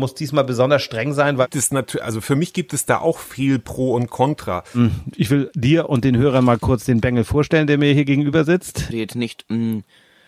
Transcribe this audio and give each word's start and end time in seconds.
muss 0.00 0.14
diesmal 0.14 0.44
besonders 0.44 0.82
streng 0.82 1.12
sein, 1.12 1.38
weil 1.38 1.46
Das 1.50 1.70
natürlich, 1.70 2.04
also 2.04 2.20
für 2.20 2.34
mich 2.36 2.52
gibt 2.52 2.72
es 2.72 2.84
da 2.86 2.98
auch 2.98 3.18
viel 3.18 3.58
Pro 3.58 3.94
und 3.94 4.10
Contra. 4.10 4.64
ich 5.14 5.30
will 5.30 5.50
dir 5.54 5.88
und 5.88 6.04
den 6.04 6.16
Hörern 6.16 6.44
mal 6.44 6.58
kurz 6.58 6.84
den 6.84 7.00
Bengel 7.00 7.22
vorstellen, 7.24 7.66
der 7.68 7.78
mir 7.78 7.92
hier 7.94 8.04
gegenüber 8.04 8.44
sitzt. 8.44 8.90
Jetzt 8.90 9.14
nicht, 9.14 9.44
mh, 9.48 9.82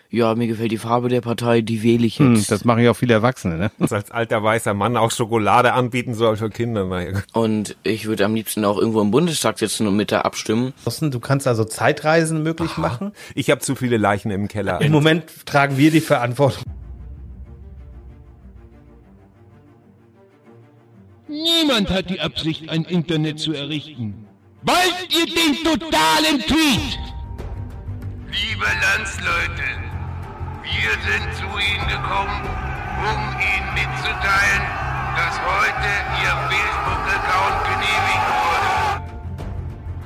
ja, 0.09 0.35
mir 0.35 0.45
gefällt 0.45 0.71
die 0.71 0.77
Farbe 0.77 1.09
der 1.09 1.21
Partei, 1.21 1.61
die 1.61 1.81
wähle 1.81 2.05
ich 2.05 2.19
Hm, 2.19 2.35
jetzt. 2.35 2.51
das 2.51 2.65
machen 2.65 2.83
ja 2.83 2.91
auch 2.91 2.95
viele 2.95 3.15
Erwachsene, 3.15 3.57
ne? 3.57 3.71
Uns 3.79 3.91
als 3.91 4.11
alter 4.11 4.43
weißer 4.43 4.75
Mann 4.75 4.95
auch 4.95 5.09
Schokolade 5.09 5.73
anbieten 5.73 6.13
soll 6.13 6.37
für 6.37 6.51
Kinder. 6.51 6.85
Naja. 6.85 7.23
Und 7.33 7.75
ich 7.81 8.05
würde 8.05 8.23
am 8.25 8.35
liebsten 8.35 8.63
auch 8.63 8.77
irgendwo 8.77 9.01
im 9.01 9.09
Bundestag 9.09 9.57
sitzen 9.57 9.87
und 9.87 9.95
mit 9.95 10.11
da 10.11 10.21
abstimmen. 10.21 10.73
Du 11.01 11.19
kannst 11.19 11.47
also 11.47 11.63
Zeitreisen 11.63 12.43
möglich 12.43 12.77
machen. 12.77 13.11
Ich 13.33 13.49
habe 13.49 13.61
zu 13.61 13.73
viele 13.73 13.97
Leichen 13.97 14.29
im 14.29 14.47
Keller. 14.47 14.81
Im 14.81 14.91
Moment 14.91 15.23
tragen 15.47 15.79
wir 15.79 15.89
die 15.89 15.99
Verantwortung. 16.01 16.63
Niemand 21.33 21.89
hat 21.89 22.11
die 22.11 22.19
Absicht, 22.19 22.69
ein 22.69 22.83
Internet 22.83 23.39
zu 23.39 23.53
errichten. 23.53 24.27
Wollt 24.61 25.07
ihr 25.09 25.25
den 25.25 25.63
totalen 25.63 26.39
Tweet? 26.45 26.99
Liebe 28.29 28.65
Landsleute, 28.85 29.65
wir 30.61 30.91
sind 31.01 31.33
zu 31.33 31.45
Ihnen 31.57 31.87
gekommen, 31.87 32.39
um 33.01 33.21
Ihnen 33.41 33.73
mitzuteilen, 33.73 34.63
dass 35.17 35.41
heute 35.41 35.89
Ihr 36.21 36.33
Facebook-Account 36.53 37.59
genehmigt 37.65 38.27
wurde. 38.43 38.71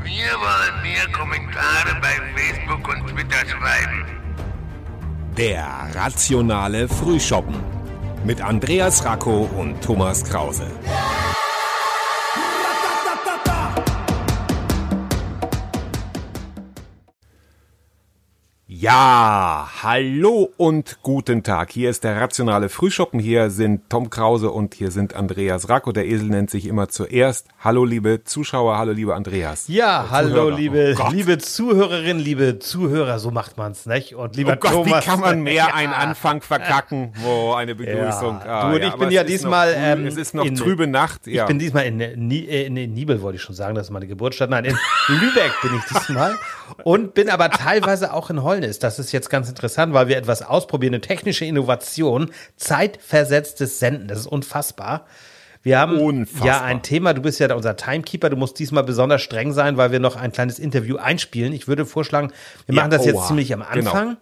Wir 0.05 0.31
wollen 0.39 0.81
mehr 0.81 1.07
Kommentare 1.11 1.99
bei 2.01 2.15
Facebook 2.39 2.87
und 2.87 3.05
Twitter 3.05 3.45
schreiben. 3.49 4.05
Der 5.35 5.89
rationale 5.93 6.87
Frühschoppen 6.87 7.76
mit 8.27 8.41
Andreas 8.41 9.05
Racco 9.05 9.49
und 9.57 9.81
Thomas 9.81 10.25
Krause. 10.25 10.67
Ja, 18.79 19.67
hallo 19.81 20.51
und 20.55 20.99
guten 21.01 21.41
Tag. 21.41 21.71
Hier 21.71 21.89
ist 21.89 22.03
der 22.03 22.21
rationale 22.21 22.69
Frühschoppen. 22.69 23.19
Hier 23.19 23.49
sind 23.49 23.89
Tom 23.89 24.11
Krause 24.11 24.51
und 24.51 24.75
hier 24.75 24.91
sind 24.91 25.15
Andreas 25.15 25.67
Racco. 25.67 25.91
Der 25.91 26.05
Esel 26.05 26.27
nennt 26.27 26.51
sich 26.51 26.67
immer 26.67 26.87
zuerst. 26.87 27.47
Hallo 27.59 27.85
liebe 27.85 28.23
Zuschauer, 28.23 28.77
hallo 28.77 28.91
liebe 28.91 29.15
Andreas. 29.15 29.67
Ja, 29.67 30.05
hallo 30.11 30.29
Zuhörer. 30.29 30.55
liebe, 30.57 30.95
Oh 30.99 31.09
liebe 31.09 31.39
Zuhörerinnen, 31.39 32.19
liebe 32.23 32.59
Zuhörer, 32.59 33.17
so 33.17 33.31
macht 33.31 33.57
man's, 33.57 33.87
nicht? 33.87 34.13
Und 34.13 34.35
lieber 34.35 34.53
Oh 34.53 34.57
Gott, 34.59 34.71
Thomas, 34.73 35.03
wie 35.03 35.09
kann 35.09 35.21
man 35.21 35.41
mehr 35.41 35.53
Ja. 35.69 35.73
einen 35.73 35.93
Anfang 35.93 36.41
verkacken? 36.43 37.13
Wo 37.23 37.53
eine 37.55 37.73
Begrüßung. 37.73 38.41
Ja. 38.45 38.61
Ah, 38.61 38.69
Du 38.69 38.75
und 38.75 38.83
ich 38.83 38.93
bin 38.93 39.09
ja 39.09 39.23
diesmal, 39.23 39.69
Noch, 39.71 39.79
früh, 39.79 39.85
ähm, 40.01 40.05
es 40.05 40.17
ist 40.17 40.35
noch 40.35 40.45
in- 40.45 40.55
trübe 40.55 40.85
Nacht. 40.85 41.25
Ich 41.25 41.43
bin 41.45 41.57
diesmal 41.57 41.85
in, 41.85 41.97
Nie 42.27 42.45
äh, 42.47 42.67
in 42.67 42.75
Nibel, 42.93 43.23
wollte 43.23 43.37
ich 43.37 43.41
schon 43.41 43.55
sagen, 43.55 43.73
das 43.73 43.87
ist 43.87 43.91
meine 43.91 44.05
Geburtsstadt. 44.05 44.51
Nein, 44.51 44.65
in 44.65 44.77
Lübeck 45.07 45.51
bin 45.63 45.71
ich 45.75 45.83
diesmal. 45.85 46.35
Und 46.83 47.15
bin 47.15 47.31
aber 47.31 47.49
teilweise 47.49 48.13
auch 48.13 48.29
in 48.29 48.43
Holnis. 48.67 48.79
Das 48.79 48.99
ist 48.99 49.11
jetzt 49.11 49.29
ganz 49.29 49.49
interessant, 49.49 49.93
weil 49.93 50.07
wir 50.07 50.17
etwas 50.17 50.41
ausprobieren. 50.41 50.93
Eine 50.93 51.01
technische 51.01 51.45
Innovation, 51.45 52.31
zeitversetztes 52.57 53.79
Senden. 53.79 54.07
Das 54.07 54.19
ist 54.19 54.27
unfassbar. 54.27 55.05
Wir 55.63 55.79
haben 55.79 55.99
Unfassbar. 55.99 56.47
ja 56.47 56.61
ein 56.61 56.81
Thema, 56.81 57.13
du 57.13 57.21
bist 57.21 57.39
ja 57.39 57.53
unser 57.53 57.75
Timekeeper, 57.75 58.29
du 58.29 58.37
musst 58.37 58.57
diesmal 58.57 58.83
besonders 58.83 59.21
streng 59.21 59.51
sein, 59.51 59.75
weil 59.75 59.91
wir 59.91 59.99
noch 59.99 60.15
ein 60.15 60.31
kleines 60.31 60.59
Interview 60.59 60.95
einspielen. 60.97 61.51
Ich 61.51 61.67
würde 61.67 61.85
vorschlagen, 61.85 62.31
wir 62.67 62.75
Ja, 62.75 62.81
machen 62.81 62.91
das 62.91 63.05
jetzt 63.05 63.27
ziemlich 63.27 63.53
am 63.53 63.65
Genau. 63.73 63.91
Anfang. 63.91 64.17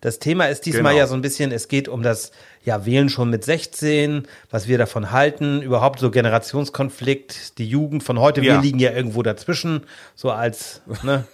Das 0.00 0.18
Thema 0.18 0.46
ist 0.46 0.64
diesmal 0.64 0.92
Genau. 0.92 0.98
ja 0.98 1.06
so 1.06 1.14
ein 1.14 1.22
bisschen, 1.22 1.52
es 1.52 1.68
geht 1.68 1.88
um 1.88 2.02
das 2.02 2.30
ja, 2.64 2.84
Wählen 2.86 3.08
schon 3.10 3.30
mit 3.30 3.44
16, 3.44 4.26
was 4.50 4.66
wir 4.66 4.78
davon 4.78 5.10
halten, 5.12 5.60
überhaupt 5.60 5.98
so 6.00 6.10
Generationskonflikt, 6.10 7.58
die 7.58 7.68
Jugend 7.68 8.02
von 8.02 8.18
heute, 8.18 8.42
wir 8.42 8.54
Ja. 8.54 8.60
liegen 8.60 8.78
ja 8.78 8.90
irgendwo 8.92 9.22
dazwischen, 9.22 9.82
so 10.16 10.30
als 10.30 10.82
ne, 11.02 11.24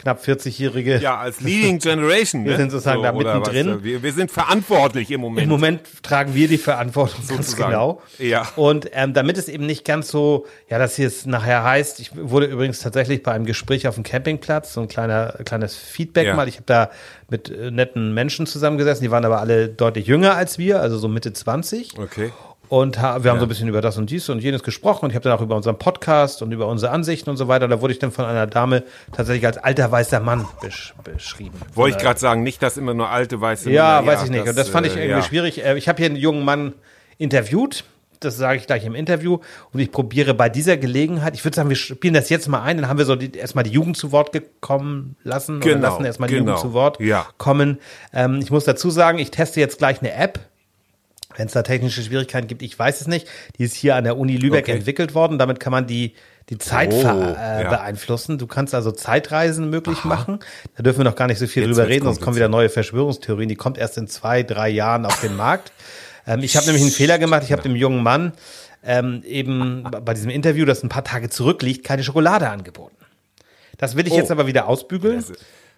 knapp 0.00 0.22
40-Jährige. 0.24 0.98
ja, 0.98 1.18
als 1.18 1.40
Leading 1.40 1.78
Generation. 1.78 2.44
Wir 2.44 2.52
ne? 2.52 2.56
sind 2.58 2.70
sozusagen 2.70 3.02
da 3.02 3.12
oder 3.12 3.38
mittendrin. 3.38 3.76
was? 3.76 3.84
Wir, 3.84 4.02
wir 4.02 4.12
sind 4.12 4.30
verantwortlich 4.30 5.10
im 5.10 5.20
Moment. 5.20 5.42
Im 5.44 5.48
Moment 5.50 5.80
tragen 6.02 6.34
wir 6.34 6.48
die 6.48 6.58
Verantwortung 6.58 7.18
ganz 7.28 7.48
Sozusagen. 7.50 7.70
genau. 7.70 8.02
Ja. 8.18 8.48
Und 8.56 8.90
ähm, 8.92 9.12
damit 9.14 9.36
es 9.38 9.48
eben 9.48 9.66
nicht 9.66 9.84
ganz 9.84 10.08
so, 10.08 10.46
ja, 10.68 10.78
dass 10.78 10.96
hier 10.96 11.06
es 11.06 11.26
nachher 11.26 11.62
heißt, 11.64 12.00
ich 12.00 12.10
wurde 12.16 12.46
übrigens 12.46 12.80
tatsächlich 12.80 13.22
bei 13.22 13.32
einem 13.32 13.44
Gespräch 13.46 13.86
auf 13.86 13.94
dem 13.96 14.04
Campingplatz, 14.04 14.72
so 14.74 14.80
ein 14.80 14.88
kleiner, 14.88 15.34
kleines 15.44 15.76
Feedback 15.76 16.26
Ja. 16.26 16.34
mal. 16.34 16.48
Ich 16.48 16.54
habe 16.56 16.64
da 16.66 16.90
mit 17.28 17.50
äh, 17.50 17.70
netten 17.70 18.14
Menschen 18.14 18.46
zusammengesessen, 18.46 19.02
die 19.04 19.10
waren 19.10 19.24
aber 19.24 19.40
alle 19.40 19.68
deutlich 19.68 20.06
jünger 20.06 20.34
als 20.34 20.58
wir, 20.58 20.80
also 20.80 20.98
so 20.98 21.08
Mitte 21.08 21.32
20. 21.32 21.98
Okay. 21.98 22.30
Und 22.70 23.02
ha 23.02 23.22
wir 23.24 23.32
haben 23.32 23.40
so 23.40 23.46
ein 23.46 23.48
bisschen 23.48 23.68
über 23.68 23.80
das 23.80 23.98
und 23.98 24.10
dies 24.10 24.28
und 24.28 24.38
jenes 24.38 24.62
gesprochen 24.62 25.04
und 25.06 25.10
ich 25.10 25.16
habe 25.16 25.24
dann 25.24 25.36
auch 25.36 25.42
über 25.42 25.56
unseren 25.56 25.76
Podcast 25.76 26.40
und 26.40 26.52
über 26.52 26.68
unsere 26.68 26.92
Ansichten 26.92 27.28
und 27.28 27.36
so 27.36 27.48
weiter. 27.48 27.66
Da 27.66 27.80
wurde 27.80 27.92
ich 27.92 27.98
dann 27.98 28.12
von 28.12 28.24
einer 28.24 28.46
Dame 28.46 28.84
tatsächlich 29.12 29.44
als 29.44 29.58
alter 29.58 29.90
weißer 29.90 30.20
Mann 30.20 30.46
besch 30.62 30.94
beschrieben. 31.02 31.58
Wollte 31.74 31.96
ich 31.96 32.02
gerade 32.02 32.20
sagen, 32.20 32.44
nicht, 32.44 32.62
dass 32.62 32.76
immer 32.76 32.94
nur 32.94 33.10
alte 33.10 33.40
weiße 33.40 33.72
Ja, 33.72 34.00
Männer- 34.00 34.12
weiß 34.12 34.22
ich 34.24 34.30
nicht. 34.30 34.46
und 34.48 34.56
das 34.56 34.68
fand 34.68 34.86
ich 34.86 34.94
äh, 34.94 35.00
irgendwie 35.00 35.18
ja. 35.20 35.22
schwierig. 35.22 35.64
Äh, 35.64 35.76
Ich 35.78 35.88
habe 35.88 35.96
hier 35.98 36.06
einen 36.06 36.14
jungen 36.16 36.44
Mann 36.44 36.74
interviewt. 37.18 37.82
Das 38.20 38.36
sage 38.36 38.58
ich 38.58 38.66
gleich 38.66 38.84
im 38.84 38.94
Interview. 38.94 39.38
Und 39.72 39.80
ich 39.80 39.90
probiere 39.90 40.34
bei 40.34 40.48
dieser 40.50 40.76
Gelegenheit, 40.76 41.34
ich 41.34 41.42
würde 41.44 41.56
sagen, 41.56 41.70
wir 41.70 41.76
spielen 41.76 42.12
das 42.14 42.28
jetzt 42.28 42.48
mal 42.48 42.60
ein, 42.62 42.76
dann 42.76 42.86
haben 42.88 42.98
wir 42.98 43.04
so 43.06 43.16
die, 43.16 43.32
erstmal 43.34 43.64
die 43.64 43.70
Jugend 43.70 43.96
zu 43.96 44.12
Wort 44.12 44.30
gekommen 44.32 45.16
lassen. 45.24 45.56
Oder 45.56 45.70
Genau, 45.74 45.88
lassen 45.88 46.04
erstmal 46.04 46.28
die 46.28 46.34
genau. 46.36 46.50
Jugend 46.52 46.60
zu 46.60 46.72
Wort 46.74 47.00
Ja. 47.00 47.26
kommen. 47.38 47.78
Ähm, 48.12 48.38
ich 48.42 48.50
muss 48.50 48.64
dazu 48.64 48.90
sagen, 48.90 49.18
ich 49.18 49.30
teste 49.30 49.58
jetzt 49.58 49.78
gleich 49.78 50.00
eine 50.00 50.12
App. 50.12 50.38
Wenn 51.36 51.46
es 51.46 51.52
da 51.52 51.62
technische 51.62 52.02
Schwierigkeiten 52.02 52.46
gibt, 52.48 52.62
ich 52.62 52.78
weiß 52.78 53.00
es 53.00 53.06
nicht. 53.06 53.26
Die 53.58 53.64
ist 53.64 53.74
hier 53.74 53.96
an 53.96 54.04
der 54.04 54.18
Uni 54.18 54.36
Lübeck 54.36 54.64
Okay. 54.64 54.72
entwickelt 54.76 55.14
worden. 55.14 55.38
Damit 55.38 55.60
kann 55.60 55.70
man 55.70 55.86
die, 55.86 56.14
die 56.48 56.58
Zeit 56.58 56.92
Oh, 56.92 57.00
äh, 57.02 57.62
ja. 57.62 57.68
beeinflussen. 57.70 58.36
Du 58.38 58.46
kannst 58.46 58.74
also 58.74 58.90
Zeitreisen 58.90 59.70
möglich 59.70 60.04
machen. 60.04 60.40
Da 60.76 60.82
dürfen 60.82 60.98
wir 60.98 61.04
noch 61.04 61.14
gar 61.14 61.28
nicht 61.28 61.38
so 61.38 61.46
viel 61.46 61.62
Jetzt 61.62 61.70
drüber 61.76 61.88
reden, 61.88 62.04
sonst 62.04 62.20
kommen 62.20 62.36
wieder 62.36 62.48
neue 62.48 62.68
Verschwörungstheorien. 62.68 63.48
Die 63.48 63.54
kommt 63.56 63.78
erst 63.78 63.96
in 63.96 64.08
zwei, 64.08 64.42
drei 64.42 64.68
Jahren 64.68 65.06
auf 65.06 65.20
den 65.20 65.36
Markt. 65.36 65.72
Ähm, 66.26 66.40
ich 66.42 66.54
habe 66.54 66.66
nämlich 66.66 66.82
einen 66.82 66.92
Fehler 66.92 67.18
gemacht. 67.18 67.44
Ich 67.44 67.50
habe 67.50 67.62
dem 67.62 67.74
jungen 67.74 68.02
Mann 68.02 68.32
ähm, 68.84 69.22
eben 69.26 69.84
bei 70.04 70.12
diesem 70.12 70.28
Interview, 70.30 70.66
das 70.66 70.82
ein 70.82 70.90
paar 70.90 71.02
Tage 71.02 71.30
zurückliegt, 71.30 71.82
keine 71.82 72.04
Schokolade 72.04 72.46
angeboten. 72.50 72.94
Das 73.78 73.96
will 73.96 74.06
ich 74.06 74.12
Oh. 74.12 74.16
jetzt 74.18 74.30
aber 74.30 74.46
wieder 74.46 74.68
ausbügeln, 74.68 75.24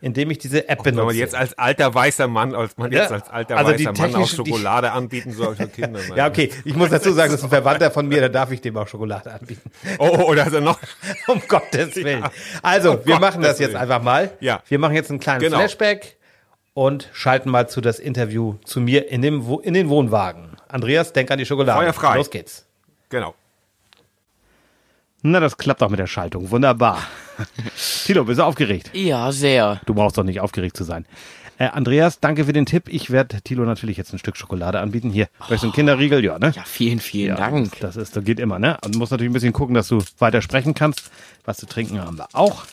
indem 0.03 0.31
ich 0.31 0.37
diese 0.39 0.69
App 0.69 0.81
Wenn 0.85 0.97
benutze. 0.97 1.07
man 1.07 1.17
jetzt 1.17 1.35
als 1.35 1.57
alter 1.57 1.95
weißer 1.95 2.29
Mann, 2.29 2.55
als 2.55 2.77
man 2.77 2.93
Ja, 2.93 3.01
jetzt 3.03 3.13
als 3.13 3.31
alter 3.31 3.57
also 3.57 3.73
weißer 3.73 3.93
Mann 3.93 4.15
auch 4.17 4.29
die- 4.29 4.37
Schokolade 4.37 4.93
anbieten 4.93 5.33
soll 5.33 5.57
für 5.57 5.69
Kinder. 5.69 6.01
ja, 6.15 6.27
okay. 6.27 6.51
Ich 6.67 6.75
muss 6.75 6.91
dazu 6.91 7.13
sagen, 7.13 7.31
das 7.31 7.41
ist 7.41 7.45
ein 7.45 7.51
Verwandter 7.51 7.91
von 7.91 8.07
mir, 8.07 8.21
da 8.21 8.29
darf 8.29 8.51
ich 8.51 8.61
dem 8.61 8.77
auch 8.77 8.87
Schokolade 8.89 9.33
anbieten. 9.33 9.71
Oh, 9.99 10.11
oh, 10.19 10.23
oder 10.31 10.47
ist 10.47 10.53
er 10.53 10.61
noch? 10.61 10.79
Um 11.29 11.41
Gottes 11.49 11.97
Willen. 11.97 12.25
Also, 12.63 13.01
wir 13.07 13.15
Um 13.15 13.21
machen 13.23 13.41
das 13.43 13.59
jetzt 13.61 13.75
einfach 13.77 14.03
mal. 14.03 14.33
Ja. 14.41 14.61
Wir 14.69 14.79
machen 14.79 14.95
jetzt 14.95 15.09
einen 15.11 15.21
kleinen 15.21 15.41
Genau. 15.41 15.57
Flashback 15.59 16.17
und 16.75 17.09
schalten 17.13 17.49
mal 17.51 17.69
zu 17.69 17.81
das 17.81 17.99
Interview 17.99 18.57
zu 18.65 18.81
mir 18.81 19.09
in, 19.11 19.23
dem, 19.23 19.47
in 19.63 19.73
den 19.73 19.89
Wohnwagen. 19.89 20.57
Andreas, 20.69 21.13
denk 21.13 21.31
an 21.31 21.39
die 21.39 21.47
Schokolade. 21.47 21.79
Feuer 21.81 21.93
frei. 21.93 22.17
Los 22.17 22.31
geht's. 22.31 22.67
Genau. 23.09 23.35
Na, 25.23 25.39
das 25.39 25.57
klappt 25.57 25.83
auch 25.83 25.89
mit 25.91 26.01
der 26.01 26.09
Schaltung. 26.09 26.51
Wunderbar. 26.51 26.99
Tilo, 28.05 28.25
bist 28.25 28.39
du 28.39 28.45
aufgeregt? 28.45 28.91
Ja, 28.95 29.33
sehr. 29.33 29.81
Du 29.87 29.95
brauchst 29.95 30.19
doch 30.19 30.25
nicht 30.25 30.41
aufgeregt 30.41 30.77
zu 30.77 30.85
sein. 30.85 31.07
Äh, 31.59 31.67
Andreas, 31.67 32.19
danke 32.19 32.45
für 32.45 32.53
den 32.53 32.67
Tipp. 32.67 32.85
Ich 32.89 33.11
werde 33.11 33.41
Tilo 33.43 33.65
natürlich 33.65 33.97
jetzt 33.97 34.13
ein 34.13 34.19
Stück 34.19 34.37
Schokolade 34.37 34.81
anbieten. 34.81 35.11
Hier, 35.11 35.29
vielleicht 35.47 35.63
so 35.63 35.69
ein 35.69 35.73
Kinderriegel, 35.73 36.25
ja, 36.25 36.39
ne? 36.39 36.53
Ja, 36.57 36.63
vielen, 36.65 36.99
vielen 36.99 37.29
Ja, 37.31 37.37
Dank. 37.37 37.79
Das 37.81 37.97
ist, 37.97 38.17
das 38.17 38.25
geht 38.25 38.41
immer, 38.41 38.59
ne? 38.59 38.79
Und 38.85 38.95
du 38.95 38.99
musst 38.99 39.13
natürlich 39.13 39.31
ein 39.31 39.35
bisschen 39.35 39.53
gucken, 39.53 39.75
dass 39.75 39.89
du 39.89 40.03
weiter 40.19 40.43
sprechen 40.43 40.75
kannst. 40.75 41.11
Was 41.45 41.59
zu 41.59 41.67
trinken 41.67 42.01
haben 42.01 42.19
wir 42.19 42.29
auch. 42.33 42.65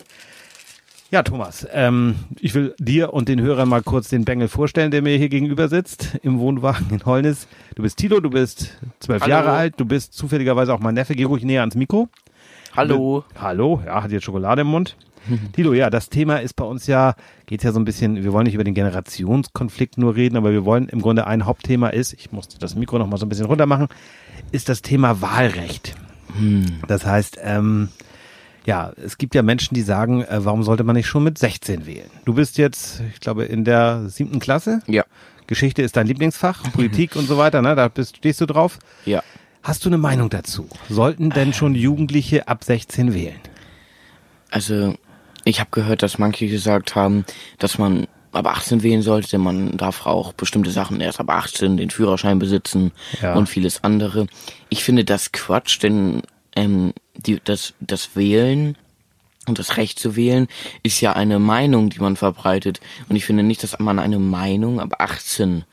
Ja, 1.12 1.24
Thomas, 1.24 1.68
ähm, 1.72 2.16
ich 2.40 2.53
will 2.53 2.75
dir 2.78 3.13
und 3.13 3.29
den 3.29 3.41
Hörern 3.41 3.68
mal 3.68 3.81
kurz 3.81 4.09
den 4.09 4.25
Bengel 4.25 4.47
vorstellen, 4.47 4.91
der 4.91 5.02
mir 5.02 5.18
hier 5.18 5.29
gegenüber 5.29 5.68
sitzt, 5.68 6.19
im 6.22 6.38
Wohnwagen 6.38 6.88
in 6.91 7.03
Holnis. 7.03 7.47
Du 7.74 7.81
bist 7.81 7.97
Tilo, 7.97 8.19
du 8.19 8.29
bist 8.29 8.78
zwölf. 9.00 9.25
Jahre 9.25 9.52
alt, 9.52 9.74
du 9.78 9.85
bist 9.85 10.13
zufälligerweise 10.13 10.72
auch 10.72 10.79
mein 10.79 10.94
Neffe. 10.94 11.16
Geh 11.16 11.23
ruhig 11.23 11.44
näher 11.44 11.61
ans 11.61 11.73
Mikro. 11.73 12.09
Hallo. 12.76 13.24
Hallo, 13.40 13.82
ja, 13.86 14.04
hat 14.04 14.12
jetzt 14.12 14.24
Schokolade 14.24 14.62
im 14.62 14.68
Mund. 14.68 14.96
Tilo, 15.54 15.74
ja, 15.74 15.90
das 15.90 16.10
Thema 16.10 16.38
ist 16.38 16.54
bei 16.54 16.64
uns 16.64 16.88
ja, 16.88 17.16
geht 17.46 17.64
ja 17.64 17.72
so 17.72 17.80
ein 17.80 17.86
bisschen, 17.86 18.24
wir 18.24 18.32
wollen 18.34 18.46
nicht 18.46 18.56
über 18.56 18.64
den 18.64 18.74
Generationskonflikt 18.74 19.98
nur 19.98 20.16
reden, 20.16 20.38
aber 20.38 20.52
wir 20.52 20.66
wollen 20.66 20.88
im 20.88 21.02
Grunde 21.02 21.28
ein 21.28 21.46
Hauptthema 21.46 21.90
ist, 21.90 22.14
ich 22.14 22.32
musste 22.32 22.58
das 22.60 22.76
Mikro 22.76 22.98
noch 23.00 23.08
mal 23.08 23.18
so 23.18 23.26
ein 23.26 23.30
bisschen 23.30 23.46
runter 23.46 23.66
machen, 23.66 23.88
ist 24.52 24.70
das 24.70 24.82
Thema 24.82 25.22
Wahlrecht. 25.22 25.96
Das 26.88 27.06
heißt, 27.06 27.40
ähm, 27.44 27.90
ja, 28.66 28.92
es 29.04 29.18
gibt 29.18 29.36
ja 29.36 29.42
Menschen, 29.42 29.74
die 29.74 29.82
sagen, 29.82 30.24
äh, 30.24 30.46
warum 30.46 30.64
sollte 30.64 30.84
man 30.84 30.96
nicht 30.96 31.08
schon 31.08 31.24
mit 31.24 31.38
16 31.38 31.86
wählen? 31.86 32.10
Du 32.26 32.34
bist 32.34 32.58
jetzt, 32.58 33.02
ich 33.14 33.20
glaube, 33.20 33.46
in 33.46 33.66
der 33.66 34.10
siebten 34.10 34.40
Klasse. 34.40 34.82
Ja. 34.88 35.04
Geschichte 35.48 35.82
ist 35.82 35.98
dein 35.98 36.06
Lieblingsfach, 36.06 36.72
Politik 36.72 37.16
und 37.16 37.28
so 37.28 37.38
weiter, 37.38 37.62
ne? 37.62 37.76
Da 37.76 37.88
bist, 37.88 38.18
stehst 38.18 38.40
du 38.42 38.46
drauf. 38.46 38.78
Ja. 39.06 39.24
Hast 39.64 39.84
du 39.85 39.90
eine 39.90 39.97
Meinung 39.97 40.29
dazu? 40.29 40.67
Sollten 40.90 41.29
denn 41.29 41.53
schon 41.53 41.76
Jugendliche 41.76 42.47
ab 42.47 42.64
16 42.64 43.14
wählen? 43.14 43.40
Also, 44.52 44.96
ich 45.44 45.59
habe 45.59 45.70
gehört, 45.72 46.02
dass 46.02 46.17
manche 46.17 46.47
gesagt 46.47 46.96
haben, 46.96 47.26
dass 47.59 47.78
man 47.78 48.08
ab 48.32 48.47
18 48.47 48.84
wählen 48.84 49.02
sollte. 49.02 49.38
Man 49.38 49.78
darf 49.78 50.06
auch 50.06 50.34
bestimmte 50.34 50.72
Sachen 50.72 51.02
erst 51.02 51.20
ab 51.20 51.29
18 51.29 51.78
den 51.78 51.90
Führerschein 51.90 52.40
besitzen 52.40 52.91
Ja. 53.22 53.34
und 53.35 53.47
vieles 53.47 53.84
andere. 53.84 54.28
Ich 54.70 54.84
finde 54.84 55.03
das 55.03 55.32
Quatsch, 55.32 55.82
denn 55.84 56.22
ähm, 56.56 56.94
die, 57.16 57.41
das, 57.44 57.73
das 57.79 58.16
Wählen 58.16 58.78
und 59.47 59.59
das 59.59 59.78
Recht 59.78 60.00
zu 60.00 60.16
wählen 60.16 60.47
ist 60.84 61.02
ja 61.02 61.14
eine 61.14 61.40
Meinung, 61.40 61.90
die 61.90 62.00
man 62.00 62.16
verbreitet. 62.16 62.79
Und 63.09 63.16
ich 63.16 63.26
finde 63.26 63.44
nicht, 63.44 63.61
dass 63.64 63.78
man 63.79 64.00
eine 64.00 64.20
Meinung 64.20 64.79
ab 64.79 64.96
18 65.00 65.64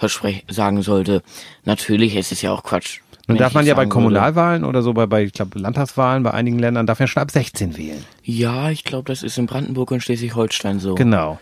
verspre- 0.00 0.42
sagen 0.52 0.82
sollte. 0.82 1.22
Natürlich, 1.64 2.16
es 2.16 2.32
ist 2.32 2.42
ja 2.42 2.52
auch 2.52 2.62
Quatsch. 2.64 3.00
Wenn 3.34 3.38
darf 3.38 3.54
man 3.54 3.66
ja 3.66 3.74
bei 3.74 3.82
sagen 3.82 3.90
würde- 3.90 3.94
Kommunalwahlen 3.94 4.64
oder 4.64 4.82
so, 4.82 4.92
bei, 4.92 5.06
bei 5.06 5.24
ich 5.24 5.32
glaube, 5.32 5.58
Landtagswahlen 5.58 6.22
bei 6.22 6.32
einigen 6.32 6.58
Ländern, 6.58 6.86
darf 6.86 6.98
man 6.98 7.08
schon 7.08 7.22
ab 7.22 7.30
16 7.30 7.76
wählen. 7.76 8.04
Ja, 8.22 8.70
ich 8.70 8.84
glaube, 8.84 9.08
das 9.10 9.22
ist 9.22 9.38
in 9.38 9.46
Brandenburg 9.46 9.90
und 9.90 10.02
Schleswig-Holstein 10.02 10.78
so. 10.80 10.94
Genau. 10.94 11.40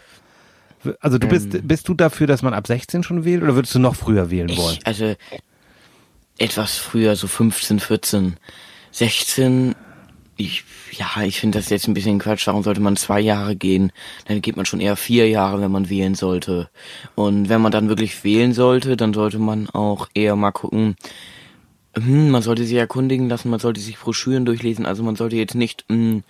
Also 1.00 1.18
du 1.18 1.26
bist, 1.26 1.54
Ähm. 1.54 1.66
bist 1.66 1.88
du 1.88 1.94
dafür, 1.94 2.26
dass 2.28 2.42
man 2.42 2.54
ab 2.54 2.66
16 2.66 3.02
schon 3.02 3.24
wählt 3.24 3.42
oder 3.42 3.54
würdest 3.56 3.74
du 3.74 3.78
noch 3.80 3.96
früher 3.96 4.30
wählen 4.30 4.56
wollen? 4.56 4.76
Ich, 4.80 4.86
also 4.86 5.14
etwas 6.38 6.76
früher, 6.76 7.16
so 7.16 7.26
15, 7.26 7.80
14, 7.80 8.36
16. 8.92 9.74
Ich, 10.36 10.62
ja, 10.92 11.24
ich 11.24 11.40
finde 11.40 11.58
das 11.58 11.68
jetzt 11.68 11.88
ein 11.88 11.94
bisschen 11.94 12.20
Quatsch. 12.20 12.46
Warum 12.46 12.62
sollte 12.62 12.80
man 12.80 12.96
zwei 12.96 13.18
Jahre 13.18 13.56
gehen? 13.56 13.90
Dann 14.28 14.40
geht 14.40 14.56
man 14.56 14.66
schon 14.66 14.78
eher 14.80 14.94
vier 14.94 15.28
Jahre, 15.28 15.60
wenn 15.60 15.72
man 15.72 15.90
wählen 15.90 16.14
sollte. 16.14 16.68
Und 17.16 17.48
wenn 17.48 17.60
man 17.60 17.72
dann 17.72 17.88
wirklich 17.88 18.22
wählen 18.22 18.52
sollte, 18.52 18.96
dann 18.96 19.12
sollte 19.12 19.40
man 19.40 19.68
auch 19.70 20.08
eher 20.14 20.36
mal 20.36 20.52
gucken. 20.52 20.94
Hm, 22.04 22.30
man 22.30 22.42
sollte 22.42 22.64
sich 22.64 22.76
erkundigen 22.76 23.28
lassen, 23.28 23.50
man 23.50 23.60
sollte 23.60 23.80
sich 23.80 23.98
Broschüren 23.98 24.44
durchlesen. 24.44 24.86
Also 24.86 25.02
man 25.02 25.16
sollte 25.16 25.36
jetzt 25.36 25.54
nicht, 25.54 25.84
hm, 25.88 26.22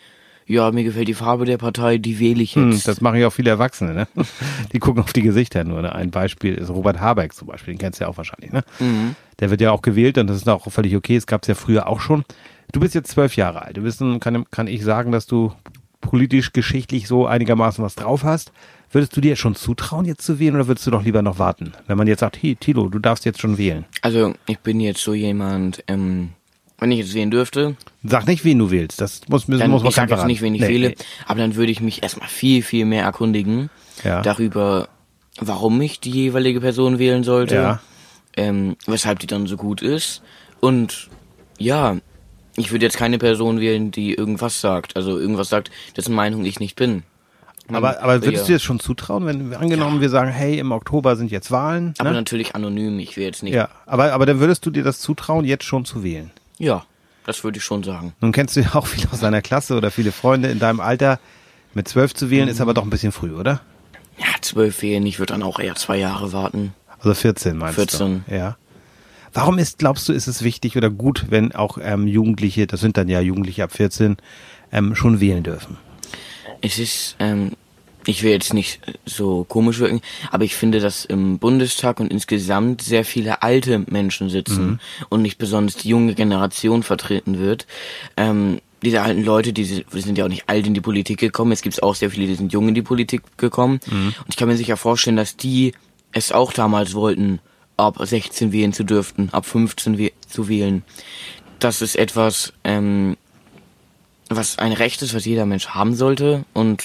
ja, 0.46 0.70
mir 0.70 0.82
gefällt 0.84 1.08
die 1.08 1.14
Farbe 1.14 1.44
der 1.44 1.58
Partei, 1.58 1.98
die 1.98 2.18
wähle 2.18 2.42
ich 2.42 2.54
Hm, 2.56 2.72
jetzt. 2.72 2.88
das 2.88 3.00
machen 3.00 3.20
ja 3.20 3.28
auch 3.28 3.32
viele 3.32 3.50
Erwachsene, 3.50 3.92
ne? 3.94 4.08
Die 4.72 4.78
gucken 4.78 5.02
auf 5.02 5.12
die 5.12 5.22
Gesichter 5.22 5.64
nur. 5.64 5.82
Ne? 5.82 5.94
Ein 5.94 6.10
Beispiel 6.10 6.54
ist 6.54 6.70
Robert 6.70 7.00
Habeck 7.00 7.34
zum 7.34 7.48
Beispiel, 7.48 7.74
den 7.74 7.78
kennst 7.78 8.00
du 8.00 8.04
ja 8.04 8.08
auch 8.10 8.16
wahrscheinlich, 8.16 8.52
ne? 8.52 8.64
Mhm. 8.80 9.14
Der 9.40 9.50
wird 9.50 9.60
ja 9.60 9.70
auch 9.72 9.82
gewählt 9.82 10.16
und 10.18 10.26
das 10.26 10.38
ist 10.38 10.48
auch 10.48 10.70
völlig 10.70 10.96
okay. 10.96 11.16
Es 11.16 11.26
gab 11.26 11.42
es 11.42 11.48
ja 11.48 11.54
früher 11.54 11.86
auch 11.86 12.00
schon. 12.00 12.24
Du 12.72 12.80
bist 12.80 12.94
jetzt 12.94 13.10
zwölf 13.10 13.36
Jahre 13.36 13.62
alt. 13.62 13.76
Du 13.76 13.82
bist, 13.82 14.02
kann, 14.20 14.44
kann 14.50 14.66
ich 14.66 14.82
sagen, 14.84 15.12
dass 15.12 15.26
du 15.26 15.52
politisch, 16.00 16.52
geschichtlich 16.52 17.08
so 17.08 17.26
einigermaßen 17.26 17.84
was 17.84 17.94
drauf 17.94 18.24
hast. 18.24 18.52
Würdest 18.90 19.16
du 19.16 19.20
dir 19.20 19.36
schon 19.36 19.54
zutrauen, 19.54 20.06
jetzt 20.06 20.22
zu 20.24 20.38
wählen 20.38 20.54
oder 20.54 20.66
würdest 20.66 20.86
du 20.86 20.90
doch 20.90 21.04
lieber 21.04 21.20
noch 21.22 21.38
warten? 21.38 21.72
Wenn 21.86 21.98
man 21.98 22.06
jetzt 22.06 22.20
sagt, 22.20 22.42
hey, 22.42 22.56
Tilo, 22.56 22.88
du 22.88 22.98
darfst 22.98 23.24
jetzt 23.26 23.40
schon 23.40 23.58
wählen. 23.58 23.84
Also 24.00 24.34
ich 24.46 24.58
bin 24.60 24.80
jetzt 24.80 25.02
so 25.02 25.12
jemand, 25.12 25.84
ähm, 25.88 26.30
wenn 26.78 26.90
ich 26.92 26.98
jetzt 27.00 27.12
wählen 27.14 27.30
dürfte, 27.30 27.76
Sag 28.04 28.26
nicht, 28.26 28.44
wen 28.44 28.58
du 28.58 28.70
wählst. 28.70 29.00
Das 29.00 29.22
muss, 29.28 29.46
muss 29.48 29.58
dann, 29.58 29.70
muss 29.70 29.82
man 29.82 29.90
ich 29.90 29.96
sage 29.96 30.14
jetzt 30.14 30.24
nicht, 30.26 30.40
wen 30.40 30.54
ich 30.54 30.62
Nee, 30.62 30.68
wähle, 30.68 30.88
nee. 30.90 30.94
aber 31.26 31.40
dann 31.40 31.56
würde 31.56 31.72
ich 31.72 31.80
mich 31.80 32.02
erstmal 32.02 32.28
viel, 32.28 32.62
viel 32.62 32.84
mehr 32.86 33.02
erkundigen 33.02 33.68
Ja. 34.04 34.22
darüber, 34.22 34.88
warum 35.40 35.80
ich 35.82 36.00
die 36.00 36.10
jeweilige 36.10 36.60
Person 36.60 36.98
wählen 36.98 37.24
sollte, 37.24 37.54
Ja. 37.56 37.80
ähm, 38.36 38.76
weshalb 38.86 39.18
die 39.18 39.26
dann 39.26 39.46
so 39.46 39.56
gut 39.56 39.82
ist 39.82 40.22
und 40.60 41.08
ja, 41.58 41.96
ich 42.56 42.70
würde 42.72 42.86
jetzt 42.86 42.96
keine 42.96 43.18
Person 43.18 43.60
wählen, 43.60 43.90
die 43.90 44.14
irgendwas 44.14 44.60
sagt, 44.60 44.96
also 44.96 45.18
irgendwas 45.18 45.48
sagt, 45.48 45.70
dessen 45.96 46.14
Meinung 46.14 46.44
ich 46.44 46.58
nicht 46.60 46.76
bin. 46.76 47.02
Man 47.68 47.84
Aber, 47.84 48.02
aber 48.02 48.22
würdest 48.22 48.44
du 48.44 48.46
dir 48.48 48.54
das 48.54 48.62
schon 48.62 48.80
zutrauen, 48.80 49.26
wenn 49.26 49.50
wir 49.50 49.60
angenommen 49.60 50.00
wir 50.00 50.08
sagen, 50.08 50.30
hey, 50.30 50.58
im 50.58 50.72
Oktober 50.72 51.16
sind 51.16 51.30
jetzt 51.30 51.50
Wahlen? 51.50 51.94
aber 51.98 52.10
ne? 52.10 52.16
natürlich 52.16 52.54
anonym, 52.54 52.98
ich 52.98 53.16
will 53.16 53.24
jetzt 53.24 53.42
nicht, 53.42 53.54
Ja, 53.54 53.68
aber, 53.86 54.12
aber 54.12 54.26
dann 54.26 54.40
würdest 54.40 54.64
du 54.64 54.70
dir 54.70 54.82
das 54.84 55.00
zutrauen, 55.00 55.44
jetzt 55.44 55.64
schon 55.64 55.84
zu 55.84 56.02
wählen? 56.02 56.30
ja 56.58 56.84
das 57.28 57.44
würde 57.44 57.58
ich 57.58 57.64
schon 57.64 57.82
sagen. 57.82 58.14
Nun 58.22 58.32
kennst 58.32 58.56
du 58.56 58.60
ja 58.60 58.74
auch 58.74 58.86
viele 58.86 59.12
aus 59.12 59.20
deiner 59.20 59.42
Klasse 59.42 59.76
oder 59.76 59.90
viele 59.90 60.12
Freunde 60.12 60.48
in 60.48 60.58
deinem 60.58 60.80
Alter. 60.80 61.20
Mit 61.74 61.86
zwölf 61.86 62.14
zu 62.14 62.30
wählen 62.30 62.48
ist 62.48 62.62
aber 62.62 62.72
doch 62.72 62.84
ein 62.84 62.88
bisschen 62.90 63.12
früh, 63.12 63.34
oder? 63.34 63.60
Ja, 64.18 64.28
zwölf 64.40 64.80
wählen, 64.80 65.04
ich 65.04 65.18
würde 65.18 65.34
dann 65.34 65.42
auch 65.42 65.58
eher 65.60 65.74
zwei 65.74 65.98
Jahre 65.98 66.32
warten. 66.32 66.72
Also 66.98 67.12
14 67.12 67.58
meinst 67.58 67.74
14. 67.74 68.24
du? 68.26 68.34
Ja. 68.34 68.56
Warum 69.34 69.58
ist, 69.58 69.78
glaubst 69.78 70.08
du, 70.08 70.14
ist 70.14 70.26
es 70.26 70.42
wichtig 70.42 70.78
oder 70.78 70.88
gut, 70.88 71.26
wenn 71.28 71.54
auch 71.54 71.76
ähm, 71.80 72.06
Jugendliche, 72.06 72.66
das 72.66 72.80
sind 72.80 72.96
dann 72.96 73.08
ja 73.08 73.20
Jugendliche 73.20 73.62
ab 73.62 73.72
14, 73.72 74.16
ähm, 74.72 74.94
schon 74.94 75.20
wählen 75.20 75.42
dürfen? 75.42 75.76
Es 76.60 76.78
ist, 76.78 77.16
ähm, 77.18 77.52
ich 78.06 78.22
will 78.22 78.30
jetzt 78.30 78.54
nicht 78.54 78.80
so 79.04 79.44
komisch 79.44 79.78
wirken, 79.78 80.00
aber 80.30 80.44
ich 80.44 80.54
finde, 80.54 80.80
dass 80.80 81.04
im 81.04 81.38
Bundestag 81.38 82.00
und 82.00 82.10
insgesamt 82.10 82.82
sehr 82.82 83.04
viele 83.04 83.42
alte 83.42 83.84
Menschen 83.86 84.30
sitzen 84.30 84.80
und 85.08 85.22
nicht 85.22 85.38
besonders 85.38 85.76
die 85.76 85.88
junge 85.88 86.14
Generation 86.14 86.82
vertreten 86.82 87.38
wird. 87.38 87.66
Ähm, 88.16 88.60
diese 88.82 89.02
alten 89.02 89.24
Leute, 89.24 89.52
die 89.52 89.64
sind 89.64 90.18
ja 90.18 90.24
auch 90.24 90.28
nicht 90.28 90.48
alt 90.48 90.66
in 90.66 90.74
die 90.74 90.80
Politik 90.80 91.18
gekommen. 91.18 91.52
Es 91.52 91.62
gibt 91.62 91.82
auch 91.82 91.94
sehr 91.94 92.10
viele, 92.10 92.26
die 92.26 92.36
sind 92.36 92.52
jung 92.52 92.68
in 92.68 92.74
die 92.74 92.82
Politik 92.82 93.22
gekommen. 93.36 93.80
Und 93.90 94.28
ich 94.28 94.36
kann 94.36 94.48
mir 94.48 94.56
sicher 94.56 94.76
vorstellen, 94.76 95.16
dass 95.16 95.36
die 95.36 95.72
es 96.12 96.32
auch 96.32 96.52
damals 96.52 96.94
wollten, 96.94 97.40
ab 97.76 97.96
16 98.00 98.52
wählen 98.52 98.72
zu 98.72 98.84
dürften, 98.84 99.30
ab 99.32 99.46
15 99.46 99.98
wäh 99.98 100.12
zu 100.26 100.48
wählen. 100.48 100.82
Das 101.58 101.82
ist 101.82 101.96
etwas, 101.96 102.52
ähm, 102.64 103.16
was 104.28 104.58
ein 104.58 104.72
Recht 104.72 105.02
ist, 105.02 105.14
was 105.14 105.24
jeder 105.24 105.46
Mensch 105.46 105.68
haben 105.68 105.94
sollte 105.94 106.44
und 106.52 106.84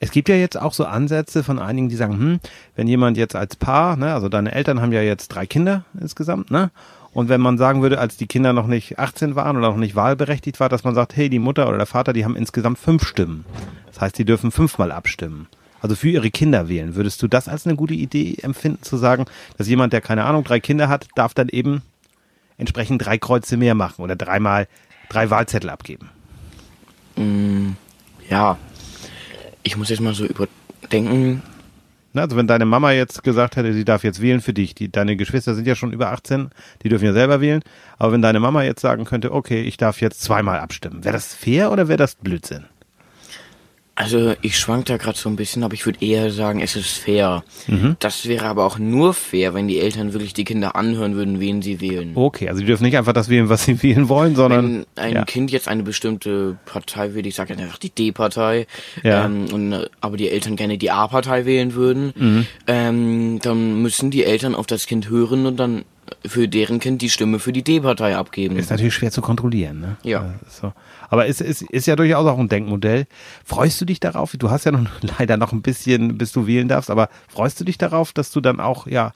Es 0.00 0.10
gibt 0.10 0.28
ja 0.28 0.34
jetzt 0.34 0.60
auch 0.60 0.72
so 0.72 0.84
Ansätze 0.84 1.44
von 1.44 1.58
einigen, 1.58 1.88
die 1.88 1.96
sagen, 1.96 2.18
hm, 2.18 2.40
wenn 2.74 2.88
jemand 2.88 3.16
jetzt 3.16 3.36
als 3.36 3.56
Paar, 3.56 3.96
ne, 3.96 4.12
also 4.12 4.28
deine 4.28 4.52
Eltern 4.52 4.80
haben 4.80 4.92
ja 4.92 5.02
jetzt 5.02 5.28
drei 5.28 5.46
Kinder 5.46 5.84
insgesamt, 6.00 6.50
ne? 6.50 6.70
Und 7.12 7.28
wenn 7.28 7.40
man 7.40 7.58
sagen 7.58 7.80
würde, 7.80 8.00
als 8.00 8.16
die 8.16 8.26
Kinder 8.26 8.52
noch 8.52 8.66
nicht 8.66 8.98
18 8.98 9.36
waren 9.36 9.56
oder 9.56 9.68
noch 9.68 9.76
nicht 9.76 9.94
wahlberechtigt 9.94 10.58
war, 10.58 10.68
dass 10.68 10.82
man 10.82 10.96
sagt, 10.96 11.14
hey, 11.16 11.28
die 11.28 11.38
Mutter 11.38 11.68
oder 11.68 11.76
der 11.76 11.86
Vater, 11.86 12.12
die 12.12 12.24
haben 12.24 12.34
insgesamt 12.34 12.76
fünf 12.76 13.06
Stimmen. 13.06 13.44
Das 13.86 14.00
heißt, 14.00 14.18
die 14.18 14.24
dürfen 14.24 14.50
fünfmal 14.50 14.90
abstimmen. 14.90 15.46
Also 15.80 15.94
für 15.94 16.08
ihre 16.08 16.30
Kinder 16.30 16.68
wählen. 16.68 16.96
Würdest 16.96 17.22
du 17.22 17.28
das 17.28 17.46
als 17.46 17.66
eine 17.66 17.76
gute 17.76 17.94
Idee 17.94 18.38
empfinden, 18.42 18.82
zu 18.82 18.96
sagen, 18.96 19.26
dass 19.56 19.68
jemand, 19.68 19.92
der 19.92 20.00
keine 20.00 20.24
Ahnung, 20.24 20.42
drei 20.42 20.58
Kinder 20.58 20.88
hat, 20.88 21.06
darf 21.14 21.34
dann 21.34 21.48
eben 21.50 21.82
entsprechend 22.58 23.04
drei 23.04 23.16
Kreuze 23.16 23.56
mehr 23.56 23.76
machen 23.76 24.02
oder 24.02 24.16
dreimal 24.16 24.66
drei 25.08 25.30
Wahlzettel 25.30 25.70
abgeben? 25.70 26.10
ja, 28.28 28.58
ich 29.62 29.76
muss 29.76 29.88
jetzt 29.88 30.00
mal 30.00 30.14
so 30.14 30.24
überdenken. 30.26 31.42
Na, 32.12 32.22
Also 32.22 32.36
wenn 32.36 32.46
deine 32.46 32.64
Mama 32.64 32.92
jetzt 32.92 33.24
gesagt 33.24 33.56
hätte, 33.56 33.72
sie 33.72 33.84
darf 33.84 34.04
jetzt 34.04 34.20
wählen 34.20 34.40
für 34.40 34.52
dich, 34.52 34.74
die, 34.74 34.90
deine 34.90 35.16
Geschwister 35.16 35.54
sind 35.54 35.66
ja 35.66 35.74
schon 35.74 35.92
über 35.92 36.12
18, 36.12 36.50
die 36.82 36.88
dürfen 36.88 37.04
ja 37.06 37.12
selber 37.12 37.40
wählen, 37.40 37.62
aber 37.98 38.12
wenn 38.12 38.22
deine 38.22 38.40
Mama 38.40 38.62
jetzt 38.62 38.80
sagen 38.80 39.04
könnte, 39.04 39.32
okay, 39.32 39.62
ich 39.62 39.76
darf 39.76 40.00
jetzt 40.00 40.22
zweimal 40.22 40.60
abstimmen, 40.60 41.04
wäre 41.04 41.14
das 41.14 41.34
fair 41.34 41.72
oder 41.72 41.88
wäre 41.88 41.96
das 41.96 42.14
Blödsinn? 42.14 42.64
Also 43.96 44.34
ich 44.42 44.58
schwank 44.58 44.86
da 44.86 44.96
gerade 44.96 45.16
so 45.16 45.28
ein 45.28 45.36
bisschen, 45.36 45.62
aber 45.62 45.74
ich 45.74 45.86
würde 45.86 46.04
eher 46.04 46.32
sagen, 46.32 46.60
es 46.60 46.74
ist 46.74 46.98
fair. 46.98 47.44
Mhm. 47.68 47.94
Das 48.00 48.26
wäre 48.26 48.46
aber 48.46 48.64
auch 48.64 48.76
nur 48.76 49.14
fair, 49.14 49.54
wenn 49.54 49.68
die 49.68 49.78
Eltern 49.78 50.12
wirklich 50.12 50.34
die 50.34 50.42
Kinder 50.42 50.74
anhören 50.74 51.14
würden, 51.14 51.38
wen 51.38 51.62
sie 51.62 51.80
wählen. 51.80 52.10
Okay, 52.16 52.48
also 52.48 52.60
die 52.60 52.66
dürfen 52.66 52.82
nicht 52.82 52.96
einfach 52.96 53.12
das 53.12 53.28
wählen, 53.28 53.48
was 53.48 53.64
sie 53.64 53.80
wählen 53.84 54.08
wollen, 54.08 54.34
sondern 54.34 54.84
Wenn 54.96 55.04
ein 55.04 55.12
ja. 55.14 55.24
Kind 55.24 55.52
jetzt 55.52 55.68
eine 55.68 55.84
bestimmte 55.84 56.58
Partei 56.66 57.14
will, 57.14 57.24
ich 57.24 57.36
sage 57.36 57.52
jetzt 57.52 57.62
einfach 57.62 57.78
die 57.78 57.90
D-Partei, 57.90 58.66
Ja. 59.04 59.26
ähm, 59.26 59.46
und, 59.52 59.88
aber 60.00 60.16
die 60.16 60.28
Eltern 60.28 60.56
gerne 60.56 60.76
die 60.76 60.90
A-Partei 60.90 61.44
wählen 61.46 61.74
würden, 61.74 62.12
Mhm. 62.16 62.46
ähm, 62.66 63.38
dann 63.42 63.80
müssen 63.80 64.10
die 64.10 64.24
Eltern 64.24 64.56
auf 64.56 64.66
das 64.66 64.86
Kind 64.86 65.08
hören 65.08 65.46
und 65.46 65.56
dann 65.56 65.84
für 66.26 66.48
deren 66.48 66.80
Kind 66.80 67.02
die 67.02 67.10
Stimme 67.10 67.38
für 67.38 67.52
die 67.52 67.62
D-Partei 67.62 68.16
abgeben. 68.16 68.56
ist 68.56 68.70
natürlich 68.70 68.94
schwer 68.94 69.10
zu 69.10 69.22
kontrollieren. 69.22 69.80
Ne? 69.80 69.96
Ja. 70.02 70.24
Äh, 70.24 70.50
So. 70.50 70.72
Aber 71.08 71.26
es 71.28 71.40
ist, 71.40 71.62
ist 71.62 71.86
ja 71.86 71.96
durchaus 71.96 72.26
auch 72.26 72.38
ein 72.38 72.48
Denkmodell. 72.48 73.06
Freust 73.44 73.80
du 73.80 73.84
dich 73.84 74.00
darauf? 74.00 74.34
Du 74.36 74.50
hast 74.50 74.64
ja 74.64 74.72
noch 74.72 74.88
leider 75.18 75.36
noch 75.36 75.52
ein 75.52 75.62
bisschen, 75.62 76.18
bis 76.18 76.32
du 76.32 76.46
wählen 76.46 76.68
darfst, 76.68 76.90
aber 76.90 77.08
freust 77.28 77.60
du 77.60 77.64
dich 77.64 77.78
darauf, 77.78 78.12
dass 78.12 78.30
du 78.30 78.40
dann 78.40 78.60
auch 78.60 78.86
ja 78.86 79.12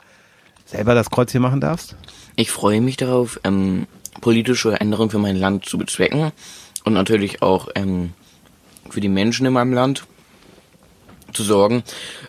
selber 0.64 0.94
das 0.94 1.10
Kreuzchen 1.10 1.42
machen 1.42 1.60
darfst? 1.60 1.96
Ich 2.36 2.50
freue 2.50 2.80
mich 2.80 2.96
darauf, 2.96 3.40
ähm, 3.44 3.86
politische 4.20 4.80
Änderungen 4.80 5.10
für 5.10 5.18
mein 5.18 5.36
Land 5.36 5.64
zu 5.64 5.78
bezwecken 5.78 6.32
und 6.84 6.92
natürlich 6.92 7.42
auch 7.42 7.68
ähm, 7.74 8.12
für 8.90 9.00
die 9.00 9.08
Menschen 9.08 9.46
in 9.46 9.52
meinem 9.52 9.72
Land 9.72 10.06
zu 11.32 11.42
sorgen. 11.42 11.82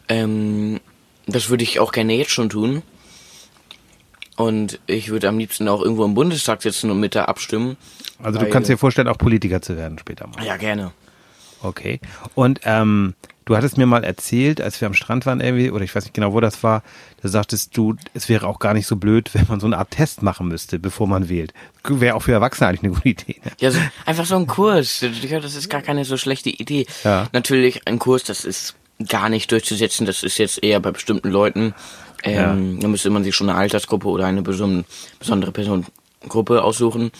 Ähm, 0.08 0.80
das 1.28 1.50
würde 1.50 1.64
ich 1.64 1.80
auch 1.80 1.92
gerne 1.92 2.14
jetzt 2.14 2.32
schon 2.32 2.50
tun. 2.50 2.82
Und 4.40 4.80
ich 4.88 5.10
würde 5.10 5.28
am 5.28 5.38
liebsten 5.38 5.68
auch 5.68 5.82
irgendwo 5.82 6.06
im 6.06 6.14
Bundestag 6.14 6.62
sitzen 6.62 6.90
und 6.90 7.02
mit 7.02 7.14
da 7.14 7.26
abstimmen. 7.26 7.76
Also 8.24 8.40
du 8.40 8.50
kannst 8.50 8.70
dir 8.70 8.78
vorstellen, 8.78 9.10
auch 9.10 9.18
Politiker 9.18 9.62
zu 9.62 9.76
werden 9.76 10.00
später 10.00 10.28
mal. 10.28 10.46
Ja, 10.46 10.56
gerne. 10.56 10.94
Okay. 11.62 12.00
Und 12.36 12.62
ähm, 12.64 13.16
du 13.44 13.58
hattest 13.58 13.78
mir 13.78 13.86
mal 13.86 14.06
erzählt, 14.06 14.62
als 14.62 14.80
wir 14.80 14.86
am 14.86 14.94
Strand 14.94 15.26
waren 15.26 15.42
irgendwie, 15.42 15.72
oder 15.72 15.84
ich 15.84 15.94
weiß 15.94 16.06
nicht 16.06 16.14
genau, 16.14 16.32
wo 16.32 16.40
das 16.40 16.64
war, 16.64 16.84
da 17.22 17.28
sagtest 17.28 17.76
du, 17.76 17.98
es 18.14 18.30
wäre 18.30 18.48
auch 18.48 18.60
gar 18.60 18.74
nicht 18.74 18.88
so 18.88 18.96
blöd, 18.96 19.30
wenn 19.34 19.46
man 19.50 19.60
so 19.60 19.66
eine 19.66 19.78
Art 19.78 19.92
Test 19.92 20.24
machen 20.24 20.48
müsste, 20.48 20.80
bevor 20.80 21.06
man 21.06 21.28
wählt. 21.28 21.54
Wäre 21.84 22.16
auch 22.16 22.22
für 22.22 22.32
Erwachsene 22.32 22.70
eigentlich 22.70 22.84
eine 22.84 22.94
gute 22.94 23.10
Idee. 23.10 23.42
Ne? 23.44 23.52
Ja, 23.60 23.72
so, 23.72 23.80
einfach 24.06 24.26
so 24.26 24.38
ein 24.38 24.48
Kurs. 24.48 25.02
Das 25.02 25.56
ist 25.56 25.70
gar 25.70 25.82
keine 25.82 26.06
so 26.06 26.16
schlechte 26.16 26.50
Idee. 26.50 26.86
Ja. 27.04 27.28
Natürlich, 27.34 27.86
ein 27.90 28.00
Kurs, 28.00 28.24
das 28.24 28.46
ist 28.46 28.76
gar 29.06 29.28
nicht 29.28 29.52
durchzusetzen. 29.52 30.06
Das 30.06 30.24
ist 30.24 30.38
jetzt 30.38 30.64
eher 30.64 30.80
bei 30.80 30.92
bestimmten 30.92 31.30
Leuten. 31.30 31.74
Ähm, 32.24 32.80
Da 32.80 32.88
müsste 32.88 33.10
man 33.10 33.24
sich 33.24 33.36
schon 33.36 33.50
eine 33.50 33.58
Altersgruppe 33.58 34.08
oder 34.08 34.26
eine 34.26 34.42
beson- 34.42 34.84
besondere 35.20 35.52
Personengruppe 35.52 36.64
aussuchen. 36.64 37.12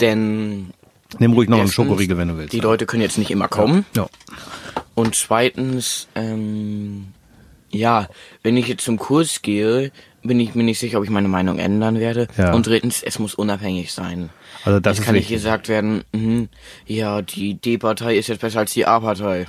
Denn 0.00 0.70
Nimm 1.18 1.32
ruhig 1.34 1.48
noch 1.48 1.58
einen 1.58 1.68
Schokoriegel, 1.70 2.16
wenn 2.18 2.28
du 2.28 2.36
willst. 2.36 2.52
die 2.52 2.60
Leute 2.60 2.86
können 2.86 3.02
jetzt 3.02 3.18
nicht 3.18 3.30
immer 3.30 3.48
kommen. 3.48 3.84
Ja. 3.94 4.06
Und 4.94 5.14
zweitens, 5.14 6.08
ähm, 6.14 7.08
ja, 7.70 8.08
wenn 8.42 8.56
ich 8.56 8.66
jetzt 8.68 8.84
zum 8.84 8.96
Kurs 8.98 9.42
gehe, 9.42 9.92
bin 10.22 10.40
ich 10.40 10.54
mir 10.54 10.64
nicht 10.64 10.78
sicher, 10.80 10.98
ob 10.98 11.04
ich 11.04 11.10
meine 11.10 11.28
Meinung 11.28 11.58
ändern 11.58 12.00
werde. 12.00 12.26
Ja. 12.36 12.52
Und 12.54 12.66
drittens, 12.66 13.02
es 13.02 13.18
muss 13.18 13.34
unabhängig 13.34 13.92
sein. 13.92 14.30
Also 14.64 14.80
das 14.80 14.98
es 14.98 15.04
kann 15.04 15.14
nicht 15.14 15.24
wichtig. 15.24 15.36
gesagt 15.36 15.68
werden, 15.68 16.02
mhm, 16.12 16.48
ja, 16.86 17.22
die 17.22 17.54
D-Partei 17.54 18.16
ist 18.16 18.26
jetzt 18.28 18.40
besser 18.40 18.60
als 18.60 18.72
die 18.72 18.86
A-Partei. 18.86 19.46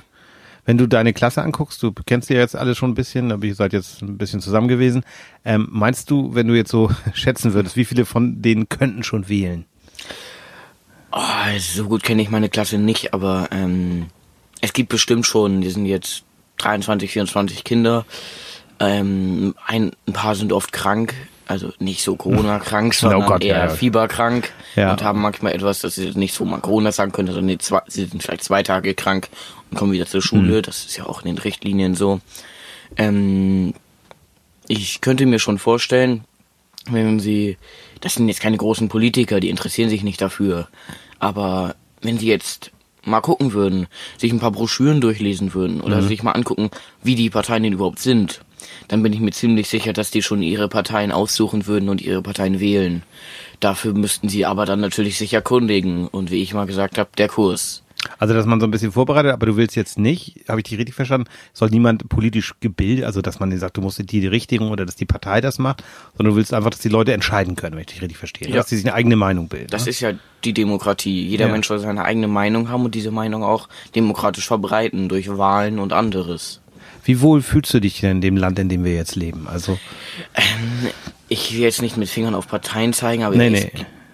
Wenn 0.68 0.76
du 0.76 0.86
deine 0.86 1.14
Klasse 1.14 1.40
anguckst, 1.40 1.82
du 1.82 1.92
kennst 2.04 2.28
die 2.28 2.34
ja 2.34 2.40
jetzt 2.40 2.54
alle 2.54 2.74
schon 2.74 2.90
ein 2.90 2.94
bisschen, 2.94 3.32
aber 3.32 3.42
ihr 3.46 3.54
seid 3.54 3.72
jetzt 3.72 4.02
ein 4.02 4.18
bisschen 4.18 4.42
zusammen 4.42 4.68
gewesen. 4.68 5.02
Ähm, 5.42 5.66
meinst 5.70 6.10
du, 6.10 6.34
wenn 6.34 6.46
du 6.46 6.52
jetzt 6.52 6.70
so 6.70 6.90
schätzen 7.14 7.54
würdest, 7.54 7.76
wie 7.76 7.86
viele 7.86 8.04
von 8.04 8.42
denen 8.42 8.68
könnten 8.68 9.02
schon 9.02 9.30
wählen? 9.30 9.64
Oh, 11.10 11.22
so 11.58 11.86
gut 11.86 12.02
kenne 12.02 12.20
ich 12.20 12.28
meine 12.28 12.50
Klasse 12.50 12.76
nicht, 12.76 13.14
aber 13.14 13.48
ähm, 13.50 14.08
es 14.60 14.74
gibt 14.74 14.90
bestimmt 14.90 15.24
schon, 15.24 15.62
die 15.62 15.70
sind 15.70 15.86
jetzt 15.86 16.24
23, 16.58 17.12
24 17.12 17.64
Kinder. 17.64 18.04
Ähm, 18.78 19.54
ein, 19.64 19.92
ein 20.06 20.12
paar 20.12 20.34
sind 20.34 20.52
oft 20.52 20.72
krank, 20.72 21.14
also 21.48 21.72
nicht 21.78 22.02
so 22.02 22.16
Corona-krank, 22.16 22.94
sondern 22.94 23.26
Gott, 23.26 23.42
ja, 23.42 23.56
eher 23.56 23.64
ja. 23.64 23.68
fieberkrank 23.70 24.52
Ja. 24.76 24.92
und 24.92 25.02
haben 25.02 25.20
manchmal 25.20 25.54
etwas, 25.54 25.80
das 25.80 25.96
sie 25.96 26.10
nicht 26.10 26.34
so 26.34 26.44
mal 26.44 26.60
Corona 26.60 26.92
sagen 26.92 27.12
können, 27.12 27.28
sondern 27.28 27.46
nee, 27.46 27.58
zwei, 27.58 27.80
sie 27.88 28.04
sind 28.04 28.22
vielleicht 28.22 28.44
zwei 28.44 28.62
Tage 28.62 28.94
krank 28.94 29.28
und 29.70 29.76
kommen 29.78 29.92
wieder 29.92 30.06
zur 30.06 30.22
Schule. 30.22 30.62
Das 30.62 30.84
ist 30.84 30.96
ja 30.96 31.06
auch 31.06 31.22
in 31.22 31.26
den 31.34 31.38
Richtlinien 31.38 31.94
so. 31.94 32.20
Ähm, 32.96 33.74
ich 34.68 35.00
könnte 35.00 35.26
mir 35.26 35.38
schon 35.38 35.58
vorstellen, 35.58 36.24
wenn 36.90 37.20
sie, 37.20 37.56
das 38.00 38.14
sind 38.14 38.28
jetzt 38.28 38.40
keine 38.40 38.56
großen 38.56 38.88
Politiker, 38.88 39.40
die 39.40 39.50
interessieren 39.50 39.90
sich 39.90 40.02
nicht 40.02 40.20
dafür, 40.20 40.68
aber 41.18 41.74
wenn 42.00 42.18
sie 42.18 42.28
jetzt 42.28 42.70
mal 43.04 43.20
gucken 43.20 43.52
würden, 43.52 43.86
sich 44.16 44.32
ein 44.32 44.40
paar 44.40 44.52
Broschüren 44.52 45.00
durchlesen 45.00 45.54
würden 45.54 45.80
oder 45.80 46.02
sich 46.02 46.22
mal 46.22 46.32
angucken, 46.32 46.70
wie 47.02 47.14
die 47.14 47.30
Parteien 47.30 47.62
denn 47.62 47.72
überhaupt 47.72 48.00
sind, 48.00 48.40
dann 48.88 49.02
bin 49.02 49.12
ich 49.12 49.20
mir 49.20 49.30
ziemlich 49.30 49.68
sicher, 49.68 49.92
dass 49.92 50.10
die 50.10 50.22
schon 50.22 50.42
ihre 50.42 50.68
Parteien 50.68 51.12
aussuchen 51.12 51.66
würden 51.66 51.88
und 51.88 52.02
ihre 52.02 52.22
Parteien 52.22 52.60
wählen. 52.60 53.02
Dafür 53.60 53.92
müssten 53.92 54.28
sie 54.28 54.46
aber 54.46 54.66
dann 54.66 54.80
natürlich 54.80 55.18
sich 55.18 55.32
erkundigen 55.34 56.06
und 56.06 56.30
wie 56.30 56.42
ich 56.42 56.54
mal 56.54 56.66
gesagt 56.66 56.98
habe, 56.98 57.10
der 57.18 57.28
Kurs. 57.28 57.82
Also, 58.18 58.34
dass 58.34 58.46
man 58.46 58.60
so 58.60 58.66
ein 58.66 58.70
bisschen 58.70 58.92
vorbereitet, 58.92 59.32
aber 59.32 59.46
du 59.46 59.56
willst 59.56 59.76
jetzt 59.76 59.98
nicht, 59.98 60.44
habe 60.48 60.60
ich 60.60 60.64
dich 60.64 60.78
richtig 60.78 60.94
verstanden, 60.94 61.28
soll 61.52 61.68
niemand 61.70 62.08
politisch 62.08 62.54
gebildet, 62.60 63.04
also 63.04 63.22
dass 63.22 63.40
man 63.40 63.56
sagt, 63.58 63.76
du 63.76 63.80
musst 63.80 63.98
die, 63.98 64.04
die 64.20 64.26
Richtung 64.26 64.70
oder 64.70 64.86
dass 64.86 64.96
die 64.96 65.04
Partei 65.06 65.40
das 65.40 65.58
macht, 65.58 65.82
sondern 66.16 66.32
du 66.32 66.36
willst 66.38 66.52
einfach, 66.54 66.70
dass 66.70 66.80
die 66.80 66.88
Leute 66.88 67.12
entscheiden 67.12 67.56
können, 67.56 67.74
wenn 67.76 67.80
ich 67.80 67.86
dich 67.88 68.00
richtig 68.02 68.18
verstehe. 68.18 68.48
Ja. 68.48 68.56
Dass 68.56 68.68
sie 68.68 68.76
sich 68.76 68.86
eine 68.86 68.94
eigene 68.94 69.16
Meinung 69.16 69.48
bilden. 69.48 69.68
Das 69.70 69.84
ne? 69.84 69.90
ist 69.90 70.00
ja 70.00 70.12
die 70.44 70.52
Demokratie. 70.54 71.26
Jeder 71.26 71.46
Ja. 71.46 71.52
Mensch 71.52 71.66
soll 71.68 71.78
seine 71.78 72.04
eigene 72.04 72.28
Meinung 72.28 72.68
haben 72.68 72.84
und 72.84 72.94
diese 72.94 73.10
Meinung 73.10 73.42
auch 73.42 73.68
demokratisch 73.94 74.46
verbreiten 74.46 75.08
durch 75.08 75.28
Wahlen 75.36 75.78
und 75.78 75.92
anderes. 75.92 76.60
Wie 77.04 77.20
wohl 77.20 77.40
fühlst 77.42 77.72
du 77.72 77.80
dich 77.80 78.00
denn 78.00 78.16
in 78.16 78.20
dem 78.20 78.36
Land, 78.36 78.58
in 78.58 78.68
dem 78.68 78.84
wir 78.84 78.94
jetzt 78.94 79.16
leben? 79.16 79.46
Also, 79.48 79.78
Ich 81.28 81.52
will 81.54 81.60
jetzt 81.60 81.82
nicht 81.82 81.96
mit 81.96 82.08
Fingern 82.08 82.34
auf 82.34 82.48
Parteien 82.48 82.92
zeigen, 82.92 83.22
aber 83.24 83.36
Nee, 83.36 83.50
nee. 83.50 83.70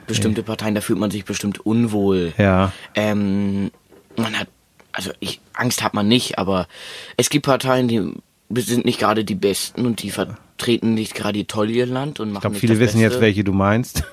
bestimmte 0.06 0.42
Parteien, 0.42 0.74
da 0.74 0.80
fühlt 0.80 0.98
man 0.98 1.10
sich 1.10 1.24
bestimmt 1.24 1.64
unwohl. 1.64 2.32
ja. 2.38 2.72
Ähm, 2.94 3.70
man 4.16 4.38
hat, 4.38 4.49
also 4.92 5.11
ich, 5.21 5.40
Angst 5.52 5.83
hat 5.83 5.94
man 5.94 6.09
nicht, 6.09 6.38
aber 6.38 6.68
es 7.16 7.30
gibt 7.30 7.47
Parteien, 7.47 7.88
die 7.88 8.12
sind 8.61 8.85
nicht 8.85 8.99
gerade 8.99 9.25
die 9.25 9.35
besten 9.35 9.87
und 9.87 10.02
die 10.02 10.11
vertreten 10.11 10.94
nicht 10.94 11.14
gerade 11.14 11.47
toll 11.47 11.71
ihr 11.71 11.87
Land 11.87 12.21
und 12.21 12.28
machen 12.30 12.38
Ich 12.38 12.42
glaube, 12.42 12.56
viele 12.56 12.78
wissen 12.78 13.00
Beste. 13.00 13.14
jetzt, 13.14 13.21
welche 13.21 13.44
du 13.44 13.52
meinst. 13.52 14.04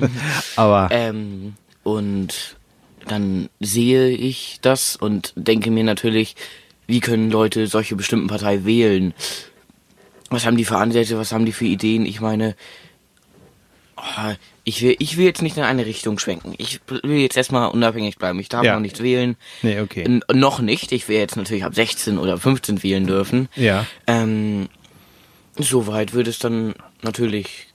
aber, 0.56 0.88
Ähm, 0.92 1.54
und 1.82 2.56
dann 3.06 3.48
sehe 3.60 4.08
ich 4.10 4.58
das 4.60 4.96
und 4.96 5.32
denke 5.36 5.70
mir 5.70 5.84
natürlich, 5.84 6.36
wie 6.86 7.00
können 7.00 7.30
Leute 7.30 7.66
solche 7.66 7.96
bestimmten 7.96 8.28
Partei 8.28 8.64
wählen? 8.64 9.14
Was 10.30 10.44
haben 10.44 10.56
die 10.56 10.64
für 10.64 10.76
Ansätze, 10.76 11.18
was 11.18 11.32
haben 11.32 11.46
die 11.46 11.52
für 11.52 11.64
Ideen? 11.64 12.04
Ich 12.04 12.20
meine, 12.20 12.54
oh, 13.96 14.32
ich 14.68 14.82
will, 14.82 14.96
ich 14.98 15.16
will 15.16 15.24
jetzt 15.24 15.40
nicht 15.42 15.56
in 15.56 15.62
eine 15.62 15.86
Richtung 15.86 16.18
schwenken. 16.18 16.54
Ich 16.58 16.80
will 16.88 17.18
jetzt 17.18 17.36
erstmal 17.36 17.70
unabhängig 17.70 18.18
bleiben. 18.18 18.38
Ich 18.38 18.48
darf 18.48 18.64
Ja. 18.64 18.74
noch 18.74 18.80
nicht 18.80 19.02
wählen. 19.02 19.36
Nee, 19.62 19.80
okay. 19.80 20.02
N 20.04 20.22
noch 20.32 20.60
nicht. 20.60 20.92
Ich 20.92 21.08
will 21.08 21.16
jetzt 21.16 21.36
natürlich 21.36 21.64
ab 21.64 21.74
16 21.74 22.18
oder 22.18 22.36
15 22.38 22.82
wählen 22.82 23.06
dürfen. 23.06 23.48
ja. 23.56 23.86
Ähm, 24.06 24.68
soweit 25.56 26.12
würde 26.12 26.30
es 26.30 26.38
dann 26.38 26.74
natürlich 27.02 27.66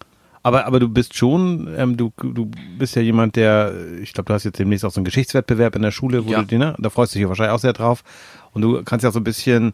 Aber, 0.43 0.65
aber 0.65 0.79
du 0.79 0.89
bist 0.89 1.15
schon, 1.15 1.73
ähm, 1.77 1.95
du, 1.97 2.11
du 2.21 2.51
bist 2.77 2.95
ja 2.95 3.01
jemand, 3.01 3.35
der, 3.37 3.73
ich 4.01 4.13
glaube, 4.13 4.27
du 4.27 4.33
hast 4.33 4.43
jetzt 4.43 4.59
demnächst 4.59 4.83
auch 4.85 4.91
so 4.91 4.99
einen 4.99 5.05
Geschichtswettbewerb 5.05 5.75
in 5.77 5.81
der 5.81 5.91
Schule, 5.91 6.25
wo 6.25 6.31
Ja. 6.31 6.41
du, 6.43 6.57
ne, 6.57 6.75
da 6.79 6.89
freust 6.89 7.13
du 7.13 7.17
dich 7.17 7.23
ja 7.23 7.29
wahrscheinlich 7.29 7.53
auch 7.55 7.59
sehr 7.59 7.73
drauf. 7.73 8.03
Und 8.51 8.61
du 8.61 8.83
kannst 8.83 9.03
ja 9.05 9.11
so 9.11 9.19
ein 9.19 9.23
bisschen, 9.23 9.71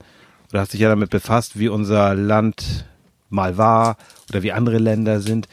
oder 0.51 0.61
hast 0.61 0.73
dich 0.73 0.79
ja 0.79 0.89
damit 0.89 1.09
befasst, 1.09 1.57
wie 1.59 1.67
unser 1.69 2.13
Land 2.15 2.85
mal 3.29 3.57
war 3.57 3.97
oder 4.29 4.41
wie 4.43 4.51
andere 4.51 4.77
Länder 4.77 5.19
sind. 5.21 5.47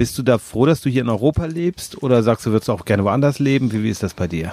Bist 0.00 0.16
du 0.16 0.22
da 0.22 0.38
froh, 0.38 0.64
dass 0.64 0.80
du 0.80 0.88
hier 0.88 1.02
in 1.02 1.10
Europa 1.10 1.44
lebst 1.44 2.02
oder 2.02 2.22
sagst 2.22 2.46
du, 2.46 2.52
würdest 2.52 2.68
du 2.68 2.72
auch 2.72 2.86
gerne 2.86 3.04
woanders 3.04 3.38
leben? 3.38 3.70
Wie, 3.70 3.82
wie 3.82 3.90
ist 3.90 4.02
das 4.02 4.14
bei 4.14 4.26
dir? 4.26 4.50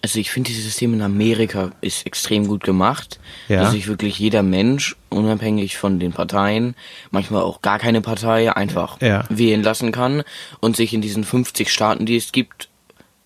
Also 0.00 0.18
ich 0.18 0.30
finde 0.30 0.48
dieses 0.48 0.64
System 0.64 0.94
in 0.94 1.02
Amerika 1.02 1.72
ist 1.82 2.06
extrem 2.06 2.46
gut 2.46 2.64
gemacht, 2.64 3.20
Ja. 3.46 3.60
dass 3.60 3.72
sich 3.72 3.88
wirklich 3.88 4.18
jeder 4.18 4.42
Mensch, 4.42 4.96
unabhängig 5.10 5.76
von 5.76 6.00
den 6.00 6.12
Parteien, 6.14 6.74
manchmal 7.10 7.42
auch 7.42 7.60
gar 7.60 7.78
keine 7.78 8.00
Partei, 8.00 8.50
einfach 8.56 8.98
Ja. 9.02 9.24
wählen 9.28 9.62
lassen 9.62 9.92
kann 9.92 10.22
und 10.60 10.76
sich 10.76 10.94
in 10.94 11.02
diesen 11.02 11.24
50 11.24 11.70
Staaten, 11.70 12.06
die 12.06 12.16
es 12.16 12.32
gibt, 12.32 12.70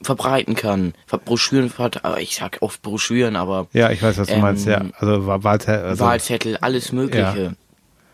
verbreiten 0.02 0.56
kann. 0.56 0.92
Broschüren, 1.24 1.72
ich 2.18 2.34
sag 2.34 2.58
oft 2.62 2.82
Broschüren, 2.82 3.36
aber 3.36 3.68
Ja, 3.74 3.92
ich 3.92 4.02
weiß, 4.02 4.18
was 4.18 4.26
du 4.26 4.34
Ähm, 4.34 4.40
meinst, 4.40 4.66
ja. 4.66 4.86
Also, 4.98 5.24
Wahl, 5.24 5.44
Wahl, 5.44 5.60
also 5.60 6.04
Wahlzettel, 6.04 6.56
alles 6.56 6.90
Mögliche. 6.90 7.54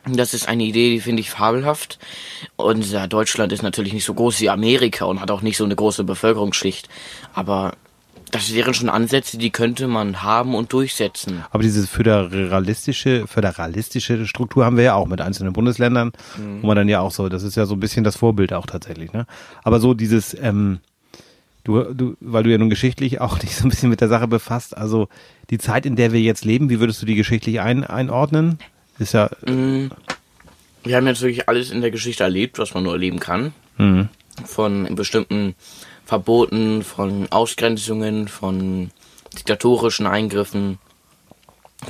Das 0.08 0.34
ist 0.34 0.48
eine 0.48 0.64
Idee, 0.64 0.90
die 0.90 1.00
finde 1.00 1.20
ich 1.20 1.30
fabelhaft. 1.30 1.98
Unser 2.56 3.08
Deutschland 3.08 3.52
ist 3.52 3.62
natürlich 3.62 3.92
nicht 3.92 4.04
so 4.04 4.14
groß 4.14 4.40
wie 4.40 4.50
Amerika 4.50 5.04
und 5.04 5.20
hat 5.20 5.30
auch 5.30 5.42
nicht 5.42 5.56
so 5.56 5.64
eine 5.64 5.74
große 5.74 6.04
Bevölkerungsschicht. 6.04 6.88
Aber 7.34 7.72
das 8.30 8.54
wären 8.54 8.74
schon 8.74 8.88
Ansätze, 8.88 9.38
die 9.38 9.50
könnte 9.50 9.88
man 9.88 10.22
haben 10.22 10.54
und 10.54 10.72
durchsetzen. 10.72 11.44
Aber 11.50 11.62
diese 11.62 11.86
föderalistische, 11.86 13.26
föderalistische 13.26 14.26
Struktur 14.26 14.64
haben 14.64 14.76
wir 14.76 14.84
ja 14.84 14.94
auch 14.94 15.06
mit 15.06 15.20
einzelnen 15.20 15.52
Bundesländern, 15.52 16.12
wo 16.60 16.66
man 16.66 16.76
dann 16.76 16.88
ja 16.88 17.00
auch 17.00 17.12
so, 17.12 17.28
das 17.28 17.42
ist 17.42 17.56
ja 17.56 17.66
so 17.66 17.74
ein 17.74 17.80
bisschen 17.80 18.04
das 18.04 18.16
Vorbild 18.16 18.52
auch 18.52 18.66
tatsächlich, 18.66 19.12
ne? 19.12 19.26
Aber 19.62 19.80
so 19.80 19.94
dieses, 19.94 20.36
ähm, 20.40 20.80
du, 21.64 21.82
du, 21.94 22.16
weil 22.20 22.42
du 22.42 22.50
ja 22.50 22.58
nun 22.58 22.70
geschichtlich 22.70 23.20
auch 23.20 23.38
dich 23.40 23.56
so 23.56 23.64
ein 23.64 23.70
bisschen 23.70 23.90
mit 23.90 24.00
der 24.00 24.08
Sache 24.08 24.28
befasst, 24.28 24.76
also 24.76 25.08
die 25.50 25.58
Zeit, 25.58 25.86
in 25.86 25.96
der 25.96 26.12
wir 26.12 26.20
jetzt 26.20 26.44
leben, 26.44 26.68
wie 26.68 26.80
würdest 26.80 27.00
du 27.02 27.06
die 27.06 27.14
geschichtlich 27.14 27.60
ein, 27.60 27.84
einordnen? 27.84 28.58
Ist 28.98 29.12
ja, 29.12 29.30
Wir 29.42 30.96
haben 30.96 31.04
natürlich 31.04 31.48
alles 31.48 31.70
in 31.70 31.80
der 31.80 31.90
Geschichte 31.90 32.22
erlebt, 32.22 32.58
was 32.58 32.74
man 32.74 32.84
nur 32.84 32.92
erleben 32.92 33.20
kann. 33.20 33.52
Von 34.44 34.94
bestimmten 34.94 35.54
Verboten, 36.04 36.82
von 36.82 37.26
Ausgrenzungen, 37.30 38.28
von 38.28 38.90
diktatorischen 39.36 40.06
Eingriffen, 40.06 40.78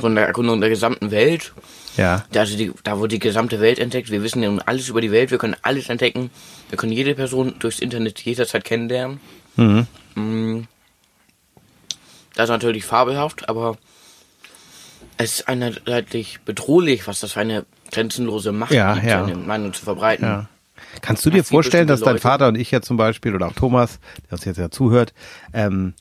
von 0.01 0.15
der 0.15 0.27
Erkundung 0.27 0.61
der 0.61 0.71
gesamten 0.71 1.11
Welt. 1.11 1.53
ja, 1.97 2.25
Da, 2.33 2.41
also 2.41 2.57
die, 2.57 2.73
da 2.83 2.99
wurde 2.99 3.09
die 3.09 3.19
gesamte 3.19 3.61
Welt 3.61 3.79
entdeckt. 3.79 4.11
Wir 4.11 4.23
wissen 4.23 4.43
ja 4.43 4.49
nun 4.49 4.61
alles 4.61 4.89
über 4.89 5.01
die 5.01 5.13
Welt. 5.13 5.31
Wir 5.31 5.39
können 5.39 5.57
alles 5.63 5.89
entdecken. 5.89 6.31
Wir 6.71 6.79
können 6.79 6.93
jede 6.93 7.15
Person 7.15 7.55
durchs 7.59 7.79
Internet 7.79 8.21
jederzeit 8.21 8.65
kennenlernen. 8.65 9.21
Mm. 9.57 10.63
Das 12.35 12.45
ist 12.45 12.51
natürlich 12.51 12.85
fabelhaft, 12.85 13.49
aber 13.49 13.79
es 15.19 15.41
ist 15.41 15.49
einerseits 15.49 16.15
bedrohlich, 16.45 17.07
was 17.07 17.21
das 17.21 17.33
für 17.33 17.41
eine 17.41 17.65
grenzenlose 17.93 18.53
Macht 18.53 18.73
Ja, 18.73 18.95
gibt, 18.95 19.07
ja. 19.07 19.25
seine 19.25 19.37
Meinung 19.37 19.73
zu 19.73 19.85
verbreiten. 19.85 20.25
ja. 20.25 20.49
Kannst 21.01 21.25
du 21.27 21.31
dir 21.31 21.39
Das 21.39 21.49
vorstellen, 21.49 21.87
dass 21.89 22.01
dein 22.01 22.15
Leute. 22.15 22.23
Vater 22.23 22.49
und 22.49 22.55
ich 22.57 22.71
ja 22.71 22.81
zum 22.83 22.97
Beispiel 22.97 23.35
oder 23.35 23.47
auch 23.49 23.53
Thomas, 23.55 23.99
der 24.27 24.33
uns 24.35 24.45
jetzt 24.45 24.59
ja 24.59 24.71
zuhört, 24.71 25.13
ähm, 25.53 25.95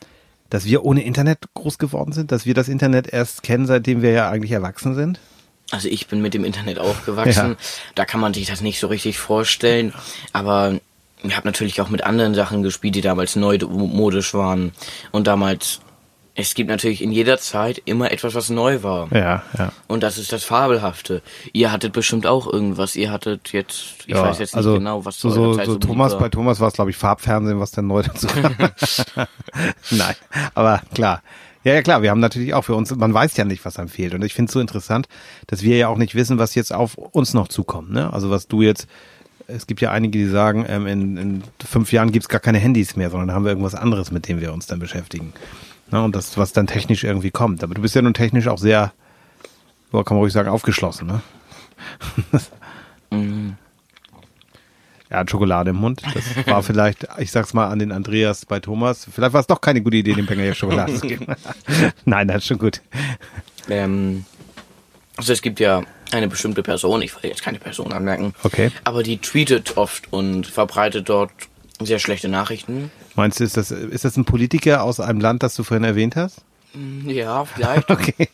dass 0.50 0.66
wir 0.66 0.84
ohne 0.86 1.04
Internet 1.04 1.40
groß 1.54 1.78
geworden 1.78 2.12
sind, 2.14 2.32
dass 2.32 2.46
wir 2.46 2.54
das 2.54 2.68
Internet 2.70 3.08
erst 3.12 3.44
kennen, 3.44 3.66
seitdem 3.66 4.02
wir 4.02 4.12
ja 4.12 4.30
eigentlich 4.30 4.52
erwachsen 4.52 4.96
sind? 4.96 5.20
Also 5.72 5.88
ich 5.90 6.08
bin 6.08 6.22
mit 6.22 6.34
dem 6.34 6.44
Internet 6.46 6.80
aufgewachsen. 6.80 7.52
Ja. 7.52 7.56
Da 7.96 8.06
kann 8.06 8.20
man 8.22 8.34
sich 8.34 8.48
das 8.48 8.62
nicht 8.62 8.80
so 8.80 8.88
richtig 8.88 9.18
vorstellen. 9.18 9.94
Aber 10.34 10.80
ich 11.24 11.36
habe 11.36 11.48
natürlich 11.48 11.82
auch 11.82 11.90
mit 11.90 12.04
anderen 12.04 12.36
Sachen 12.36 12.62
gespielt, 12.64 12.96
die 12.96 13.02
damals 13.02 13.36
neumodisch 13.36 14.34
waren. 14.34 14.72
Und 15.12 15.28
damals, 15.28 15.80
es 16.38 16.54
gibt 16.54 16.70
natürlich 16.70 17.02
in 17.02 17.14
jeder 17.14 17.38
Zeit 17.38 17.82
immer 17.86 18.12
etwas, 18.12 18.36
was 18.36 18.50
neu 18.50 18.84
war. 18.84 19.08
Ja, 19.14 19.44
ja. 19.58 19.72
Und 19.88 20.04
das 20.04 20.18
ist 20.18 20.34
das 20.34 20.44
Fabelhafte. 20.44 21.22
Ihr 21.54 21.72
hattet 21.72 21.94
bestimmt 21.94 22.28
auch 22.28 22.52
irgendwas. 22.52 22.98
Ihr 22.98 23.10
hattet 23.10 23.54
jetzt, 23.54 24.04
ich 24.06 24.14
ja, 24.14 24.22
weiß 24.22 24.40
jetzt 24.40 24.54
nicht 24.54 24.58
also 24.58 24.74
genau, 24.74 25.06
was 25.06 25.20
so, 25.20 25.30
so, 25.30 25.56
Zeit 25.56 25.66
so 25.66 25.74
so 25.74 25.80
Thomas 25.80 26.12
war. 26.12 26.20
bei 26.20 26.30
Thomas 26.30 26.60
war 26.60 26.68
es 26.68 26.74
glaube 26.74 26.92
ich 26.92 26.98
Farbfernsehen, 26.98 27.60
was 27.60 27.72
dann 27.72 27.88
neu 27.88 28.04
dazu 28.04 28.28
kam. 28.28 28.54
Nein, 29.92 30.16
aber 30.54 30.82
klar. 30.94 31.24
Ja, 31.64 31.74
ja 31.74 31.82
klar, 31.82 32.02
wir 32.04 32.12
haben 32.12 32.20
natürlich 32.20 32.54
auch 32.54 32.64
für 32.64 32.76
uns, 32.76 32.94
man 32.94 33.14
weiß 33.14 33.38
ja 33.38 33.46
nicht, 33.46 33.64
was 33.64 33.80
einem 33.80 33.90
fehlt. 33.90 34.14
Und 34.14 34.24
ich 34.24 34.34
finde 34.34 34.50
es 34.50 34.54
so 34.54 34.60
interessant, 34.60 35.08
dass 35.48 35.64
wir 35.64 35.78
ja 35.78 35.88
auch 35.88 35.98
nicht 35.98 36.16
wissen, 36.16 36.38
was 36.38 36.54
jetzt 36.54 36.74
auf 36.74 36.96
uns 36.96 37.34
noch 37.34 37.48
zukommt. 37.48 37.92
Ne? 37.92 38.12
Also 38.14 38.30
was 38.30 38.48
du 38.48 38.62
jetzt, 38.62 38.88
es 39.48 39.68
gibt 39.68 39.80
ja 39.80 39.92
einige, 39.92 40.20
die 40.20 40.28
sagen, 40.28 40.66
ähm, 40.68 40.86
in, 40.86 41.18
in 41.18 41.44
fünf 41.66 41.92
Jahren 41.94 42.12
gibt's 42.12 42.30
gar 42.30 42.42
keine 42.42 42.60
Handys 42.60 42.98
mehr, 42.98 43.10
sondern 43.10 43.32
haben 43.32 43.46
wir 43.46 43.50
irgendwas 43.50 43.74
anderes, 43.74 44.12
mit 44.12 44.28
dem 44.28 44.42
wir 44.42 44.54
uns 44.54 44.68
dann 44.68 44.80
beschäftigen. 44.80 45.34
Ne, 45.92 46.04
und 46.04 46.16
das, 46.16 46.38
was 46.38 46.52
dann 46.52 46.68
technisch 46.68 47.04
irgendwie 47.04 47.32
kommt. 47.32 47.64
Aber 47.64 47.74
du 47.76 47.82
bist 47.82 47.94
ja 47.96 48.02
nun 48.02 48.14
technisch 48.14 48.48
auch 48.48 48.58
sehr, 48.58 48.92
kann 49.92 50.04
man 50.10 50.18
ruhig 50.18 50.34
sagen, 50.34 50.50
aufgeschlossen, 50.50 51.08
ne? 51.08 51.22
Er 55.10 55.20
hat 55.20 55.30
Schokolade 55.30 55.70
im 55.70 55.76
Mund. 55.78 56.02
Das 56.14 56.48
war 56.48 56.64
vielleicht, 56.64 57.08
ich 57.20 57.32
sag's 57.32 57.54
mal 57.54 57.68
an 57.68 57.80
den 57.80 57.92
Andreas 57.92 58.46
bei 58.46 58.60
Thomas. 58.60 59.08
Vielleicht 59.12 59.34
war 59.34 59.42
es 59.42 59.48
doch 59.48 59.62
keine 59.62 59.82
gute 59.82 59.98
Idee, 59.98 60.14
dem 60.14 60.28
jetzt 60.40 60.58
Schokolade 60.58 60.96
zu 60.96 61.08
geben. 61.08 61.28
Nein, 62.06 62.28
das 62.28 62.38
ist 62.38 62.48
schon 62.48 62.58
gut. 62.58 62.82
Ähm, 63.70 64.26
also 65.16 65.32
es 65.34 65.42
gibt 65.42 65.60
ja 65.60 65.84
eine 66.12 66.28
bestimmte 66.28 66.64
Person, 66.64 67.02
ich 67.04 67.14
will 67.22 67.30
jetzt 67.30 67.44
keine 67.44 67.60
Person 67.60 67.94
anmerken, 67.94 68.34
Okay. 68.44 68.72
aber 68.84 69.04
die 69.04 69.18
tweetet 69.18 69.78
oft 69.78 70.12
und 70.12 70.48
verbreitet 70.48 71.08
dort 71.10 71.32
sehr 71.82 72.00
schlechte 72.00 72.28
Nachrichten. 72.30 72.92
Meinst 73.16 73.40
du, 73.40 73.44
ist 73.44 73.58
das, 73.58 73.72
ist 73.72 74.06
das 74.06 74.18
ein 74.18 74.26
Politiker 74.26 74.84
aus 74.84 75.00
einem 75.00 75.22
Land, 75.22 75.44
das 75.44 75.56
du 75.56 75.64
vorhin 75.64 75.84
erwähnt 75.84 76.16
hast? 76.16 76.44
Ja, 77.06 77.46
vielleicht. 77.46 77.90
Okay. 77.96 78.28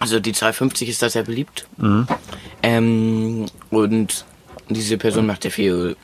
Also 0.00 0.18
die 0.18 0.32
250 0.32 0.88
ist 0.88 1.00
da 1.00 1.08
sehr 1.08 1.22
beliebt. 1.22 1.68
Ähm, 2.62 3.46
und 3.70 4.24
diese 4.68 4.98
Person 4.98 5.26
macht 5.26 5.42
sehr 5.42 5.52
viel 5.52 5.96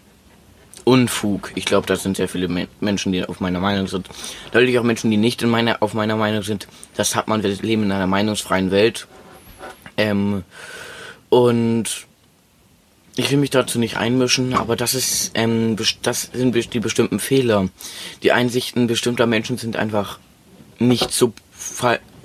Unfug. 0.85 1.51
Ich 1.57 1.65
glaube, 1.65 1.89
das 1.89 2.05
sind 2.05 2.17
sehr 2.17 2.29
viele 2.29 2.47
Men 2.47 2.69
Menschen, 2.79 3.11
die 3.11 3.25
auf 3.25 3.41
meiner 3.41 3.59
Meinung 3.59 3.89
sind. 3.89 4.09
Natürlich 4.53 4.79
auch 4.79 4.85
Menschen, 4.85 5.11
die 5.11 5.17
nicht 5.17 5.43
in 5.43 5.49
meiner, 5.49 5.83
auf 5.83 5.95
meiner 5.95 6.15
Meinung 6.15 6.45
sind. 6.45 6.69
Das 6.95 7.17
hat 7.17 7.27
man, 7.27 7.43
wir 7.43 7.51
leben 7.51 7.83
in 7.83 7.91
einer 7.91 8.07
meinungsfreien 8.07 8.71
Welt. 8.71 9.09
Ähm, 9.97 10.45
und 11.29 12.06
ich 13.17 13.31
will 13.31 13.39
mich 13.39 13.51
dazu 13.51 13.79
nicht 13.79 13.97
einmischen, 13.97 14.55
aber 14.55 14.77
das 14.77 14.95
ist, 14.95 15.31
ähm, 15.35 15.77
das 16.03 16.31
sind 16.33 16.75
die 16.75 16.81
bestimmten 16.81 17.19
Fehler. 17.19 17.69
Die 18.23 18.33
Einsichten 18.33 18.87
bestimmter 18.87 19.27
Menschen 19.27 19.57
sind 19.59 19.77
einfach 19.77 20.19
nicht 20.79 21.13
so 21.13 21.33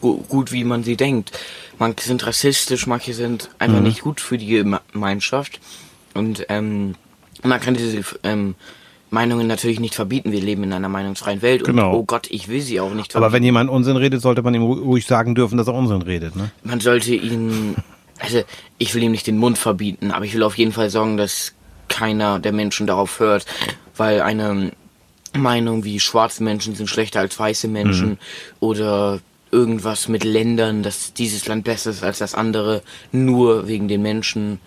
gut, 0.01 0.51
wie 0.51 0.63
man 0.63 0.83
sie 0.83 0.97
denkt. 0.97 1.31
Manche 1.79 2.05
sind 2.05 2.25
rassistisch, 2.25 2.87
manche 2.87 3.13
sind 3.13 3.49
einfach 3.59 3.79
nicht 3.81 4.01
gut 4.01 4.19
für 4.21 4.37
die 4.37 4.47
Geme- 4.47 4.81
Gemeinschaft. 4.91 5.59
Und 6.13 6.45
ähm, 6.49 6.95
man 7.43 7.59
kann 7.59 7.73
diese 7.75 8.03
ähm, 8.23 8.55
Meinungen 9.09 9.47
natürlich 9.47 9.79
nicht 9.79 9.95
verbieten. 9.95 10.31
Wir 10.31 10.41
leben 10.41 10.63
in 10.63 10.73
einer 10.73 10.89
meinungsfreien 10.89 11.41
Welt. 11.41 11.63
Genau. 11.63 11.91
Und 11.91 11.95
oh 11.95 12.03
Gott, 12.03 12.27
ich 12.29 12.49
will 12.49 12.61
sie 12.61 12.79
auch 12.79 12.93
nicht 12.93 13.15
Aber 13.15 13.23
verbieten. 13.25 13.33
wenn 13.33 13.43
jemand 13.43 13.69
Unsinn 13.69 13.95
redet, 13.97 14.21
sollte 14.21 14.41
man 14.41 14.53
ihm 14.53 14.61
ru- 14.63 14.81
ruhig 14.81 15.05
sagen 15.05 15.33
dürfen, 15.35 15.57
dass 15.57 15.67
er 15.67 15.73
Unsinn 15.73 16.01
redet, 16.01 16.35
ne? 16.35 16.51
man 16.63 16.79
sollte 16.81 17.15
ihn, 17.15 17.75
also 18.21 18.43
ich 18.77 18.93
will 18.93 19.03
ihm 19.03 19.11
nicht 19.11 19.27
den 19.27 19.37
Mund 19.37 19.57
verbieten, 19.57 20.11
aber 20.11 20.25
ich 20.25 20.33
will 20.33 20.43
auf 20.43 20.57
jeden 20.57 20.71
Fall 20.71 20.89
sorgen, 20.89 21.17
dass 21.17 21.53
keiner 21.87 22.39
der 22.39 22.51
Menschen 22.53 22.87
darauf 22.87 23.19
hört, 23.19 23.45
weil 23.97 24.21
eine 24.21 24.71
Meinung 25.33 25.83
wie 25.83 25.99
schwarze 25.99 26.43
Menschen 26.43 26.75
sind 26.75 26.87
schlechter 26.87 27.19
als 27.19 27.37
weiße 27.39 27.67
Menschen 27.67 28.17
oder 28.59 29.19
irgendwas 29.51 30.07
mit 30.07 30.23
Ländern, 30.23 30.83
dass 30.83 31.13
dieses 31.13 31.47
Land 31.47 31.65
besser 31.65 31.89
ist 31.89 32.03
als 32.03 32.19
das 32.19 32.35
andere, 32.35 32.83
nur 33.11 33.67
wegen 33.67 33.87
den 33.87 34.01
Menschen. 34.01 34.59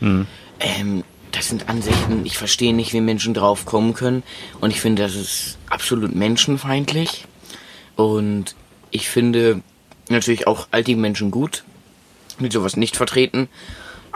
Ähm, 0.61 1.05
das 1.33 1.49
sind 1.49 1.69
Ansichten, 1.69 2.25
ich 2.25 2.39
verstehe 2.39 2.75
nicht, 2.75 2.93
wie 2.93 3.01
Menschen 3.01 3.35
drauf 3.35 3.65
kommen 3.65 3.95
können. 3.95 4.23
Und 4.61 4.71
ich 4.71 4.81
finde, 4.81 5.03
das 5.03 5.15
ist 5.15 5.59
absolut 5.69 6.15
menschenfeindlich. 6.15 7.27
Und 7.97 8.55
ich 8.91 9.09
finde 9.09 9.63
natürlich 10.09 10.47
auch 10.47 10.69
alte 10.71 10.95
Menschen 10.97 11.31
gut, 11.31 11.65
die 12.39 12.51
sowas 12.51 12.77
nicht 12.77 12.97
vertreten. 12.97 13.49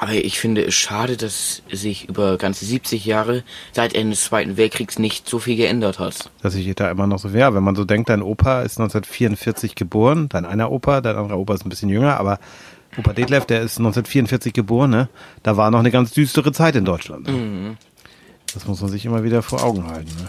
Aber 0.01 0.13
ich 0.13 0.39
finde 0.39 0.65
es 0.65 0.77
schade, 0.77 1.17
dass 1.17 1.63
sich 1.73 2.09
über 2.09 2.39
ganze 2.39 2.65
70 2.65 3.05
Jahre 3.05 3.43
seit 3.73 3.95
Ende 3.95 4.11
des 4.11 4.27
Zweiten 4.27 4.57
Weltkriegs 4.57 5.01
nicht 5.01 5.29
so 5.29 5.41
viel 5.41 5.57
geändert 5.57 5.99
hat. 5.99 6.31
Dass 6.41 6.55
ich 6.55 6.73
da 6.77 6.89
immer 6.89 7.09
noch 7.09 7.19
so 7.19 7.33
wäre. 7.33 7.53
Wenn 7.53 7.65
man 7.65 7.75
so 7.75 7.85
denkt, 7.85 8.09
dein 8.09 8.23
Opa 8.23 8.63
ist 8.63 8.79
1944 8.79 9.75
geboren, 9.75 10.29
dein 10.29 10.45
einer 10.45 10.71
Opa, 10.71 11.01
dein 11.01 11.17
anderer 11.17 11.39
Opa 11.39 11.55
ist 11.55 11.67
ein 11.67 11.69
bisschen 11.69 11.89
jünger, 11.89 12.17
aber 12.21 12.39
Opa 12.97 13.13
Detlef, 13.13 13.47
der 13.47 13.63
ist 13.63 13.79
1944 13.79 14.53
geboren, 14.53 14.91
ne? 14.91 15.09
Da 15.43 15.57
war 15.57 15.71
noch 15.73 15.81
eine 15.81 15.91
ganz 15.91 16.13
düstere 16.13 16.53
Zeit 16.53 16.77
in 16.77 16.85
Deutschland. 16.85 17.27
Ne? 17.27 17.77
Das 18.55 18.67
muss 18.67 18.81
man 18.81 18.91
sich 18.91 19.05
immer 19.05 19.25
wieder 19.25 19.43
vor 19.43 19.65
Augen 19.65 19.87
halten. 19.87 20.11
Ne? 20.17 20.29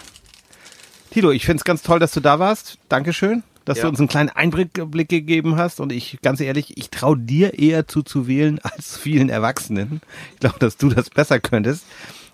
Tilo, 1.12 1.31
ich 1.31 1.46
finde 1.46 1.62
es 1.62 1.63
ganz 1.63 1.84
toll, 1.84 2.00
dass 2.00 2.12
du 2.12 2.19
da 2.19 2.39
warst. 2.39 2.79
Dankeschön, 2.89 3.43
dass 3.70 3.78
Ja. 3.78 3.84
du 3.84 3.90
uns 3.90 4.00
einen 4.00 4.08
kleinen 4.10 4.30
Einblick 4.30 4.74
Blick 4.89 5.10
gegeben 5.10 5.56
hast. 5.56 5.80
Und 5.80 5.91
ich, 5.91 6.17
ganz 6.24 6.41
ehrlich, 6.41 6.78
ich 6.78 6.89
traue 6.89 7.17
dir 7.17 7.58
eher 7.58 7.88
zu 7.88 8.02
zu 8.02 8.28
wählen 8.28 8.60
als 8.63 8.98
vielen 8.98 9.30
Erwachsenen. 9.30 10.02
Ich 10.34 10.39
glaube, 10.39 10.58
dass 10.60 10.76
du 10.78 10.89
das 10.89 11.10
besser 11.12 11.39
könntest. 11.39 11.86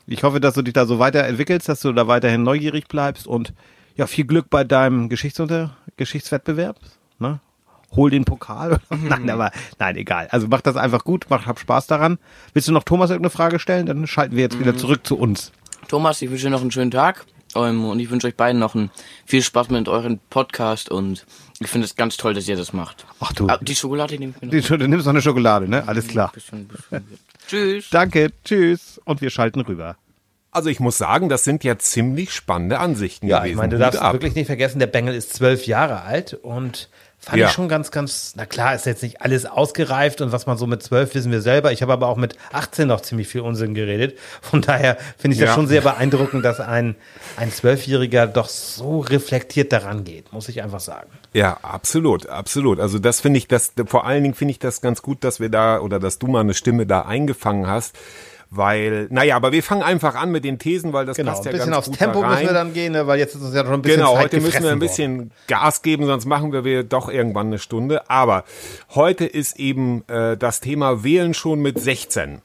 Ich 0.08 0.24
hoffe, 0.24 0.40
dass 0.40 0.54
du 0.54 0.62
dich 0.62 0.74
da 0.74 0.86
so 0.86 0.98
weiterentwickelst, 0.98 1.68
dass 1.68 1.82
du 1.82 1.92
da 1.92 2.08
weiterhin 2.08 2.44
neugierig 2.44 2.88
bleibst 2.88 3.28
und 3.28 3.54
ja, 3.98 4.08
viel 4.08 4.26
Glück 4.26 4.50
bei 4.50 4.64
deinem 4.64 5.10
Geschichtsunter 5.10 5.76
Geschichtswettbewerb. 5.98 6.78
Ne? 7.20 7.40
Hol 7.96 8.10
den 8.10 8.24
Pokal. 8.24 8.80
nein, 8.90 9.30
aber 9.30 9.52
nein, 9.80 9.96
egal. 9.98 10.28
Also 10.32 10.48
mach 10.48 10.62
das 10.62 10.78
einfach 10.78 11.04
gut, 11.04 11.26
mach, 11.30 11.46
hab 11.46 11.60
Spaß 11.60 11.88
daran. 11.88 12.18
Willst 12.54 12.68
du 12.68 12.72
noch 12.72 12.84
Thomas 12.84 13.10
irgendeine 13.10 13.32
Frage 13.32 13.60
stellen? 13.60 13.86
Dann 13.88 14.08
schalten 14.08 14.36
wir 14.36 14.44
jetzt 14.44 14.60
wieder 14.60 14.76
zurück 14.78 15.06
zu 15.06 15.18
uns. 15.18 15.52
Thomas, 15.88 16.22
ich 16.22 16.30
wünsche 16.30 16.46
dir 16.46 16.50
noch 16.52 16.62
einen 16.62 16.72
schönen 16.72 16.92
Tag 16.92 17.26
und 17.56 18.00
ich 18.00 18.10
wünsche 18.10 18.28
euch 18.28 18.36
beiden 18.36 18.60
noch 18.60 18.76
einen, 18.76 18.92
viel 19.26 19.42
Spaß 19.42 19.70
mit 19.70 19.88
eurem 19.88 20.20
Podcast 20.30 20.90
und 20.90 21.26
ich 21.60 21.68
finde 21.68 21.86
es 21.86 21.96
ganz 21.96 22.18
toll, 22.18 22.34
dass 22.34 22.48
ihr 22.48 22.58
das 22.58 22.74
macht. 22.74 23.06
Ach 23.20 23.32
du. 23.34 23.48
Ah, 23.48 23.58
die 23.62 23.76
Schokolade 23.76 24.18
nehme 24.20 24.34
ich 24.36 24.42
mir 24.42 24.48
noch. 24.62 24.68
Die- 24.68 24.78
Du 24.78 24.88
nimmst 24.88 25.06
noch 25.06 25.14
eine 25.14 25.22
Schokolade, 25.22 25.68
ne? 25.70 25.88
Alles 25.88 26.08
klar. 26.08 26.32
Bisschen, 26.34 26.68
bisschen. 26.68 27.06
Tschüss. 27.48 27.90
Danke, 27.92 28.32
tschüss. 28.44 29.00
Und 29.06 29.22
wir 29.22 29.30
schalten 29.30 29.62
rüber. 29.62 29.96
Also 30.52 30.70
ich 30.70 30.80
muss 30.80 30.98
sagen, 30.98 31.28
das 31.30 31.44
sind 31.44 31.64
ja 31.64 31.78
ziemlich 31.78 32.32
spannende 32.34 32.80
Ansichten 32.80 33.28
Ja, 33.28 33.40
gewesen. 33.40 33.52
ich 33.52 33.58
meine, 33.58 33.70
du 33.70 33.76
Hut 33.78 33.84
darfst 33.84 34.02
ab. 34.02 34.14
wirklich 34.14 34.36
nicht 34.36 34.48
vergessen, 34.48 34.80
der 34.80 34.88
Bengel 34.88 35.14
ist 35.14 35.34
zwölf 35.34 35.68
Jahre 35.68 36.02
alt 36.04 36.34
und 36.34 36.90
fand 37.26 37.38
Ja. 37.40 37.48
ich 37.48 37.54
schon 37.54 37.68
ganz, 37.68 37.92
ganz, 37.92 38.34
na 38.36 38.46
klar, 38.46 38.76
ist 38.76 38.86
jetzt 38.86 39.04
nicht 39.04 39.22
alles 39.22 39.46
ausgereift 39.46 40.22
und 40.22 40.32
was 40.32 40.46
man 40.46 40.58
so 40.58 40.68
mit 40.68 40.84
zwölf 40.84 41.16
wissen 41.16 41.32
wir 41.32 41.42
selber. 41.42 41.72
Ich 41.72 41.82
habe 41.82 41.92
aber 41.94 42.08
auch 42.08 42.18
mit 42.18 42.38
18 42.54 42.88
noch 42.88 43.02
ziemlich 43.02 43.28
viel 43.28 43.42
Unsinn 43.42 43.74
geredet. 43.74 44.18
Von 44.42 44.62
daher 44.62 44.98
finde 45.18 45.34
ich 45.36 45.40
das 45.42 45.50
Ja. 45.50 45.56
schon 45.56 45.68
sehr 45.68 45.82
beeindruckend, 45.82 46.46
dass 46.46 46.60
ein, 46.60 46.96
ein 47.38 47.52
Zwölfjähriger 47.52 48.28
doch 48.28 48.48
so 48.48 49.00
reflektiert 49.00 49.74
daran 49.74 50.04
geht, 50.04 50.32
muss 50.32 50.48
ich 50.50 50.62
einfach 50.62 50.80
sagen. 50.80 51.10
Ja, 51.34 51.58
absolut, 51.64 52.28
absolut. 52.30 52.80
Also 52.80 53.00
das 53.00 53.20
finde 53.22 53.40
ich, 53.40 53.48
das 53.48 53.74
vor 53.88 54.06
allen 54.06 54.24
Dingen 54.24 54.36
finde 54.36 54.52
ich 54.52 54.60
das 54.60 54.82
ganz 54.82 55.02
gut, 55.02 55.24
dass 55.24 55.40
wir 55.40 55.50
da 55.50 55.80
oder 55.80 56.00
dass 56.00 56.20
du 56.20 56.28
mal 56.28 56.42
eine 56.42 56.54
Stimme 56.54 56.86
da 56.86 57.02
eingefangen 57.02 57.68
hast, 57.68 57.96
weil, 58.56 59.08
naja, 59.10 59.36
aber 59.36 59.52
wir 59.52 59.64
fangen 59.64 59.84
einfach 59.84 60.16
an 60.16 60.32
mit 60.32 60.44
den 60.46 60.60
Thesen, 60.60 60.94
weil 60.94 61.06
das 61.06 61.18
Genau, 61.18 61.32
passt 61.32 61.44
ein 61.44 61.46
ja 61.46 61.52
bisschen 61.52 61.72
ganz 61.72 61.78
aufs 61.78 61.88
gut 61.90 61.98
Tempo 62.00 62.22
da 62.22 62.28
rein. 62.28 62.34
müssen 62.36 62.48
wir 62.48 62.54
dann 62.54 62.74
gehen, 62.74 62.94
ne, 62.94 63.08
weil 63.08 63.20
jetzt 63.20 63.36
ist 63.36 63.42
uns 63.42 63.54
ja 63.56 63.64
schon 63.64 63.74
ein 63.74 63.82
bisschen 63.82 64.00
Genau, 64.00 64.14
Zeit 64.16 64.24
heute 64.24 64.42
müssen 64.42 64.64
wir 64.64 64.72
ein 64.72 64.80
bisschen 64.80 65.32
Gas 65.48 65.82
geben, 65.82 66.06
sonst 66.06 66.26
machen 66.26 66.52
wir 66.52 66.64
wir 66.64 66.84
doch 66.84 67.10
irgendwann 67.10 67.48
eine 67.48 67.60
Stunde. 67.60 68.10
Aber 68.10 68.44
heute 68.94 69.26
ist 69.26 69.60
eben 69.60 70.04
äh, 70.08 70.36
das 70.38 70.60
Thema 70.60 71.04
Wählen 71.04 71.34
schon 71.34 71.60
mit 71.62 71.80
16. 71.80 72.42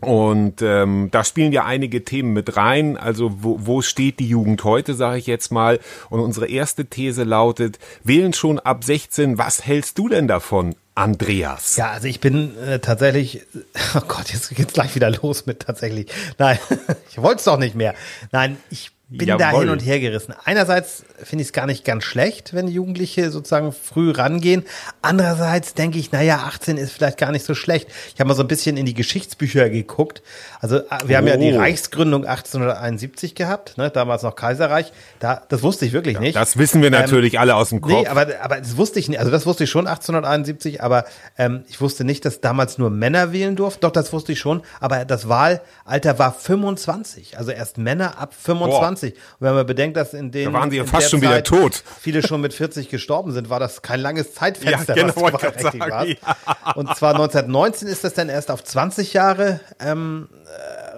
Und 0.00 0.62
ähm, 0.62 1.08
da 1.10 1.22
spielen 1.24 1.52
ja 1.52 1.64
einige 1.64 2.04
Themen 2.04 2.32
mit 2.32 2.56
rein. 2.56 2.96
Also 2.96 3.32
wo, 3.42 3.58
wo 3.60 3.82
steht 3.82 4.20
die 4.20 4.28
Jugend 4.28 4.64
heute, 4.64 4.94
sage 4.94 5.18
ich 5.18 5.26
jetzt 5.26 5.52
mal. 5.52 5.80
Und 6.08 6.20
unsere 6.20 6.48
erste 6.48 6.86
These 6.86 7.24
lautet, 7.24 7.78
wählen 8.02 8.32
schon 8.32 8.58
ab 8.58 8.84
16. 8.84 9.38
Was 9.38 9.66
hältst 9.66 9.98
du 9.98 10.08
denn 10.08 10.28
davon, 10.28 10.74
Andreas? 10.94 11.76
Ja, 11.76 11.90
also 11.90 12.08
ich 12.08 12.20
bin 12.20 12.56
äh, 12.58 12.78
tatsächlich, 12.78 13.42
oh 13.94 14.02
Gott, 14.08 14.32
jetzt 14.32 14.54
geht's 14.54 14.72
gleich 14.72 14.94
wieder 14.94 15.10
los 15.10 15.46
mit 15.46 15.60
tatsächlich. 15.60 16.06
Nein, 16.38 16.58
ich 17.10 17.20
wollte 17.20 17.38
es 17.38 17.44
doch 17.44 17.58
nicht 17.58 17.74
mehr. 17.74 17.94
Nein, 18.30 18.56
ich 18.70 18.91
bin 19.18 19.28
da 19.28 19.36
Jawohl. 19.38 19.60
hin 19.60 19.68
und 19.70 19.80
her 19.80 20.00
gerissen. 20.00 20.34
Einerseits 20.44 21.04
finde 21.22 21.42
ich 21.42 21.48
es 21.48 21.52
gar 21.52 21.66
nicht 21.66 21.84
ganz 21.84 22.04
schlecht, 22.04 22.54
wenn 22.54 22.66
Jugendliche 22.68 23.30
sozusagen 23.30 23.72
früh 23.72 24.10
rangehen. 24.10 24.64
Andererseits 25.02 25.74
denke 25.74 25.98
ich, 25.98 26.12
naja, 26.12 26.44
18 26.46 26.76
ist 26.76 26.92
vielleicht 26.92 27.18
gar 27.18 27.30
nicht 27.30 27.44
so 27.44 27.54
schlecht. 27.54 27.88
Ich 28.14 28.20
habe 28.20 28.28
mal 28.28 28.34
so 28.34 28.42
ein 28.42 28.48
bisschen 28.48 28.76
in 28.76 28.86
die 28.86 28.94
Geschichtsbücher 28.94 29.68
geguckt. 29.70 30.22
Also 30.60 30.78
äh, 30.78 30.82
wir 31.06 31.16
haben 31.18 31.26
ja 31.26 31.36
die 31.36 31.52
Oh. 31.52 31.58
Reichsgründung 31.58 32.24
1871 32.24 33.34
gehabt, 33.34 33.76
ne, 33.78 33.90
damals 33.90 34.22
noch 34.22 34.34
Kaiserreich. 34.36 34.92
Da, 35.18 35.42
das 35.48 35.62
wusste 35.62 35.84
ich 35.84 35.92
wirklich 35.92 36.18
nicht. 36.18 36.36
Das 36.36 36.56
wissen 36.56 36.80
wir 36.82 36.90
natürlich 36.90 37.38
alle 37.38 37.54
aus 37.54 37.68
dem 37.70 37.80
Kopf. 37.80 37.92
Nee, 37.92 38.06
aber, 38.06 38.26
aber 38.42 38.56
das 38.58 38.76
wusste 38.76 38.98
ich 38.98 39.08
nicht. 39.08 39.18
Also 39.18 39.30
das 39.30 39.44
wusste 39.46 39.64
ich 39.64 39.70
schon 39.70 39.86
1871, 39.86 40.82
aber 40.82 41.04
ähm, 41.36 41.64
ich 41.68 41.80
wusste 41.80 42.04
nicht, 42.04 42.24
dass 42.24 42.40
damals 42.40 42.78
nur 42.78 42.90
Männer 42.90 43.32
wählen 43.32 43.56
durften. 43.56 43.80
Doch, 43.82 43.90
das 43.90 44.12
wusste 44.12 44.32
ich 44.32 44.38
schon. 44.38 44.62
Aber 44.80 45.04
das 45.04 45.28
Wahlalter 45.28 46.18
war 46.18 46.32
25. 46.32 47.38
Also 47.38 47.50
erst 47.50 47.76
Männer 47.78 48.18
ab 48.18 48.34
25. 48.40 49.01
Und 49.10 49.16
wenn 49.40 49.54
man 49.54 49.66
bedenkt, 49.66 49.96
dass 49.96 50.14
in 50.14 50.30
den 50.30 50.52
Da 50.52 50.58
waren 50.58 50.70
sie 50.70 50.76
ja 50.78 50.84
fast 50.84 51.10
schon 51.10 51.20
wieder 51.22 51.42
tot. 51.42 51.82
Viele 52.00 52.22
schon 52.26 52.40
mit 52.40 52.54
40 52.54 52.88
gestorben 52.88 53.32
sind, 53.32 53.50
war 53.50 53.60
das 53.60 53.82
kein 53.82 54.00
langes 54.00 54.34
Zeitfenster. 54.34 54.96
Ja, 54.96 55.04
genau, 55.12 55.16
was 55.32 55.40
du 55.40 55.78
sagen, 55.78 55.80
warst. 55.80 56.76
Und 56.76 56.96
zwar 56.96 57.14
1919 57.14 57.88
ist 57.88 58.04
das 58.04 58.14
dann 58.14 58.28
erst 58.28 58.50
auf 58.50 58.62
20 58.64 59.12
Jahre 59.12 59.60
ähm, 59.80 60.28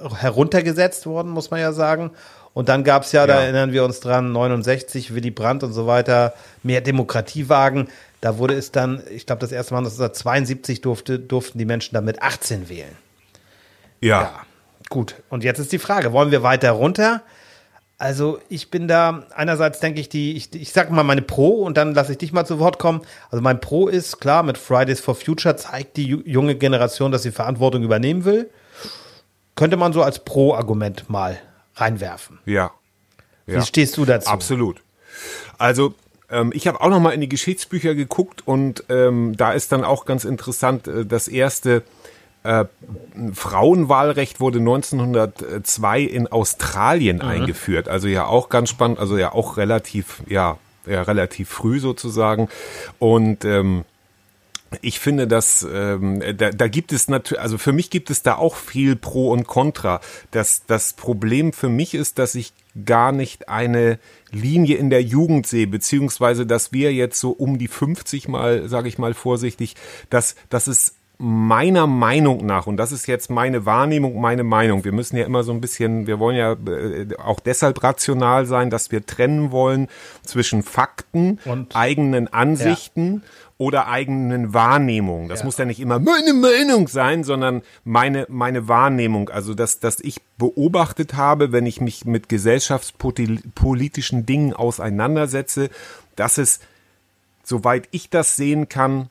äh, 0.05 0.15
heruntergesetzt 0.17 1.07
worden, 1.07 1.31
muss 1.31 1.51
man 1.51 1.61
ja 1.61 1.73
sagen. 1.73 2.11
Und 2.53 2.69
dann 2.69 2.85
gab's 2.85 3.11
ja, 3.13 3.27
da 3.27 3.35
Ja. 3.35 3.41
erinnern 3.43 3.73
wir 3.73 3.85
uns 3.85 3.99
dran, 4.01 4.31
69, 4.31 5.15
Willy 5.15 5.33
Brandt 5.33 5.65
und 5.65 5.73
so 5.73 5.87
weiter, 5.89 6.35
mehr 6.63 6.81
Demokratiewagen. 6.83 7.89
Da 8.21 8.39
wurde 8.39 8.55
es 8.55 8.71
dann, 8.71 9.03
ich 9.11 9.27
glaube, 9.27 9.41
das 9.41 9.51
erste 9.53 9.75
Mal 9.75 9.79
1972 9.81 10.81
durfte, 10.81 11.19
durften 11.19 11.59
die 11.59 11.65
Menschen 11.65 11.95
dann 11.95 12.05
mit 12.05 12.23
18 12.23 12.69
wählen. 12.69 12.97
ja. 14.01 14.21
Ja, 14.23 14.33
gut. 14.89 15.17
Und 15.31 15.43
jetzt 15.43 15.59
ist 15.59 15.73
die 15.73 15.79
Frage, 15.79 16.13
wollen 16.13 16.31
wir 16.31 16.43
weiter 16.45 16.71
runter? 16.71 17.23
Also 18.05 18.39
ich 18.51 18.71
bin 18.71 18.87
da, 18.87 19.25
einerseits 19.35 19.81
denke 19.81 19.99
ich, 19.99 20.11
die, 20.11 20.37
ich, 20.37 20.55
ich 20.55 20.75
sag 20.75 20.91
mal 20.91 21.05
meine 21.05 21.23
Pro 21.23 21.63
und 21.63 21.79
dann 21.79 21.95
lasse 21.95 22.13
ich 22.13 22.19
dich 22.19 22.35
mal 22.35 22.45
zu 22.45 22.59
Wort 22.59 22.79
kommen. 22.79 23.01
Also 23.31 23.41
mein 23.41 23.63
Pro 23.63 23.89
ist, 23.89 24.21
klar, 24.21 24.43
mit 24.43 24.59
Fridays 24.59 25.01
for 25.01 25.15
Future 25.15 25.57
zeigt 25.57 25.97
die 25.97 26.15
ju- 26.15 26.23
junge 26.27 26.55
Generation, 26.55 27.13
dass 27.13 27.23
sie 27.23 27.33
Verantwortung 27.33 27.83
übernehmen 27.83 28.27
will. 28.27 28.51
Könnte 29.55 29.79
man 29.79 29.95
so 29.95 30.03
als 30.03 30.19
Pro-Argument 30.19 31.09
mal 31.09 31.39
reinwerfen. 31.77 32.41
Ja. 32.45 32.73
Wie 33.47 33.63
stehst 33.63 33.97
du 33.97 34.05
dazu? 34.05 34.29
Absolut. 34.29 34.83
Also 35.57 35.95
ähm, 36.29 36.53
ich 36.55 36.67
habe 36.67 36.83
auch 36.83 36.91
noch 36.91 37.01
mal 37.01 37.13
in 37.13 37.23
die 37.23 37.29
Geschichtsbücher 37.31 37.95
geguckt 37.95 38.47
und 38.47 38.85
ähm, 38.91 39.35
da 39.35 39.53
ist 39.55 39.73
dann 39.73 39.83
auch 39.83 40.05
ganz 40.05 40.27
interessant, 40.27 40.89
äh, 40.89 41.07
das 41.07 41.27
erste 41.27 41.83
äh, 42.45 42.67
Frauenwahlrecht 43.33 44.39
wurde 44.39 44.59
1902 44.59 46.01
in 46.03 46.29
Australien 46.29 47.23
eingeführt. 47.23 47.89
Also 47.89 48.07
ja 48.07 48.27
auch 48.27 48.49
ganz 48.51 48.69
spannend, 48.71 48.99
also 48.99 49.17
ja 49.17 49.33
auch 49.33 49.57
relativ, 49.57 50.23
ja, 50.29 50.59
ja 50.87 51.03
relativ 51.03 51.49
früh 51.49 51.81
sozusagen. 51.81 52.49
Und 52.99 53.45
ähm, 53.45 53.85
ich 54.83 54.99
finde, 54.99 55.27
dass 55.27 55.67
ähm, 55.73 56.23
da, 56.37 56.51
da 56.51 56.69
gibt 56.69 56.93
es 56.93 57.09
natürlich, 57.09 57.41
also 57.41 57.57
für 57.57 57.73
mich 57.73 57.91
gibt 57.91 58.11
es 58.11 58.23
da 58.23 58.37
auch 58.37 58.57
viel 58.57 58.97
Pro 58.97 59.31
und 59.31 59.47
Contra. 59.47 60.01
Das, 60.31 60.67
das 60.67 60.93
Problem 60.93 61.53
für 61.53 61.69
mich 61.69 61.95
ist, 61.95 62.19
dass 62.19 62.35
ich 62.35 62.53
gar 62.85 63.13
nicht 63.13 63.49
eine 63.49 63.99
Linie 64.33 64.77
in 64.77 64.91
der 64.91 65.03
Jugend 65.03 65.47
sehe, 65.47 65.67
beziehungsweise 65.67 66.45
dass 66.45 66.73
wir 66.73 66.93
jetzt 66.93 67.21
so 67.21 67.31
um 67.31 67.57
die 67.59 67.69
50 67.69 68.29
mal, 68.29 68.69
sage 68.69 68.89
ich 68.89 68.99
mal 68.99 69.15
vorsichtig, 69.15 69.77
dass, 70.11 70.35
dass 70.51 70.67
es 70.67 70.97
meiner 71.19 71.87
Meinung 71.87 72.45
nach, 72.45 72.67
und 72.67 72.77
das 72.77 72.91
ist 72.91 73.07
jetzt 73.07 73.31
meine 73.31 73.65
Wahrnehmung, 73.65 74.21
meine 74.21 74.43
Meinung, 74.43 74.85
wir 74.85 74.93
müssen 74.93 75.17
ja 75.17 75.25
immer 75.25 75.45
so 75.45 75.53
ein 75.53 75.61
bisschen, 75.61 76.07
wir 76.07 76.19
wollen 76.19 76.37
ja 76.37 76.53
äh, 76.53 77.07
auch 77.19 77.39
deshalb 77.41 77.83
rational 77.83 78.47
sein, 78.47 78.69
dass 78.69 78.91
wir 78.91 79.07
trennen 79.07 79.53
wollen 79.53 79.89
zwischen 80.25 80.63
Fakten, 80.63 81.39
Und- 81.45 81.77
eigenen 81.77 82.33
Ansichten 82.33 83.23
oder 83.59 83.87
eigenen 83.87 84.53
Wahrnehmungen. 84.53 85.29
Das 85.29 85.45
muss 85.45 85.57
ja 85.57 85.65
nicht 85.65 85.79
immer 85.79 86.01
meine 86.01 86.35
Meinung 86.35 86.89
sein, 86.89 87.23
sondern 87.23 87.63
meine, 87.85 88.27
meine 88.29 88.67
Wahrnehmung. 88.67 89.29
Also, 89.29 89.55
dass, 89.55 89.79
dass 89.79 90.01
ich 90.01 90.21
beobachtet 90.37 91.15
habe, 91.15 91.53
wenn 91.53 91.65
ich 91.65 91.81
mich 91.81 92.05
mit 92.05 92.29
gesellschaftspolitischen 92.29 94.27
Dingen 94.27 94.53
auseinandersetze, 94.53 95.71
dass 96.17 96.39
es, 96.39 96.59
soweit 97.45 97.89
ich 97.93 98.11
das 98.11 98.35
sehen 98.35 98.69
kann, 98.69 99.09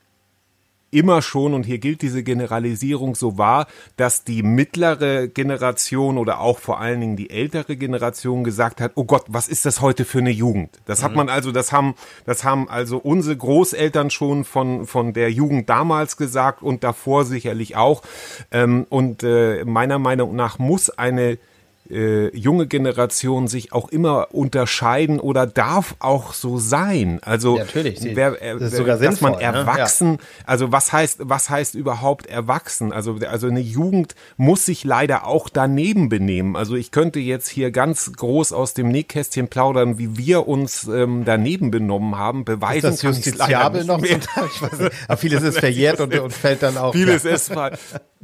immer 0.94 1.22
schon, 1.22 1.54
und 1.54 1.64
hier 1.64 1.80
gilt 1.80 2.02
diese 2.02 2.24
Generalisierung 2.24 3.16
so 3.16 3.38
wahr, 3.38 3.68
dass 3.98 4.24
die 4.24 4.44
mittlere 4.44 5.28
Generation 5.28 6.18
oder 6.18 6.40
auch 6.40 6.60
vor 6.60 6.80
allen 6.80 7.02
Dingen 7.02 7.16
die 7.16 7.30
ältere 7.30 7.76
Generation 7.76 8.44
gesagt 8.44 8.80
hat, 8.80 8.94
oh 8.96 9.04
Gott, 9.04 9.26
was 9.28 9.48
ist 9.48 9.66
das 9.66 9.82
heute 9.82 10.06
für 10.06 10.20
eine 10.20 10.32
Jugend? 10.32 10.80
Das 10.86 11.04
hat 11.04 11.16
man 11.16 11.30
also, 11.30 11.52
das 11.52 11.72
haben, 11.72 11.96
das 12.26 12.44
haben 12.44 12.70
also 12.70 12.98
unsere 12.98 13.36
Großeltern 13.36 14.10
schon 14.10 14.44
von, 14.44 14.86
von 14.86 15.14
der 15.14 15.32
Jugend 15.32 15.70
damals 15.70 16.18
gesagt 16.18 16.62
und 16.62 16.84
davor 16.84 17.26
sicherlich 17.26 17.76
auch. 17.76 18.04
Ähm, 18.52 18.86
und 18.90 19.24
äh, 19.24 19.64
meiner 19.66 20.00
Meinung 20.00 20.36
nach 20.36 20.60
muss 20.60 20.90
eine 20.90 21.38
äh, 21.90 22.36
junge 22.36 22.68
Generation 22.68 23.48
sich 23.48 23.74
auch 23.74 23.90
immer 23.90 24.34
unterscheiden 24.34 25.20
oder 25.20 25.46
darf 25.46 25.96
auch 26.00 26.34
so 26.34 26.58
sein. 26.58 27.20
Also 27.24 27.58
Ja, 27.58 27.66
natürlich. 27.66 28.00
Sie- 28.00 28.16
wer, 28.16 28.42
äh, 28.42 28.54
das 28.54 28.72
ist 28.72 28.78
sogar 28.78 28.98
dass 28.98 29.22
man 29.22 29.34
sinnvoll, 29.34 29.52
ne? 29.52 29.60
erwachsen, 29.60 30.18
also 30.46 30.72
was 30.72 30.94
heißt, 30.94 31.20
was 31.24 31.50
heißt 31.50 31.76
überhaupt 31.76 32.28
erwachsen? 32.28 32.94
Also, 32.94 33.18
also 33.30 33.48
eine 33.48 33.60
Jugend 33.60 34.16
muss 34.38 34.66
sich 34.66 34.84
leider 34.84 35.28
auch 35.28 35.50
daneben 35.50 36.10
benehmen. 36.10 36.56
Also 36.56 36.76
ich 36.76 36.92
könnte 36.92 37.20
jetzt 37.20 37.50
hier 37.50 37.72
ganz 37.72 38.14
groß 38.14 38.54
aus 38.54 38.74
dem 38.74 38.88
Nähkästchen 38.88 39.50
plaudern, 39.50 39.98
wie 39.98 40.18
wir 40.18 40.48
uns 40.48 40.88
ähm, 40.88 41.24
daneben 41.26 41.70
benommen 41.72 42.18
haben. 42.18 42.46
Beweisen 42.46 42.92
das 42.92 43.04
ich's 43.04 43.04
leider 43.04 43.16
justiziabel 43.16 43.80
nicht 43.80 43.88
noch 43.88 44.00
mehr. 44.00 44.20
Aber 45.08 45.18
vieles 45.18 45.44
ist 45.44 45.60
verjährt 45.60 46.00
und, 46.00 46.18
und 46.18 46.32
fällt 46.34 46.64
dann 46.64 46.78
auch. 46.78 46.94
Vieles 46.94 47.24
ja. 47.24 47.32
ist 47.32 47.52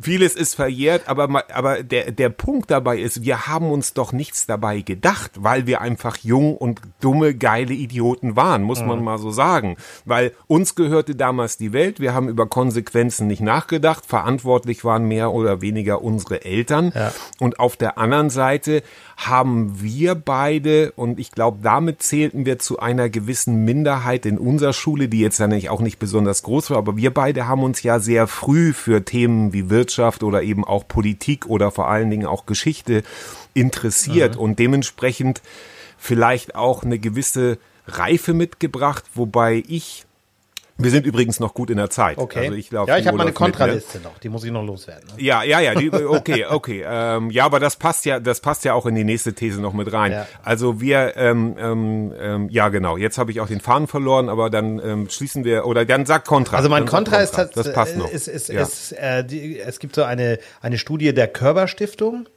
vieles 0.02 0.36
ist 0.36 0.56
verjährt, 0.56 1.08
aber 1.08 1.44
aber 1.54 1.84
der 1.84 2.12
der 2.12 2.30
Punkt 2.30 2.72
dabei 2.72 3.00
ist, 3.00 3.24
wir 3.24 3.48
haben 3.50 3.72
uns 3.72 3.94
doch 3.94 4.12
nichts 4.12 4.46
dabei 4.46 4.82
gedacht, 4.82 5.32
weil 5.36 5.66
wir 5.68 5.82
einfach 5.82 6.18
jung 6.18 6.56
und 6.58 6.82
dumme 7.02 7.34
geile 7.36 7.74
Idioten 7.74 8.36
waren, 8.36 8.64
muss 8.64 8.82
Mhm. 8.82 8.88
man 8.88 9.04
mal 9.04 9.18
so 9.18 9.32
sagen, 9.32 9.78
weil 10.06 10.34
uns 10.48 10.76
gehörte 10.76 11.16
damals 11.16 11.58
die 11.58 11.74
Welt, 11.74 12.00
wir 12.00 12.14
haben 12.14 12.30
über 12.30 12.48
Konsequenzen 12.48 13.28
nicht 13.28 13.42
nachgedacht, 13.42 14.06
verantwortlich 14.06 14.84
waren 14.86 15.06
mehr 15.06 15.32
oder 15.32 15.62
weniger 15.62 16.02
unsere 16.02 16.44
Eltern 16.46 16.92
Ja. 16.96 17.12
und 17.40 17.60
auf 17.60 17.76
der 17.78 17.98
anderen 17.98 18.30
Seite 18.30 18.84
haben 19.28 19.82
wir 19.82 20.16
beide, 20.16 20.94
und 20.94 21.20
ich 21.20 21.32
glaube, 21.32 21.60
damit 21.62 22.02
zählten 22.02 22.46
wir 22.46 22.58
zu 22.58 22.80
einer 22.80 23.10
gewissen 23.10 23.66
Minderheit 23.66 24.26
in 24.26 24.38
unserer 24.38 24.72
Schule, 24.72 25.10
die 25.10 25.20
jetzt 25.20 25.40
ja 25.40 25.48
nicht, 25.48 25.70
auch 25.70 25.82
nicht 25.82 26.00
besonders 26.00 26.42
groß 26.42 26.70
war, 26.70 26.78
aber 26.78 26.96
wir 26.96 27.14
beide 27.14 27.46
haben 27.46 27.64
uns 27.64 27.84
ja 27.84 28.00
sehr 28.00 28.28
früh 28.28 28.72
für 28.72 29.04
Themen 29.04 29.52
wie 29.52 29.70
Wirtschaft 29.70 30.24
oder 30.24 30.42
eben 30.42 30.64
auch 30.64 30.88
Politik 30.88 31.48
oder 31.48 31.70
vor 31.70 31.90
allen 31.90 32.10
Dingen 32.10 32.28
auch 32.28 32.46
Geschichte 32.46 33.04
interessiert 33.54 34.36
Mhm. 34.36 34.42
und 34.42 34.60
dementsprechend 34.60 35.42
vielleicht 35.98 36.56
auch 36.56 36.84
eine 36.84 36.98
gewisse 36.98 37.58
Reife 37.88 38.34
mitgebracht, 38.34 39.04
wobei 39.16 39.64
ich 39.68 40.06
wir 40.80 40.92
sind 40.92 41.06
übrigens 41.06 41.40
noch 41.40 41.54
gut 41.54 41.70
in 41.70 41.78
der 41.78 41.90
Zeit. 41.90 42.18
Okay. 42.18 42.40
Also 42.40 42.54
ich 42.54 42.72
ja, 42.72 42.84
ich 42.98 43.06
habe 43.08 43.18
meine 43.18 43.30
läuft 43.32 43.40
mit, 43.40 43.50
ne? 43.50 43.58
Kontraliste 43.58 44.00
noch. 44.00 44.18
Die 44.20 44.30
muss 44.30 44.44
ich 44.44 44.52
noch 44.52 44.64
loswerden. 44.64 45.04
Ne? 45.18 45.24
Ja, 45.24 45.44
ja, 45.44 45.60
ja, 45.60 45.76
die, 45.76 45.92
okay, 45.94 46.46
okay. 46.46 46.84
Ähm, 46.88 47.30
ja, 47.32 47.46
aber 47.46 47.60
das 47.60 47.76
passt 47.76 48.06
ja, 48.06 48.20
das 48.20 48.40
passt 48.40 48.64
ja 48.66 48.74
auch 48.74 48.86
in 48.86 48.96
die 48.96 49.04
nächste 49.04 49.34
These 49.34 49.62
noch 49.62 49.74
mit 49.74 49.92
rein. 49.92 50.14
Ja. 50.14 50.28
Also 50.44 50.80
wir, 50.82 51.18
ähm, 51.18 51.56
ähm, 51.60 52.14
ähm, 52.20 52.50
ja 52.50 52.70
genau, 52.70 52.98
jetzt 52.98 53.18
habe 53.18 53.32
ich 53.32 53.42
auch 53.42 53.48
den 53.48 53.60
Faden 53.62 53.88
verloren, 53.88 54.30
aber 54.30 54.50
dann 54.50 54.80
ähm, 54.80 55.10
schließen 55.10 55.44
wir, 55.44 55.66
oder 55.66 55.86
dann 55.86 56.06
sag 56.06 56.26
Kontra. 56.26 56.58
Also 56.58 56.70
mein 56.70 56.84
sag 56.84 56.90
Kontra 56.90 57.18
ist, 57.18 57.38
Das 57.38 57.74
passt 57.74 57.98
noch. 57.98 58.10
ist, 58.10 58.28
ist, 58.28 58.50
ja. 58.50 58.62
ist 58.62 58.94
äh, 58.94 59.24
die, 59.26 59.60
es 59.60 59.80
gibt 59.80 59.96
so 59.96 60.04
eine, 60.04 60.40
eine 60.62 60.78
Studie 60.78 61.14
der 61.14 61.28
Körber 61.28 61.68
Stiftung. 61.68 62.28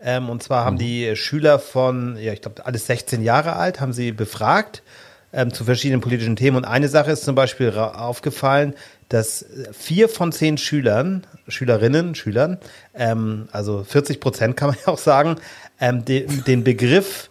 Ähm, 0.00 0.30
und 0.30 0.42
zwar 0.44 0.64
haben 0.64 0.74
Mhm. 0.74 0.78
die 0.78 1.16
Schüler 1.16 1.58
von, 1.58 2.16
ja, 2.20 2.32
ich 2.32 2.40
glaube, 2.40 2.64
alles 2.64 2.86
16 2.86 3.20
Jahre 3.22 3.56
alt, 3.56 3.80
haben 3.80 3.92
sie 3.92 4.12
befragt 4.12 4.84
ähm, 5.32 5.52
zu 5.52 5.64
verschiedenen 5.64 6.00
politischen 6.00 6.36
Themen. 6.36 6.56
Und 6.56 6.64
eine 6.64 6.88
Sache 6.88 7.10
ist 7.10 7.24
zum 7.24 7.34
Beispiel 7.34 7.70
aufgefallen, 7.76 8.74
dass 9.08 9.42
äh, 9.42 9.72
vier 9.72 10.08
von 10.08 10.32
zehn 10.32 10.58
Schülern, 10.58 11.26
Schülerinnen, 11.48 12.14
Schülern, 12.14 12.58
ähm, 12.94 13.48
also 13.52 13.84
40 13.84 14.20
Prozent 14.20 14.56
kann 14.56 14.68
man 14.68 14.78
ja 14.86 14.92
auch 14.92 14.98
sagen, 14.98 15.36
ähm, 15.80 16.04
den, 16.04 16.44
den 16.44 16.64
Begriff, 16.64 17.30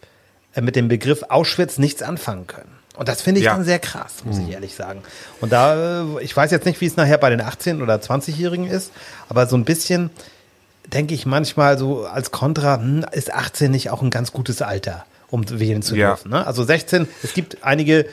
äh, 0.56 0.62
mit 0.62 0.76
dem 0.76 0.88
Begriff 0.88 1.24
Auschwitz 1.30 1.78
nichts 1.78 2.02
anfangen 2.02 2.48
können. 2.48 2.72
Und 2.96 3.08
das 3.10 3.22
finde 3.22 3.40
ich 3.40 3.46
Ja. 3.46 3.54
dann 3.54 3.64
sehr 3.64 3.78
krass, 3.78 4.24
muss 4.26 4.40
ich 4.40 4.50
ehrlich 4.50 4.74
sagen. 4.74 5.04
Und 5.40 5.52
da, 5.52 6.02
äh, 6.02 6.24
ich 6.24 6.36
weiß 6.36 6.50
jetzt 6.50 6.66
nicht, 6.66 6.82
wie 6.82 6.88
es 6.88 6.96
nachher 6.96 7.20
bei 7.20 7.30
den 7.30 7.42
18- 7.42 7.84
oder 7.84 7.96
20-Jährigen 7.96 8.68
ist, 8.68 8.92
aber 9.30 9.46
so 9.46 9.56
ein 9.56 9.66
bisschen 9.66 10.10
denke 10.88 11.14
ich 11.14 11.26
manchmal 11.28 11.78
so 11.78 12.06
als 12.06 12.32
Kontra, 12.32 12.78
hm, 12.78 13.06
ist 13.12 13.32
18 13.32 13.70
nicht 13.70 13.92
auch 13.92 14.02
ein 14.02 14.10
ganz 14.10 14.32
gutes 14.32 14.62
Alter, 14.64 15.06
um 15.30 15.44
wählen 15.60 15.82
zu 15.82 15.96
Ja. 15.96 16.10
dürfen. 16.10 16.32
Ne? 16.32 16.46
Also 16.46 16.64
16, 16.64 17.08
es 17.24 17.34
gibt 17.34 17.58
einige, 17.64 18.06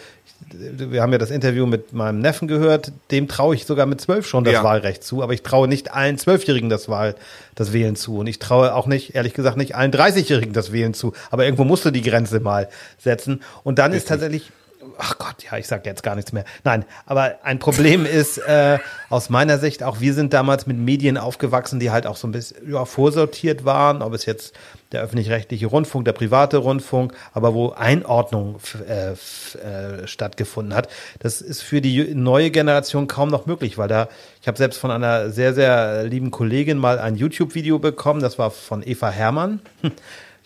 wir 0.53 1.01
haben 1.01 1.13
ja 1.13 1.19
das 1.19 1.31
Interview 1.31 1.65
mit 1.67 1.93
meinem 1.93 2.19
Neffen 2.19 2.49
gehört, 2.49 2.93
dem 3.11 3.29
traue 3.29 3.55
ich 3.55 3.67
sogar 3.67 3.87
mit 3.87 4.01
12 4.01 4.27
schon 4.27 4.45
das 4.45 4.55
Ja. 4.55 4.65
Wahlrecht 4.65 5.05
zu, 5.05 5.23
aber 5.23 5.33
ich 5.33 5.43
traue 5.43 5.69
nicht 5.69 5.93
allen 5.95 6.19
Zwölfjährigen 6.19 6.69
das 6.69 6.89
Wahl, 6.89 7.15
das 7.55 7.73
Wählen 7.73 7.97
zu. 7.97 8.19
Und 8.19 8.27
ich 8.27 8.39
traue 8.41 8.75
auch 8.75 8.87
nicht, 8.87 9.15
ehrlich 9.15 9.33
gesagt, 9.35 9.57
nicht 9.57 9.75
allen 9.75 9.93
30-Jährigen 9.93 10.53
das 10.53 10.73
Wählen 10.73 10.93
zu. 10.95 11.13
Aber 11.31 11.45
irgendwo 11.45 11.65
musst 11.65 11.85
du 11.85 11.91
die 11.91 12.03
Grenze 12.03 12.41
mal 12.41 12.69
setzen. 12.99 13.43
Und 13.63 13.79
dann 13.79 13.93
ist 13.93 14.09
tatsächlich, 14.09 14.51
ach 14.99 15.19
Gott, 15.19 15.45
ja, 15.51 15.59
ich 15.59 15.67
sage 15.67 15.83
jetzt 15.85 16.03
gar 16.03 16.15
nichts 16.15 16.33
mehr. 16.33 16.45
Nein, 16.65 16.85
aber 17.07 17.37
ein 17.43 17.59
Problem 17.59 18.07
ist 18.07 18.39
äh, 18.39 18.79
aus 19.11 19.31
meiner 19.31 19.59
Sicht 19.59 19.83
auch, 19.83 20.01
wir 20.01 20.15
sind 20.15 20.33
damals 20.33 20.67
mit 20.67 20.77
Medien 20.77 21.19
aufgewachsen, 21.19 21.81
die 21.81 21.91
halt 21.91 22.07
auch 22.07 22.17
so 22.17 22.29
ein 22.29 22.33
bisschen 22.33 22.73
ja, 22.73 22.85
vorsortiert 22.85 23.65
waren, 23.65 24.03
ob 24.03 24.13
es 24.15 24.27
jetzt 24.27 24.55
der 24.93 25.03
öffentlich-rechtliche 25.03 25.67
Rundfunk, 25.67 26.05
der 26.05 26.13
private 26.13 26.59
Rundfunk, 26.59 27.15
aber 27.33 27.53
wo 27.53 27.71
Einordnung 27.71 28.61
äh, 28.89 29.13
äh, 29.13 30.07
stattgefunden 30.07 30.75
hat. 30.75 30.89
Das 31.19 31.41
ist 31.41 31.63
für 31.63 31.81
die 31.81 32.15
neue 32.15 32.51
Generation 32.51 33.09
kaum 33.09 33.29
noch 33.29 33.47
möglich, 33.47 33.77
weil 33.77 33.89
da, 33.89 34.09
ich 34.41 34.47
habe 34.47 34.57
selbst 34.57 34.79
von 34.79 34.91
einer 34.91 35.31
sehr, 35.31 35.53
sehr 35.53 36.05
lieben 36.05 36.31
Kollegin 36.31 36.79
mal 36.79 36.99
ein 36.99 37.17
YouTube-Video 37.17 37.79
bekommen, 37.79 38.21
das 38.21 38.39
war 38.39 38.51
von 38.51 38.87
Eva 38.87 39.11
Herrmann. 39.11 39.61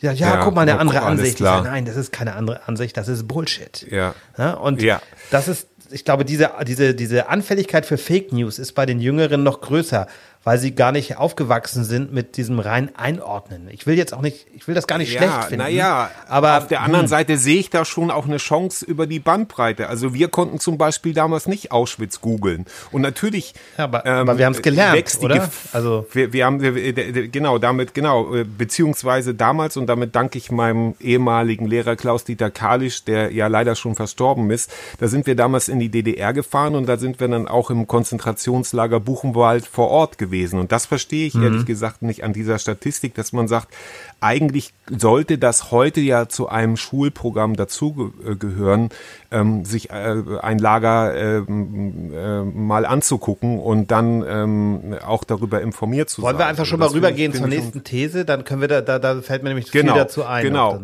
Ja, 0.00 0.12
ja, 0.12 0.34
Ja, 0.34 0.44
guck 0.44 0.54
mal, 0.54 0.62
eine 0.62 0.78
andere 0.78 0.98
guck, 0.98 1.06
alles 1.06 1.18
Ansicht. 1.20 1.34
Ich 1.34 1.44
klar. 1.44 1.62
sag, 1.64 1.72
nein, 1.72 1.84
das 1.84 1.96
ist 1.96 2.12
keine 2.12 2.34
andere 2.34 2.66
Ansicht, 2.68 2.96
das 2.96 3.08
ist 3.08 3.26
Bullshit. 3.26 3.86
Ja. 3.90 4.14
Ja, 4.36 4.52
und 4.54 4.80
Ja. 4.80 5.02
das 5.30 5.48
ist, 5.48 5.66
ich 5.90 6.04
glaube, 6.04 6.24
diese, 6.24 6.50
diese, 6.66 6.94
diese 6.94 7.28
Anfälligkeit 7.28 7.84
für 7.86 7.98
Fake 7.98 8.32
News 8.32 8.58
ist 8.58 8.72
bei 8.74 8.86
den 8.86 9.00
Jüngeren 9.00 9.42
noch 9.42 9.60
größer. 9.60 10.06
Weil 10.44 10.58
sie 10.58 10.74
gar 10.74 10.92
nicht 10.92 11.16
aufgewachsen 11.16 11.84
sind 11.84 12.12
mit 12.12 12.36
diesem 12.36 12.58
rein 12.58 12.94
Einordnen. 12.96 13.68
Ich 13.70 13.86
will 13.86 13.98
jetzt 13.98 14.14
auch 14.14 14.22
nicht, 14.22 14.46
ich 14.54 14.66
will 14.68 14.74
das 14.74 14.86
gar 14.86 14.98
nicht 14.98 15.12
schlecht 15.12 15.44
finden. 15.44 15.58
Naja, 15.58 16.10
aber 16.28 16.58
auf 16.58 16.68
der 16.68 16.82
anderen 16.82 17.04
hm. 17.04 17.08
Seite 17.08 17.36
sehe 17.36 17.58
ich 17.58 17.70
da 17.70 17.84
schon 17.84 18.10
auch 18.10 18.26
eine 18.26 18.38
Chance 18.38 18.84
über 18.84 19.06
die 19.06 19.18
Bandbreite. 19.18 19.88
Also 19.88 20.14
wir 20.14 20.28
konnten 20.28 20.58
zum 20.58 20.78
Beispiel 20.78 21.12
damals 21.12 21.48
nicht 21.48 21.72
Auschwitz 21.72 22.20
googeln. 22.20 22.66
Und 22.92 23.02
natürlich. 23.02 23.54
Ja, 23.76 23.84
aber, 23.84 24.06
ähm, 24.06 24.28
aber 24.28 24.38
wir 24.38 24.46
haben 24.46 24.54
es 24.54 24.62
gelernt, 24.62 25.18
oder? 25.20 25.50
Also 25.72 26.06
wir, 26.12 26.32
wir 26.32 26.46
haben 26.46 26.62
wir, 26.62 27.28
genau 27.28 27.58
damit 27.58 27.92
genau 27.92 28.34
äh, 28.34 28.44
beziehungsweise 28.44 29.34
damals 29.34 29.76
und 29.76 29.86
damit 29.86 30.14
danke 30.14 30.38
ich 30.38 30.50
meinem 30.50 30.94
ehemaligen 31.00 31.66
Lehrer 31.66 31.96
Klaus 31.96 32.24
Dieter 32.24 32.50
Kalisch, 32.50 33.04
der 33.04 33.32
ja 33.32 33.48
leider 33.48 33.74
schon 33.74 33.96
verstorben 33.96 34.50
ist. 34.50 34.72
Da 34.98 35.08
sind 35.08 35.26
wir 35.26 35.34
damals 35.34 35.68
in 35.68 35.78
die 35.78 35.90
DDR 35.90 36.32
gefahren 36.32 36.74
und 36.74 36.86
da 36.86 36.96
sind 36.96 37.20
wir 37.20 37.28
dann 37.28 37.48
auch 37.48 37.70
im 37.70 37.86
Konzentrationslager 37.86 39.00
Buchenwald 39.00 39.66
vor 39.66 39.88
Ort 39.88 40.16
gewesen. 40.16 40.27
Und 40.58 40.72
das 40.72 40.86
verstehe 40.86 41.26
ich 41.26 41.34
mhm. 41.34 41.42
ehrlich 41.42 41.66
gesagt 41.66 42.02
nicht 42.02 42.24
an 42.24 42.32
dieser 42.32 42.58
Statistik, 42.58 43.14
dass 43.14 43.32
man 43.32 43.48
sagt, 43.48 43.74
eigentlich 44.20 44.72
sollte 44.88 45.38
das 45.38 45.70
heute 45.70 46.00
ja 46.00 46.28
zu 46.28 46.48
einem 46.48 46.76
Schulprogramm 46.76 47.56
dazugehören, 47.56 48.90
ähm, 49.30 49.64
sich 49.64 49.90
äh, 49.90 50.22
ein 50.40 50.58
Lager 50.58 51.14
äh, 51.14 51.36
äh, 51.38 52.42
mal 52.44 52.86
anzugucken 52.86 53.58
und 53.58 53.90
dann 53.90 54.24
ähm, 54.26 54.96
auch 55.06 55.24
darüber 55.24 55.60
informiert 55.60 56.10
zu 56.10 56.22
Wollen 56.22 56.32
sein. 56.32 56.34
Wollen 56.34 56.46
wir 56.46 56.48
einfach 56.48 56.66
schon 56.66 56.80
mal 56.80 56.88
rübergehen 56.88 57.32
zur 57.32 57.46
nächsten 57.46 57.84
These? 57.84 58.24
Dann 58.24 58.44
können 58.44 58.60
wir 58.60 58.68
da, 58.68 58.80
da, 58.80 58.98
da 58.98 59.20
fällt 59.22 59.42
mir 59.42 59.50
nämlich 59.50 59.70
genau, 59.70 59.94
viel 59.94 60.02
dazu 60.02 60.24
ein. 60.24 60.44
Genau. 60.44 60.80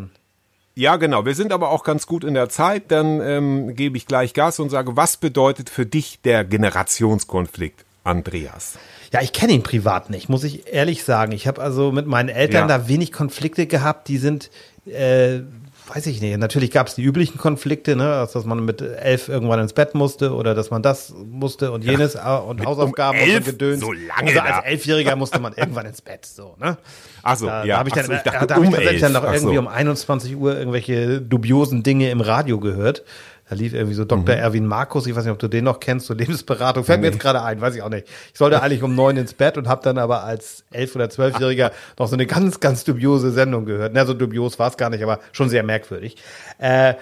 Ja, 0.76 0.96
genau. 0.96 1.24
Wir 1.24 1.34
sind 1.34 1.52
aber 1.52 1.70
auch 1.70 1.84
ganz 1.84 2.06
gut 2.06 2.24
in 2.24 2.34
der 2.34 2.48
Zeit. 2.48 2.84
Dann 2.90 3.20
ähm, 3.20 3.76
gebe 3.76 3.96
ich 3.96 4.06
gleich 4.06 4.34
Gas 4.34 4.58
und 4.58 4.70
sage, 4.70 4.96
was 4.96 5.16
bedeutet 5.16 5.70
für 5.70 5.86
dich 5.86 6.20
der 6.22 6.44
Generationskonflikt, 6.44 7.84
Andreas? 8.02 8.76
Ja, 9.14 9.22
ich 9.22 9.32
kenne 9.32 9.52
ihn 9.52 9.62
privat 9.62 10.10
nicht, 10.10 10.28
muss 10.28 10.42
ich 10.42 10.72
ehrlich 10.72 11.04
sagen. 11.04 11.30
Ich 11.30 11.46
habe 11.46 11.62
also 11.62 11.92
mit 11.92 12.04
meinen 12.08 12.28
Eltern 12.28 12.68
ja. 12.68 12.78
da 12.78 12.88
wenig 12.88 13.12
Konflikte 13.12 13.68
gehabt. 13.68 14.08
Die 14.08 14.18
sind, 14.18 14.50
äh, 14.86 15.38
weiß 15.86 16.08
ich 16.08 16.20
nicht. 16.20 16.36
Natürlich 16.36 16.72
gab 16.72 16.88
es 16.88 16.96
die 16.96 17.04
üblichen 17.04 17.38
Konflikte, 17.38 17.94
ne, 17.94 18.12
also, 18.12 18.40
dass 18.40 18.44
man 18.44 18.64
mit 18.64 18.80
elf 18.80 19.28
irgendwann 19.28 19.60
ins 19.60 19.72
Bett 19.72 19.94
musste 19.94 20.34
oder 20.34 20.56
dass 20.56 20.72
man 20.72 20.82
das 20.82 21.14
musste 21.30 21.70
und 21.70 21.84
jenes 21.84 22.14
ja. 22.14 22.40
Äh, 22.40 22.42
und 22.42 22.66
Hausaufgaben 22.66 23.16
um 23.16 23.24
elf, 23.24 23.36
und 23.36 23.44
gedöns. 23.44 23.80
So 23.82 23.92
lange 23.92 24.30
also 24.30 24.40
als 24.40 24.66
Elfjähriger 24.66 25.14
musste 25.16 25.38
man 25.38 25.52
irgendwann 25.54 25.86
ins 25.86 26.02
Bett, 26.02 26.26
so, 26.26 26.56
ne? 26.58 26.76
Ach 27.22 27.36
so, 27.36 27.46
da, 27.46 27.64
ja. 27.64 27.74
Da 27.74 27.78
habe 27.78 27.90
ich 27.90 27.94
dann, 27.94 28.06
so, 28.06 28.12
ich 28.14 28.22
dachte, 28.22 28.48
da 28.48 28.56
hab 28.56 28.66
um 28.66 28.74
ich 28.74 29.00
dann 29.00 29.12
noch 29.12 29.22
irgendwie 29.22 29.54
so. 29.54 29.60
um 29.60 29.68
21 29.68 30.34
Uhr 30.34 30.58
irgendwelche 30.58 31.20
dubiosen 31.20 31.84
Dinge 31.84 32.10
im 32.10 32.20
Radio 32.20 32.58
gehört. 32.58 33.04
Da 33.48 33.54
lief 33.54 33.74
irgendwie 33.74 33.94
so 33.94 34.04
Dr. 34.04 34.34
Mhm. 34.34 34.40
Erwin 34.40 34.66
Markus, 34.66 35.06
ich 35.06 35.14
weiß 35.14 35.24
nicht, 35.24 35.32
ob 35.32 35.38
du 35.38 35.48
den 35.48 35.64
noch 35.64 35.80
kennst, 35.80 36.06
so 36.06 36.14
Lebensberatung, 36.14 36.84
fällt 36.84 37.00
nee. 37.00 37.08
mir 37.08 37.12
jetzt 37.12 37.20
gerade 37.20 37.42
ein, 37.42 37.60
weiß 37.60 37.74
ich 37.74 37.82
auch 37.82 37.90
nicht. 37.90 38.06
Ich 38.32 38.38
sollte 38.38 38.62
eigentlich 38.62 38.82
um 38.82 38.94
neun 38.94 39.16
ins 39.16 39.34
Bett 39.34 39.58
und 39.58 39.68
habe 39.68 39.82
dann 39.82 39.98
aber 39.98 40.24
als 40.24 40.64
elf- 40.70 40.94
oder 40.96 41.10
zwölfjähriger 41.10 41.70
noch 41.98 42.08
so 42.08 42.14
eine 42.14 42.26
ganz, 42.26 42.60
ganz 42.60 42.84
dubiose 42.84 43.30
Sendung 43.32 43.66
gehört. 43.66 43.92
Na, 43.94 44.06
so 44.06 44.14
dubios 44.14 44.58
war 44.58 44.70
es 44.70 44.76
gar 44.76 44.90
nicht, 44.90 45.02
aber 45.02 45.20
schon 45.32 45.50
sehr 45.50 45.62
merkwürdig. 45.62 46.16
Äh, 46.58 46.94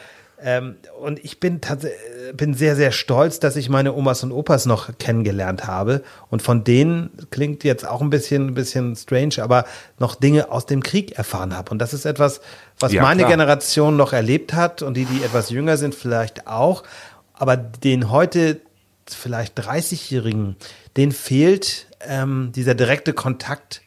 ähm, 0.42 0.76
und 1.00 1.24
ich 1.24 1.40
bin 1.40 1.61
tatsächlich 1.61 1.98
bin 2.35 2.55
sehr, 2.55 2.76
sehr 2.76 2.92
stolz, 2.92 3.40
dass 3.40 3.57
ich 3.57 3.68
meine 3.68 3.94
Omas 3.94 4.22
und 4.22 4.33
Opas 4.33 4.66
noch 4.66 4.96
kennengelernt 4.98 5.66
habe. 5.66 6.02
Und 6.31 6.42
von 6.42 6.64
denen 6.64 7.11
klingt 7.31 7.64
jetzt 7.64 7.87
auch 7.87 8.00
ein 8.00 8.11
bisschen, 8.11 8.48
ein 8.48 8.55
bisschen 8.55 8.96
strange, 8.96 9.37
aber 9.40 9.64
noch 9.98 10.14
Dinge 10.14 10.50
aus 10.50 10.66
dem 10.66 10.83
Krieg 10.83 11.12
erfahren 11.12 11.57
habe. 11.57 11.70
Und 11.70 11.78
das 11.78 11.94
ist 11.94 12.05
etwas, 12.05 12.40
was 12.78 12.92
ja, 12.92 13.02
meine 13.02 13.22
klar. 13.22 13.31
Generation 13.31 13.96
noch 13.96 14.12
erlebt 14.12 14.55
hat 14.55 14.83
und 14.83 14.96
die, 14.96 15.05
die 15.05 15.22
etwas 15.22 15.50
jünger 15.50 15.76
sind, 15.76 15.94
vielleicht 15.94 16.46
auch. 16.46 16.83
Aber 17.35 17.57
den 17.57 18.11
heute 18.11 18.61
vielleicht 19.07 19.59
30-Jährigen, 19.59 20.57
denen 20.96 21.12
fehlt 21.12 21.87
ähm, 22.07 22.52
dieser 22.55 22.74
direkte 22.74 23.12
Kontakt 23.12 23.83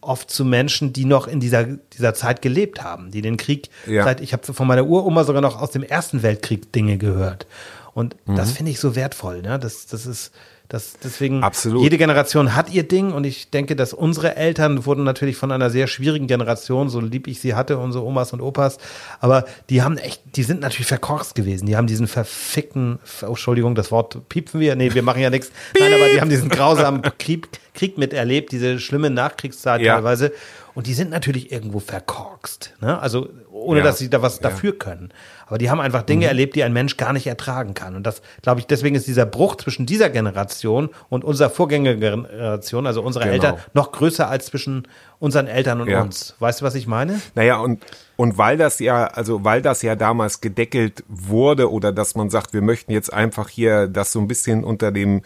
oft 0.00 0.30
zu 0.30 0.44
Menschen, 0.44 0.92
die 0.92 1.04
noch 1.04 1.26
in 1.26 1.40
dieser, 1.40 1.64
dieser 1.64 2.14
Zeit 2.14 2.42
gelebt 2.42 2.82
haben, 2.82 3.10
die 3.10 3.22
den 3.22 3.36
Krieg 3.36 3.68
ja. 3.86 4.04
seit, 4.04 4.20
ich 4.20 4.32
habe 4.32 4.52
von 4.52 4.66
meiner 4.66 4.86
Uroma 4.86 5.24
sogar 5.24 5.42
noch 5.42 5.60
aus 5.60 5.70
dem 5.70 5.82
Ersten 5.82 6.22
Weltkrieg 6.22 6.72
Dinge 6.72 6.98
gehört. 6.98 7.46
Und 7.94 8.16
mhm. 8.26 8.36
das 8.36 8.52
finde 8.52 8.70
ich 8.70 8.80
so 8.80 8.94
wertvoll. 8.94 9.42
Ne? 9.42 9.58
Das, 9.58 9.86
das 9.86 10.06
ist, 10.06 10.32
das, 10.68 10.98
deswegen, 11.02 11.42
Absolut. 11.42 11.82
jede 11.82 11.96
Generation 11.96 12.54
hat 12.54 12.70
ihr 12.70 12.86
Ding 12.86 13.12
und 13.12 13.24
ich 13.24 13.48
denke, 13.48 13.74
dass 13.74 13.94
unsere 13.94 14.36
Eltern 14.36 14.84
wurden 14.84 15.02
natürlich 15.02 15.36
von 15.36 15.50
einer 15.50 15.70
sehr 15.70 15.86
schwierigen 15.86 16.26
Generation, 16.26 16.90
so 16.90 17.00
lieb 17.00 17.26
ich 17.26 17.40
sie 17.40 17.54
hatte, 17.54 17.78
unsere 17.78 18.04
Omas 18.04 18.34
und 18.34 18.42
Opas, 18.42 18.76
aber 19.20 19.46
die 19.70 19.80
haben 19.80 19.96
echt, 19.96 20.20
die 20.36 20.42
sind 20.42 20.60
natürlich 20.60 20.86
verkorkst 20.86 21.34
gewesen. 21.34 21.64
Die 21.64 21.76
haben 21.76 21.86
diesen 21.86 22.06
verfickten, 22.06 22.98
oh, 23.22 23.28
Entschuldigung, 23.28 23.74
das 23.76 23.90
Wort 23.90 24.28
piepfen 24.28 24.60
wir, 24.60 24.76
nee, 24.76 24.92
wir 24.92 25.02
machen 25.02 25.22
ja 25.22 25.30
nichts. 25.30 25.50
Nein, 25.78 25.94
aber 25.94 26.10
die 26.10 26.20
haben 26.20 26.28
diesen 26.28 26.50
grausamen 26.50 27.00
Krieg, 27.18 27.48
Krieg 27.78 27.96
miterlebt, 27.96 28.50
diese 28.50 28.80
schlimme 28.80 29.08
Nachkriegszeit 29.08 29.80
ja. 29.80 29.94
teilweise. 29.94 30.32
Und 30.74 30.88
die 30.88 30.94
sind 30.94 31.10
natürlich 31.10 31.52
irgendwo 31.52 31.78
verkorkst. 31.78 32.74
Ne? 32.80 32.98
Also 33.00 33.28
ohne 33.52 33.80
ja. 33.80 33.84
dass 33.84 33.98
sie 33.98 34.10
da 34.10 34.20
was 34.20 34.40
dafür 34.40 34.76
können. 34.76 35.12
Aber 35.46 35.58
die 35.58 35.70
haben 35.70 35.80
einfach 35.80 36.02
Dinge 36.02 36.26
mhm. 36.26 36.28
erlebt, 36.28 36.56
die 36.56 36.64
ein 36.64 36.72
Mensch 36.72 36.96
gar 36.96 37.12
nicht 37.12 37.26
ertragen 37.26 37.74
kann. 37.74 37.94
Und 37.94 38.04
das, 38.04 38.20
glaube 38.42 38.60
ich, 38.60 38.66
deswegen 38.66 38.96
ist 38.96 39.06
dieser 39.06 39.26
Bruch 39.26 39.56
zwischen 39.56 39.86
dieser 39.86 40.10
Generation 40.10 40.90
und 41.08 41.24
unserer 41.24 41.50
Vorgängergeneration, 41.50 42.86
also 42.86 43.02
unserer 43.02 43.24
genau. 43.24 43.34
Eltern, 43.34 43.56
noch 43.74 43.92
größer 43.92 44.28
als 44.28 44.46
zwischen 44.46 44.86
unseren 45.20 45.46
Eltern 45.48 45.80
und 45.80 45.88
ja. 45.88 46.02
uns. 46.02 46.36
Weißt 46.38 46.60
du, 46.60 46.64
was 46.64 46.74
ich 46.74 46.86
meine? 46.86 47.20
Naja, 47.34 47.58
und, 47.58 47.84
und 48.16 48.38
weil 48.38 48.56
das 48.56 48.78
ja, 48.78 49.06
also 49.06 49.44
weil 49.44 49.62
das 49.62 49.82
ja 49.82 49.96
damals 49.96 50.40
gedeckelt 50.40 51.04
wurde 51.08 51.70
oder 51.70 51.92
dass 51.92 52.14
man 52.14 52.30
sagt, 52.30 52.52
wir 52.52 52.62
möchten 52.62 52.92
jetzt 52.92 53.12
einfach 53.12 53.48
hier 53.48 53.88
das 53.88 54.12
so 54.12 54.20
ein 54.20 54.28
bisschen 54.28 54.62
unter 54.62 54.92
dem, 54.92 55.22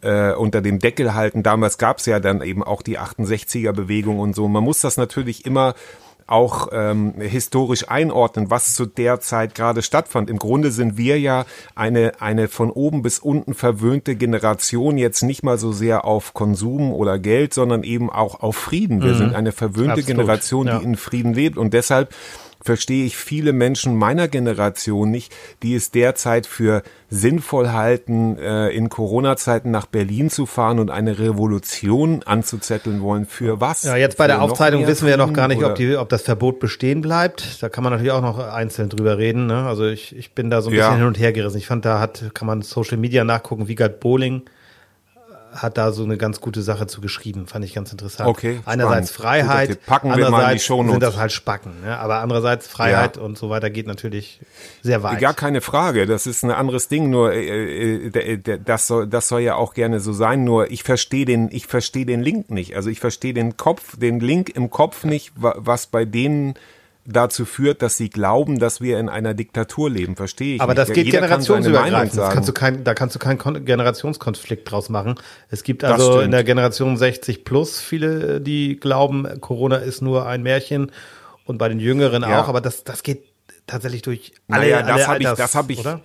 äh, 0.00 0.32
unter 0.32 0.60
dem 0.60 0.78
Deckel 0.78 1.14
halten. 1.14 1.42
Damals 1.42 1.78
gab 1.78 1.98
es 1.98 2.06
ja 2.06 2.20
dann 2.20 2.42
eben 2.42 2.62
auch 2.62 2.82
die 2.82 2.98
68er 2.98 3.72
Bewegung 3.72 4.20
und 4.20 4.34
so. 4.34 4.46
Man 4.48 4.62
muss 4.62 4.80
das 4.80 4.96
natürlich 4.96 5.44
immer 5.44 5.74
auch 6.32 6.68
ähm, 6.72 7.14
historisch 7.20 7.90
einordnen, 7.90 8.50
was 8.50 8.74
zu 8.74 8.86
der 8.86 9.20
Zeit 9.20 9.54
gerade 9.54 9.82
stattfand. 9.82 10.30
Im 10.30 10.38
Grunde 10.38 10.70
sind 10.70 10.96
wir 10.96 11.20
ja 11.20 11.44
eine, 11.74 12.20
eine 12.20 12.48
von 12.48 12.70
oben 12.70 13.02
bis 13.02 13.18
unten 13.18 13.52
verwöhnte 13.52 14.16
Generation, 14.16 14.96
jetzt 14.96 15.22
nicht 15.22 15.42
mal 15.42 15.58
so 15.58 15.72
sehr 15.72 16.06
auf 16.06 16.32
Konsum 16.32 16.92
oder 16.92 17.18
Geld, 17.18 17.52
sondern 17.52 17.82
eben 17.82 18.08
auch 18.08 18.40
auf 18.40 18.56
Frieden. 18.56 19.02
Wir 19.02 19.12
mhm. 19.12 19.18
sind 19.18 19.34
eine 19.34 19.52
verwöhnte 19.52 19.92
Absolut. 19.92 20.06
Generation, 20.06 20.66
die 20.66 20.72
ja. 20.72 20.80
in 20.80 20.96
Frieden 20.96 21.34
lebt. 21.34 21.58
Und 21.58 21.74
deshalb 21.74 22.14
verstehe 22.64 23.04
ich 23.04 23.16
viele 23.16 23.52
Menschen 23.52 23.96
meiner 23.96 24.28
Generation 24.28 25.10
nicht, 25.10 25.34
die 25.62 25.74
es 25.74 25.90
derzeit 25.90 26.46
für 26.46 26.82
sinnvoll 27.10 27.70
halten, 27.70 28.38
äh, 28.38 28.68
in 28.70 28.88
Corona-Zeiten 28.88 29.70
nach 29.70 29.86
Berlin 29.86 30.30
zu 30.30 30.46
fahren 30.46 30.78
und 30.78 30.90
eine 30.90 31.18
Revolution 31.18 32.22
anzuzetteln 32.24 33.02
wollen. 33.02 33.26
Für 33.26 33.60
was? 33.60 33.82
Ja, 33.82 33.96
jetzt 33.96 34.16
bei 34.16 34.26
der 34.26 34.42
Aufzeichnung 34.42 34.86
wissen 34.86 35.04
wir 35.04 35.12
ja 35.12 35.16
noch 35.16 35.32
gar 35.32 35.48
nicht, 35.48 35.62
ob, 35.62 35.74
die, 35.74 35.96
ob 35.96 36.08
das 36.08 36.22
Verbot 36.22 36.60
bestehen 36.60 37.00
bleibt. 37.02 37.62
Da 37.62 37.68
kann 37.68 37.84
man 37.84 37.92
natürlich 37.92 38.12
auch 38.12 38.22
noch 38.22 38.38
einzeln 38.38 38.88
drüber 38.88 39.18
reden. 39.18 39.46
Ne? 39.46 39.66
Also 39.66 39.86
ich, 39.86 40.16
ich 40.16 40.32
bin 40.32 40.50
da 40.50 40.62
so 40.62 40.70
ein 40.70 40.72
bisschen 40.72 40.92
ja. 40.92 40.96
hin 40.96 41.06
und 41.06 41.18
her 41.18 41.32
gerissen. 41.32 41.58
Ich 41.58 41.66
fand, 41.66 41.84
da 41.84 42.00
hat, 42.00 42.30
kann 42.34 42.46
man 42.46 42.62
Social 42.62 42.96
Media 42.96 43.24
nachgucken, 43.24 43.68
Wiegald 43.68 44.00
Bowling 44.00 44.42
hat 45.52 45.78
da 45.78 45.92
so 45.92 46.02
eine 46.04 46.16
ganz 46.16 46.40
gute 46.40 46.62
Sache 46.62 46.86
zu 46.86 47.00
geschrieben, 47.00 47.46
fand 47.46 47.64
ich 47.64 47.74
ganz 47.74 47.92
interessant. 47.92 48.28
Okay. 48.28 48.60
Einerseits 48.64 49.12
spannend. 49.12 49.46
Freiheit, 49.46 49.86
Packen 49.86 50.16
wir 50.16 50.30
mal 50.30 50.54
die 50.54 50.60
Shownotes. 50.60 50.92
sind 50.92 51.02
das 51.02 51.16
halt 51.16 51.32
Spacken, 51.32 51.82
ne? 51.82 51.98
aber 51.98 52.20
andererseits 52.20 52.66
Freiheit 52.66 53.16
ja. 53.16 53.22
und 53.22 53.36
so 53.36 53.50
weiter 53.50 53.70
geht 53.70 53.86
natürlich 53.86 54.40
sehr 54.82 55.02
weit. 55.02 55.20
Gar 55.20 55.34
keine 55.34 55.60
Frage, 55.60 56.06
das 56.06 56.26
ist 56.26 56.42
ein 56.42 56.50
anderes 56.50 56.88
Ding, 56.88 57.10
nur 57.10 57.32
äh, 57.32 58.08
äh, 58.08 58.58
das, 58.64 58.86
soll, 58.86 59.06
das 59.06 59.28
soll 59.28 59.40
ja 59.40 59.54
auch 59.54 59.74
gerne 59.74 60.00
so 60.00 60.12
sein, 60.12 60.44
nur 60.44 60.70
ich 60.70 60.82
verstehe 60.82 61.24
den, 61.24 61.48
ich 61.52 61.66
verstehe 61.66 62.06
den 62.06 62.22
Link 62.22 62.50
nicht, 62.50 62.74
also 62.74 62.90
ich 62.90 63.00
verstehe 63.00 63.34
den 63.34 63.56
Kopf, 63.56 63.96
den 63.96 64.20
Link 64.20 64.50
im 64.50 64.70
Kopf 64.70 65.04
nicht, 65.04 65.32
was 65.36 65.86
bei 65.86 66.04
denen 66.04 66.54
dazu 67.04 67.44
führt, 67.44 67.82
dass 67.82 67.96
sie 67.96 68.10
glauben, 68.10 68.58
dass 68.58 68.80
wir 68.80 68.98
in 68.98 69.08
einer 69.08 69.34
Diktatur 69.34 69.90
leben. 69.90 70.16
Verstehe 70.16 70.56
ich. 70.56 70.60
Aber 70.60 70.74
nicht. 70.74 70.88
das 70.88 70.92
geht 70.92 71.10
generationsübergreifend. 71.10 72.16
Das 72.16 72.32
kannst 72.32 72.48
du 72.48 72.52
kein, 72.52 72.84
da 72.84 72.94
kannst 72.94 73.14
du 73.14 73.18
keinen 73.18 73.64
Generationskonflikt 73.64 74.70
draus 74.70 74.88
machen. 74.88 75.16
Es 75.48 75.64
gibt 75.64 75.84
also 75.84 76.20
in 76.20 76.30
der 76.30 76.44
Generation 76.44 76.96
60 76.96 77.44
plus 77.44 77.80
viele, 77.80 78.40
die 78.40 78.76
glauben, 78.76 79.40
Corona 79.40 79.76
ist 79.76 80.00
nur 80.00 80.26
ein 80.26 80.42
Märchen 80.42 80.92
und 81.44 81.58
bei 81.58 81.68
den 81.68 81.80
Jüngeren 81.80 82.22
ja. 82.22 82.42
auch. 82.42 82.48
Aber 82.48 82.60
das, 82.60 82.84
das 82.84 83.02
geht 83.02 83.24
tatsächlich 83.66 84.02
durch 84.02 84.32
alle, 84.48 84.70
naja, 84.70 84.82
das 84.82 85.08
habe 85.08 85.22
ich, 85.22 85.28
das 85.28 85.54
habe 85.54 85.72
ich, 85.72 85.80
oder? 85.80 86.00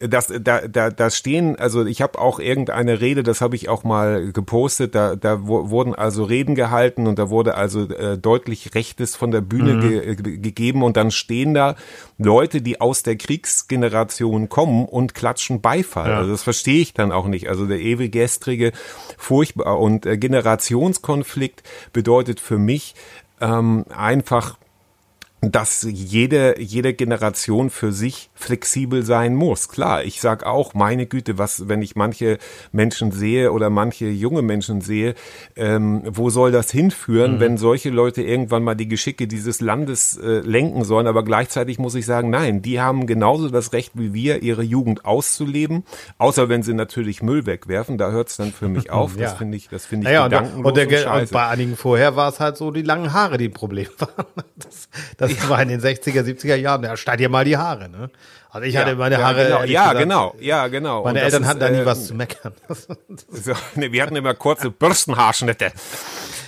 Das, 0.00 0.32
da, 0.40 0.66
da, 0.66 0.88
da 0.88 1.10
stehen, 1.10 1.56
also 1.56 1.84
ich 1.84 2.00
habe 2.00 2.18
auch 2.18 2.40
irgendeine 2.40 3.02
Rede, 3.02 3.22
das 3.22 3.42
habe 3.42 3.54
ich 3.54 3.68
auch 3.68 3.84
mal 3.84 4.32
gepostet, 4.32 4.94
da, 4.94 5.14
da 5.14 5.46
wurden 5.46 5.94
also 5.94 6.24
Reden 6.24 6.54
gehalten 6.54 7.06
und 7.06 7.18
da 7.18 7.28
wurde 7.28 7.54
also 7.54 7.82
äh, 7.82 8.16
deutlich 8.16 8.74
Rechtes 8.74 9.14
von 9.14 9.30
der 9.30 9.42
Bühne 9.42 9.74
mhm. 9.74 9.80
ge, 9.82 10.14
ge, 10.16 10.38
gegeben 10.38 10.82
und 10.82 10.96
dann 10.96 11.10
stehen 11.10 11.52
da 11.52 11.76
Leute, 12.16 12.62
die 12.62 12.80
aus 12.80 13.02
der 13.02 13.16
Kriegsgeneration 13.16 14.48
kommen 14.48 14.86
und 14.86 15.14
klatschen 15.14 15.60
Beifall. 15.60 16.08
Ja. 16.08 16.18
Also 16.18 16.30
das 16.30 16.42
verstehe 16.44 16.80
ich 16.80 16.94
dann 16.94 17.12
auch 17.12 17.26
nicht. 17.26 17.50
Also 17.50 17.66
der 17.66 17.80
ewig 17.80 18.10
gestrige, 18.10 18.72
furchtbar 19.18 19.78
und 19.78 20.06
äh, 20.06 20.16
Generationskonflikt 20.16 21.62
bedeutet 21.92 22.40
für 22.40 22.56
mich 22.56 22.94
ähm, 23.42 23.84
einfach 23.94 24.56
dass 25.42 25.86
jede, 25.88 26.60
jede 26.60 26.92
Generation 26.92 27.70
für 27.70 27.92
sich 27.92 28.30
flexibel 28.34 29.02
sein 29.02 29.34
muss. 29.34 29.68
Klar, 29.68 30.04
ich 30.04 30.20
sag 30.20 30.44
auch, 30.44 30.74
meine 30.74 31.06
Güte, 31.06 31.38
was, 31.38 31.68
wenn 31.68 31.80
ich 31.80 31.96
manche 31.96 32.38
Menschen 32.72 33.10
sehe 33.10 33.52
oder 33.52 33.70
manche 33.70 34.06
junge 34.06 34.42
Menschen 34.42 34.82
sehe, 34.82 35.14
ähm, 35.56 36.02
wo 36.04 36.28
soll 36.28 36.52
das 36.52 36.70
hinführen, 36.70 37.36
mhm. 37.36 37.40
wenn 37.40 37.56
solche 37.56 37.88
Leute 37.88 38.22
irgendwann 38.22 38.62
mal 38.62 38.74
die 38.74 38.88
Geschicke 38.88 39.26
dieses 39.26 39.62
Landes 39.62 40.18
äh, 40.18 40.40
lenken 40.40 40.84
sollen? 40.84 41.06
Aber 41.06 41.24
gleichzeitig 41.24 41.78
muss 41.78 41.94
ich 41.94 42.04
sagen, 42.04 42.28
nein, 42.28 42.60
die 42.60 42.80
haben 42.80 43.06
genauso 43.06 43.48
das 43.48 43.72
Recht 43.72 43.92
wie 43.94 44.12
wir, 44.12 44.42
ihre 44.42 44.62
Jugend 44.62 45.06
auszuleben, 45.06 45.84
außer 46.18 46.50
wenn 46.50 46.62
sie 46.62 46.74
natürlich 46.74 47.22
Müll 47.22 47.46
wegwerfen. 47.46 47.96
Da 47.96 48.10
hört 48.10 48.28
es 48.28 48.36
dann 48.36 48.52
für 48.52 48.68
mich 48.68 48.90
auf. 48.90 49.16
Ja. 49.16 49.22
Das 49.22 49.34
finde 49.34 49.56
ich, 49.56 49.68
das 49.68 49.86
finde 49.86 50.04
ich 50.04 50.12
Naja, 50.12 50.24
und, 50.24 50.30
gedankenlos 50.30 50.66
und, 50.66 50.76
der, 50.76 50.86
und 50.86 50.92
und 50.92 51.00
scheiße. 51.00 51.32
bei 51.32 51.46
einigen 51.46 51.76
vorher 51.76 52.14
war 52.16 52.28
es 52.28 52.40
halt 52.40 52.58
so 52.58 52.70
die 52.70 52.82
langen 52.82 53.14
Haare, 53.14 53.38
die 53.38 53.46
ein 53.46 53.52
Problem 53.52 53.88
waren. 53.98 54.26
Das, 54.56 54.88
das 55.16 55.29
war 55.48 55.60
in 55.62 55.68
den 55.68 55.80
60er, 55.80 56.22
70er 56.22 56.56
Jahren. 56.56 56.82
Ja, 56.84 56.96
schneid 56.96 57.20
dir 57.20 57.28
mal 57.28 57.44
die 57.44 57.56
Haare, 57.56 57.88
ne? 57.88 58.10
Also 58.50 58.66
ich 58.66 58.76
hatte 58.76 58.96
meine 58.96 59.16
ja, 59.16 59.22
Haare. 59.22 59.44
Genau, 59.44 59.60
ja, 59.60 59.64
gesagt, 59.64 59.98
genau, 59.98 60.34
ja, 60.40 60.68
genau. 60.68 61.04
Meine 61.04 61.08
Und 61.08 61.14
das 61.16 61.24
Eltern 61.24 61.42
ist, 61.42 61.48
hatten 61.48 61.60
da 61.60 61.70
nie 61.70 61.78
äh, 61.78 61.86
was 61.86 62.06
zu 62.06 62.14
meckern. 62.14 62.52
So, 63.30 63.52
ne, 63.76 63.92
wir 63.92 64.02
hatten 64.02 64.16
immer 64.16 64.34
kurze 64.34 64.70
Bürstenhaarschnitte. 64.70 65.72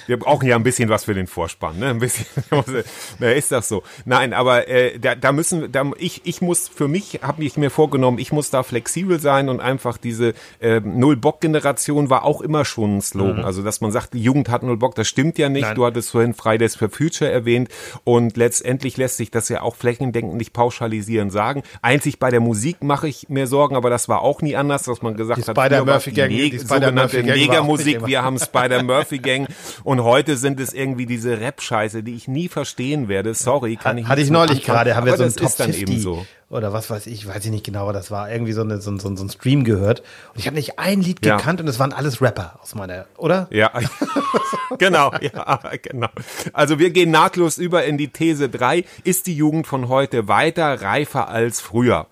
Wir 0.07 0.19
brauchen 0.19 0.47
ja 0.49 0.57
ein 0.57 0.63
bisschen 0.63 0.89
was 0.89 1.05
für 1.05 1.15
den 1.15 1.27
Vorspann, 1.27 1.79
ne? 1.79 1.91
Ein 1.91 1.99
bisschen. 1.99 2.27
Ist 3.21 3.53
das 3.53 3.69
so? 3.69 3.83
Nein, 4.05 4.33
aber 4.33 4.69
äh, 4.69 4.99
da, 4.99 5.15
da 5.15 5.33
müssen, 5.33 5.71
da, 5.73 5.91
ich, 5.99 6.23
ich 6.25 6.41
muss 6.41 6.69
für 6.69 6.89
mich 6.89 7.21
habe 7.23 7.45
ich 7.45 7.57
mir 7.57 7.71
vorgenommen, 7.71 8.19
ich 8.19 8.33
muss 8.33 8.51
da 8.51 8.63
flexibel 8.63 9.21
sein 9.21 9.49
und 9.49 9.61
einfach 9.61 9.97
diese 9.97 10.35
äh, 10.61 10.81
Null 10.81 11.17
Bock 11.17 11.41
Generation 11.41 12.11
war 12.11 12.25
auch 12.25 12.41
immer 12.41 12.65
schon 12.65 12.99
ein 12.99 13.01
Slogan. 13.01 13.45
Also 13.45 13.63
dass 13.63 13.81
man 13.81 13.93
sagt, 13.93 14.15
die 14.15 14.23
Jugend 14.23 14.49
hat 14.49 14.63
Null 14.63 14.77
Bock, 14.77 14.95
das 14.95 15.09
stimmt 15.09 15.39
ja 15.39 15.49
nicht. 15.49 15.63
Nein. 15.63 15.75
Du 15.75 15.85
hattest 15.85 16.11
vorhin 16.11 16.35
Fridays 16.35 16.77
for 16.77 16.89
Future 16.89 17.31
erwähnt 17.31 17.69
und 18.05 18.37
letztendlich 18.37 18.97
lässt 18.97 19.17
sich 19.17 19.31
das 19.31 19.49
ja 19.49 19.63
auch 19.63 19.77
flächendeckend 19.77 20.35
nicht 20.35 20.53
pauschalisieren 20.53 21.31
sagen. 21.31 21.63
Einzig 21.81 22.19
bei 22.19 22.31
der 22.31 22.41
Musik 22.41 22.83
mache 22.83 23.09
ich 23.09 23.29
mir 23.29 23.47
Sorgen, 23.47 23.77
aber 23.77 23.91
das 23.91 24.09
war 24.09 24.23
auch 24.23 24.43
nie 24.43 24.57
anders, 24.57 24.85
dass 24.85 25.03
man 25.03 25.17
gesagt 25.17 25.39
Die 25.39 25.45
hat, 25.45 25.57
früher 25.57 25.67
Spider-Murphy 25.67 26.11
war 26.11 26.17
Gang, 26.17 26.31
die, 26.31 26.51
die 26.51 26.59
sogenannte 26.59 27.19
Spider-Murphy 27.19 27.93
Gang 27.93 28.01
immer. 28.01 28.07
wir 28.09 28.23
haben 28.23 28.39
Spider-Murphy 28.39 29.19
Gang 29.19 29.49
und 30.03 30.09
heute 30.09 30.37
sind 30.37 30.59
es 30.61 30.73
irgendwie 30.73 31.07
diese 31.07 31.41
Rap-Scheiße, 31.41 32.03
die 32.03 32.15
ich 32.15 32.27
nie 32.29 32.49
verstehen 32.49 33.09
werde. 33.09 33.35
Sorry, 33.35 33.77
kann 33.77 33.99
ich 33.99 34.07
Hatte 34.07 34.21
ich 34.21 34.31
neulich 34.31 34.59
anfangen, 34.59 34.67
gerade, 34.77 34.97
haben 34.97 35.07
wir 35.07 35.17
so 35.17 35.23
ein 35.23 35.29
das 35.33 35.37
Top 35.37 35.57
dann 35.57 35.73
50 35.73 35.83
eben 35.89 36.01
so. 36.01 36.27
oder 36.51 36.73
was 36.73 36.91
weiß 36.91 37.07
ich, 37.07 37.27
weiß 37.27 37.45
ich 37.45 37.51
nicht 37.51 37.65
genau, 37.65 37.83
aber 37.83 37.93
das 37.93 38.11
war 38.11 38.31
irgendwie 38.31 38.53
so, 38.53 38.63
eine, 38.63 38.81
so, 38.81 38.91
ein- 38.91 38.99
so, 38.99 39.15
so 39.15 39.25
ein 39.25 39.29
Stream 39.31 39.65
gehört. 39.65 40.01
Und 40.35 40.41
ich 40.41 40.47
habe 40.47 40.57
nicht 40.57 40.79
ein 40.79 41.01
Lied 41.01 41.25
Ja. 41.25 41.37
gekannt 41.37 41.61
und 41.61 41.69
es 41.69 41.79
waren 41.79 41.93
alles 41.93 42.21
Rapper 42.21 42.59
aus 42.63 42.75
meiner, 42.75 43.07
oder? 43.17 43.47
Ja, 43.51 43.71
genau, 44.79 45.13
ja, 45.21 45.61
genau. 45.81 46.09
Also 46.53 46.79
wir 46.79 46.91
gehen 46.91 47.11
nahtlos 47.11 47.59
über 47.59 47.85
in 47.85 47.99
die 47.99 48.09
These 48.09 48.49
3. 48.49 48.85
Ist 49.05 49.27
die 49.27 49.37
Jugend 49.37 49.67
von 49.67 49.89
heute 49.89 50.29
weiter 50.29 50.83
reifer 50.83 51.29
als 51.29 51.61
früher? 51.61 52.07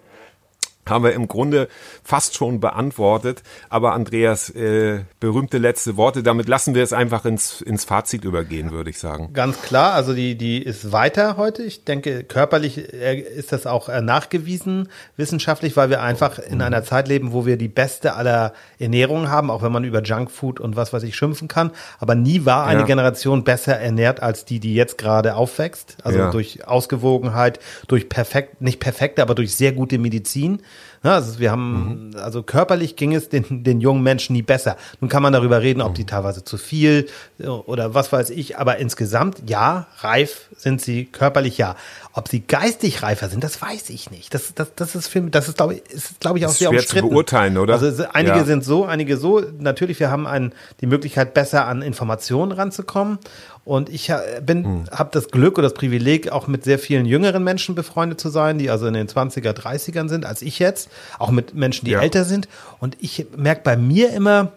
Haben 0.89 1.05
wir 1.05 1.13
im 1.13 1.29
Grunde 1.29 1.69
fast 2.03 2.35
schon 2.35 2.59
beantwortet. 2.59 3.43
Aber 3.69 3.93
Andreas, 3.93 4.51
äh, 4.51 5.01
berühmte 5.21 5.59
letzte 5.59 5.97
Worte. 5.97 6.23
Damit 6.23 6.49
lassen 6.49 6.75
wir 6.75 6.83
es 6.83 6.93
einfach 6.93 7.25
ins, 7.27 7.61
ins 7.61 7.85
Fazit 7.85 8.25
übergehen, 8.25 8.71
würde 8.73 8.91
ich 8.91 8.99
sagen. 8.99 9.33
Ganz 9.33 9.61
klar, 9.63 9.93
also 9.95 10.15
die, 10.15 10.37
die 10.37 10.61
ist 10.61 10.91
weiter 10.91 11.37
heute. 11.37 11.63
Ich 11.63 11.85
denke, 11.85 12.25
körperlich 12.25 12.93
äh, 12.93 13.21
ist 13.21 13.53
das 13.53 13.67
auch 13.67 13.89
äh, 13.89 14.01
nachgewiesen, 14.01 14.89
wissenschaftlich, 15.17 15.77
weil 15.77 15.91
wir 15.91 16.03
einfach 16.03 16.39
in 16.39 16.61
einer 16.63 16.83
Zeit 16.83 17.09
leben, 17.09 17.33
wo 17.33 17.47
wir 17.47 17.57
die 17.57 17.69
beste 17.69 18.15
aller 18.15 18.53
Ernährung 18.79 19.29
haben, 19.29 19.51
auch 19.51 19.63
wenn 19.63 19.73
man 19.73 19.85
über 19.85 20.03
Junkfood 20.03 20.59
und 20.61 20.77
was 20.77 20.93
weiß 20.93 21.03
ich 21.05 21.15
schimpfen 21.15 21.47
kann. 21.47 21.71
Aber 21.99 22.15
nie 22.15 22.47
war 22.47 22.67
eine 22.67 22.81
Ja. 22.81 22.87
Generation 22.87 23.45
besser 23.45 23.77
ernährt 23.77 24.23
als 24.23 24.45
die, 24.47 24.59
die 24.61 24.75
jetzt 24.75 24.99
gerade 24.99 25.37
aufwächst. 25.37 25.99
Also 26.03 26.19
Ja. 26.19 26.31
durch 26.31 26.67
Ausgewogenheit, 26.67 27.61
durch 27.87 28.09
perfekt, 28.09 28.61
nicht 28.63 28.81
perfekte, 28.81 29.23
aber 29.23 29.35
durch 29.35 29.55
sehr 29.55 29.73
gute 29.73 29.99
Medizin. 29.99 30.63
Ja, 31.03 31.15
also 31.15 31.39
wir 31.39 31.51
haben, 31.51 32.11
also 32.17 32.43
körperlich 32.43 32.95
ging 32.95 33.15
es 33.15 33.31
den, 33.31 33.65
den 33.65 33.81
jungen 33.81 34.03
Menschen 34.03 34.35
nie 34.35 34.43
besser. 34.43 34.77
Nun 35.01 35.09
kann 35.09 35.23
man 35.23 35.33
darüber 35.33 35.63
reden, 35.63 35.81
ob 35.81 35.95
die 35.95 36.05
teilweise 36.05 36.45
zu 36.45 36.59
viel 36.59 37.09
äh, 37.39 37.47
oder 37.47 37.95
was 37.95 38.13
weiß 38.13 38.29
ich, 38.29 38.59
aber 38.59 38.77
insgesamt 38.77 39.43
ja, 39.49 39.87
reif 40.01 40.49
sind 40.57 40.83
sie 40.83 41.07
körperlich 41.07 41.57
ja. 41.57 41.75
Ob 42.13 42.29
sie 42.29 42.41
geistig 42.41 43.03
reifer 43.03 43.29
sind, 43.31 43.43
das 43.45 43.63
weiß 43.63 43.89
ich 43.89 44.11
nicht. 44.11 44.35
Das, 44.35 44.53
das, 44.55 44.75
das 44.75 44.95
ist 44.95 45.09
für, 45.09 45.23
das 45.23 45.49
ist 45.49 45.57
glaube 45.57 45.75
ich, 45.75 45.83
ist 45.91 46.21
glaube 46.21 46.39
ich 46.39 46.45
auch 46.45 46.51
ist 46.51 46.59
sehr 46.59 46.69
schwer 46.71 47.03
zu 47.03 47.09
beurteilen, 47.09 47.57
oder? 47.57 47.81
Also 47.81 48.05
einige 48.13 48.39
Ja. 48.39 48.45
sind 48.45 48.63
so, 48.65 48.85
einige 48.85 49.17
so. 49.17 49.43
Natürlich, 49.59 50.01
wir 50.01 50.11
haben 50.11 50.27
ein, 50.27 50.53
die 50.83 50.87
Möglichkeit, 50.87 51.33
besser 51.33 51.67
an 51.67 51.81
Informationen 51.81 52.53
ranzukommen. 52.53 53.19
Und 53.65 53.89
ich 53.89 54.11
bin, 54.45 54.65
Hm. 54.65 54.85
habe 54.91 55.11
das 55.13 55.29
Glück 55.31 55.59
oder 55.59 55.69
das 55.69 55.75
Privileg, 55.75 56.31
auch 56.33 56.47
mit 56.49 56.65
sehr 56.65 56.79
vielen 56.79 57.05
jüngeren 57.07 57.45
Menschen 57.45 57.75
befreundet 57.75 58.21
zu 58.21 58.29
sein, 58.31 58.59
die 58.59 58.71
also 58.71 58.87
in 58.87 58.95
den 58.95 59.07
20er, 59.09 59.53
30ern 59.53 60.09
sind, 60.09 60.25
als 60.27 60.43
ich 60.43 60.59
jetzt. 60.59 60.89
Auch 61.19 61.31
mit 61.31 61.55
Menschen, 61.55 61.85
die 61.85 61.93
Ja. 61.93 62.01
älter 62.01 62.25
sind. 62.25 62.49
Und 62.79 62.97
ich 63.01 63.27
merke 63.37 63.61
bei 63.63 63.77
mir 63.77 64.13
immer 64.13 64.53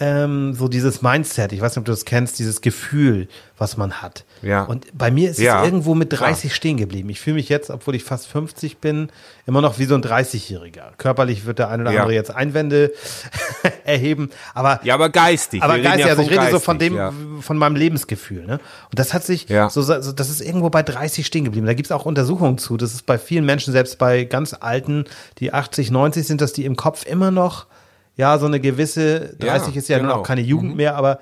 ähm, 0.00 0.54
so 0.54 0.68
dieses 0.68 1.02
Mindset, 1.02 1.52
ich 1.52 1.60
weiß 1.60 1.72
nicht, 1.72 1.78
ob 1.78 1.84
du 1.84 1.92
das 1.92 2.04
kennst, 2.04 2.38
dieses 2.38 2.60
Gefühl, 2.60 3.26
was 3.56 3.76
man 3.76 3.94
hat. 4.00 4.24
Ja. 4.42 4.62
Und 4.62 4.86
bei 4.96 5.10
mir 5.10 5.30
ist 5.30 5.40
Ja, 5.40 5.60
es 5.60 5.66
irgendwo 5.66 5.94
mit 5.96 6.10
klar. 6.10 6.28
30 6.30 6.54
stehen 6.54 6.76
geblieben. 6.76 7.08
Ich 7.10 7.20
fühle 7.20 7.34
mich 7.34 7.48
jetzt, 7.48 7.70
obwohl 7.70 7.96
ich 7.96 8.04
fast 8.04 8.28
50 8.28 8.78
bin, 8.78 9.10
immer 9.46 9.60
noch 9.60 9.78
wie 9.80 9.86
so 9.86 9.96
ein 9.96 10.02
30-Jähriger. 10.02 10.92
Körperlich 10.98 11.46
wird 11.46 11.58
der 11.58 11.68
eine 11.70 11.82
oder 11.82 11.92
Ja. 11.92 12.00
andere 12.02 12.14
jetzt 12.14 12.30
Einwände 12.34 12.92
erheben, 13.84 14.30
aber 14.54 14.80
Ja, 14.84 14.94
aber 14.94 15.08
geistig. 15.08 15.62
aber 15.62 15.78
geistig, 15.78 16.04
ja 16.04 16.10
also 16.10 16.22
ich 16.22 16.30
rede 16.30 16.50
so 16.50 16.58
von 16.60 16.78
geistig, 16.78 16.96
dem, 16.96 16.96
ja. 16.98 17.12
von 17.42 17.58
meinem 17.58 17.74
Lebensgefühl, 17.76 18.46
ne? 18.46 18.54
Und 18.90 18.98
das 18.98 19.12
hat 19.14 19.24
sich 19.24 19.48
Ja. 19.48 19.68
so, 19.68 19.82
so, 19.82 20.12
das 20.12 20.30
ist 20.30 20.40
irgendwo 20.40 20.70
bei 20.70 20.82
30 20.82 21.26
stehen 21.26 21.44
geblieben. 21.44 21.66
Da 21.66 21.74
gibt's 21.74 21.90
auch 21.92 22.06
Untersuchungen 22.06 22.58
zu. 22.58 22.76
Das 22.76 22.92
ist 22.94 23.06
bei 23.06 23.18
vielen 23.18 23.44
Menschen, 23.44 23.72
selbst 23.72 23.98
bei 23.98 24.24
ganz 24.24 24.54
alten, 24.58 25.04
die 25.38 25.52
80, 25.52 25.90
90 25.90 26.26
sind, 26.26 26.40
dass 26.40 26.52
die 26.52 26.64
im 26.64 26.76
Kopf 26.76 27.04
immer 27.06 27.30
noch, 27.30 27.66
ja, 28.18 28.36
so 28.38 28.44
eine 28.44 28.60
gewisse, 28.60 29.34
30 29.38 29.74
Ja, 29.74 29.78
ist 29.78 29.88
ja 29.88 29.96
nun 29.98 30.08
genau. 30.08 30.20
auch 30.20 30.22
keine 30.26 30.42
Jugend 30.42 30.76
mehr, 30.76 30.94
aber 30.96 31.20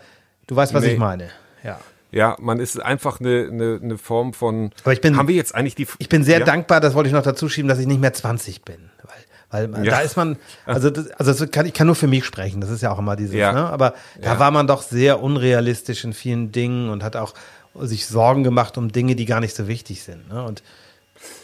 du 0.48 0.56
weißt, 0.56 0.74
was 0.74 0.82
Nee. 0.82 0.94
ich 0.94 0.98
meine. 0.98 1.28
Ja. 1.62 1.78
Ja, 2.10 2.36
man 2.40 2.58
ist 2.58 2.80
einfach 2.82 3.20
eine, 3.20 3.48
eine, 3.52 3.78
eine 3.82 3.98
Form 3.98 4.32
von. 4.32 4.70
Aber 4.82 4.92
ich 4.92 5.00
bin- 5.00 5.16
haben 5.16 5.28
wir 5.28 5.34
jetzt 5.36 5.54
eigentlich 5.54 5.74
die? 5.74 5.86
Ich 5.98 6.08
bin 6.08 6.24
sehr 6.24 6.38
ja? 6.40 6.44
dankbar, 6.44 6.80
das 6.80 6.94
wollte 6.94 7.08
ich 7.08 7.12
noch 7.14 7.22
dazu 7.22 7.48
schieben, 7.48 7.68
dass 7.68 7.78
ich 7.78 7.86
nicht 7.86 8.00
mehr 8.00 8.12
20 8.12 8.62
bin. 8.62 8.90
Weil, 9.50 9.72
weil 9.72 9.84
Ja. 9.84 9.92
da 9.92 10.00
ist 10.00 10.16
man, 10.16 10.36
also, 10.64 10.90
das, 10.90 11.08
also 11.12 11.32
das 11.32 11.50
kann, 11.52 11.66
ich 11.66 11.72
kann 11.74 11.86
nur 11.86 11.94
für 11.94 12.08
mich 12.08 12.24
sprechen, 12.24 12.60
das 12.60 12.68
ist 12.70 12.82
ja 12.82 12.90
auch 12.90 12.98
immer 12.98 13.14
dieses, 13.14 13.34
Ja. 13.36 13.52
ne? 13.52 13.66
aber 13.66 13.94
da 14.20 14.40
war 14.40 14.50
man 14.50 14.66
doch 14.66 14.82
sehr 14.82 15.22
unrealistisch 15.22 16.02
in 16.04 16.12
vielen 16.14 16.50
Dingen 16.50 16.90
und 16.90 17.04
hat 17.04 17.14
auch 17.14 17.32
sich 17.78 18.06
Sorgen 18.06 18.42
gemacht 18.42 18.76
um 18.78 18.90
Dinge, 18.90 19.14
die 19.14 19.24
gar 19.24 19.38
nicht 19.40 19.54
so 19.54 19.68
wichtig 19.68 20.02
sind. 20.02 20.28
Ne? 20.32 20.42
Und 20.42 20.62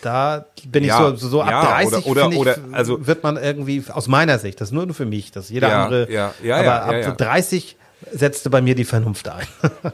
da 0.03 0.47
bin 0.67 0.83
ich 0.85 0.89
Ja, 0.91 1.15
so, 1.17 1.29
so, 1.29 1.43
ab 1.43 1.51
ja, 1.51 1.63
30, 1.63 2.07
oder- 2.07 2.27
oder- 2.27 2.33
ich, 2.33 2.39
oder, 2.39 2.57
also- 2.73 3.07
wird 3.07 3.23
man 3.23 3.37
irgendwie, 3.37 3.83
aus 3.93 4.09
meiner 4.09 4.39
Sicht, 4.39 4.61
das 4.61 4.69
ist 4.69 4.73
nur 4.73 4.93
für 4.95 5.07
mich, 5.07 5.33
dass 5.33 5.49
jeder 5.49 5.69
Ja, 5.69 5.85
andere, 5.85 6.11
ja, 6.11 6.35
ja, 6.43 6.57
aber 6.57 6.83
ab 6.85 6.93
ja, 6.95 7.03
so 7.03 7.09
ja. 7.11 7.15
30 7.17 7.77
setzte 8.13 8.51
bei 8.51 8.61
mir 8.61 8.75
die 8.75 8.85
Vernunft 8.85 9.29
ein. 9.29 9.47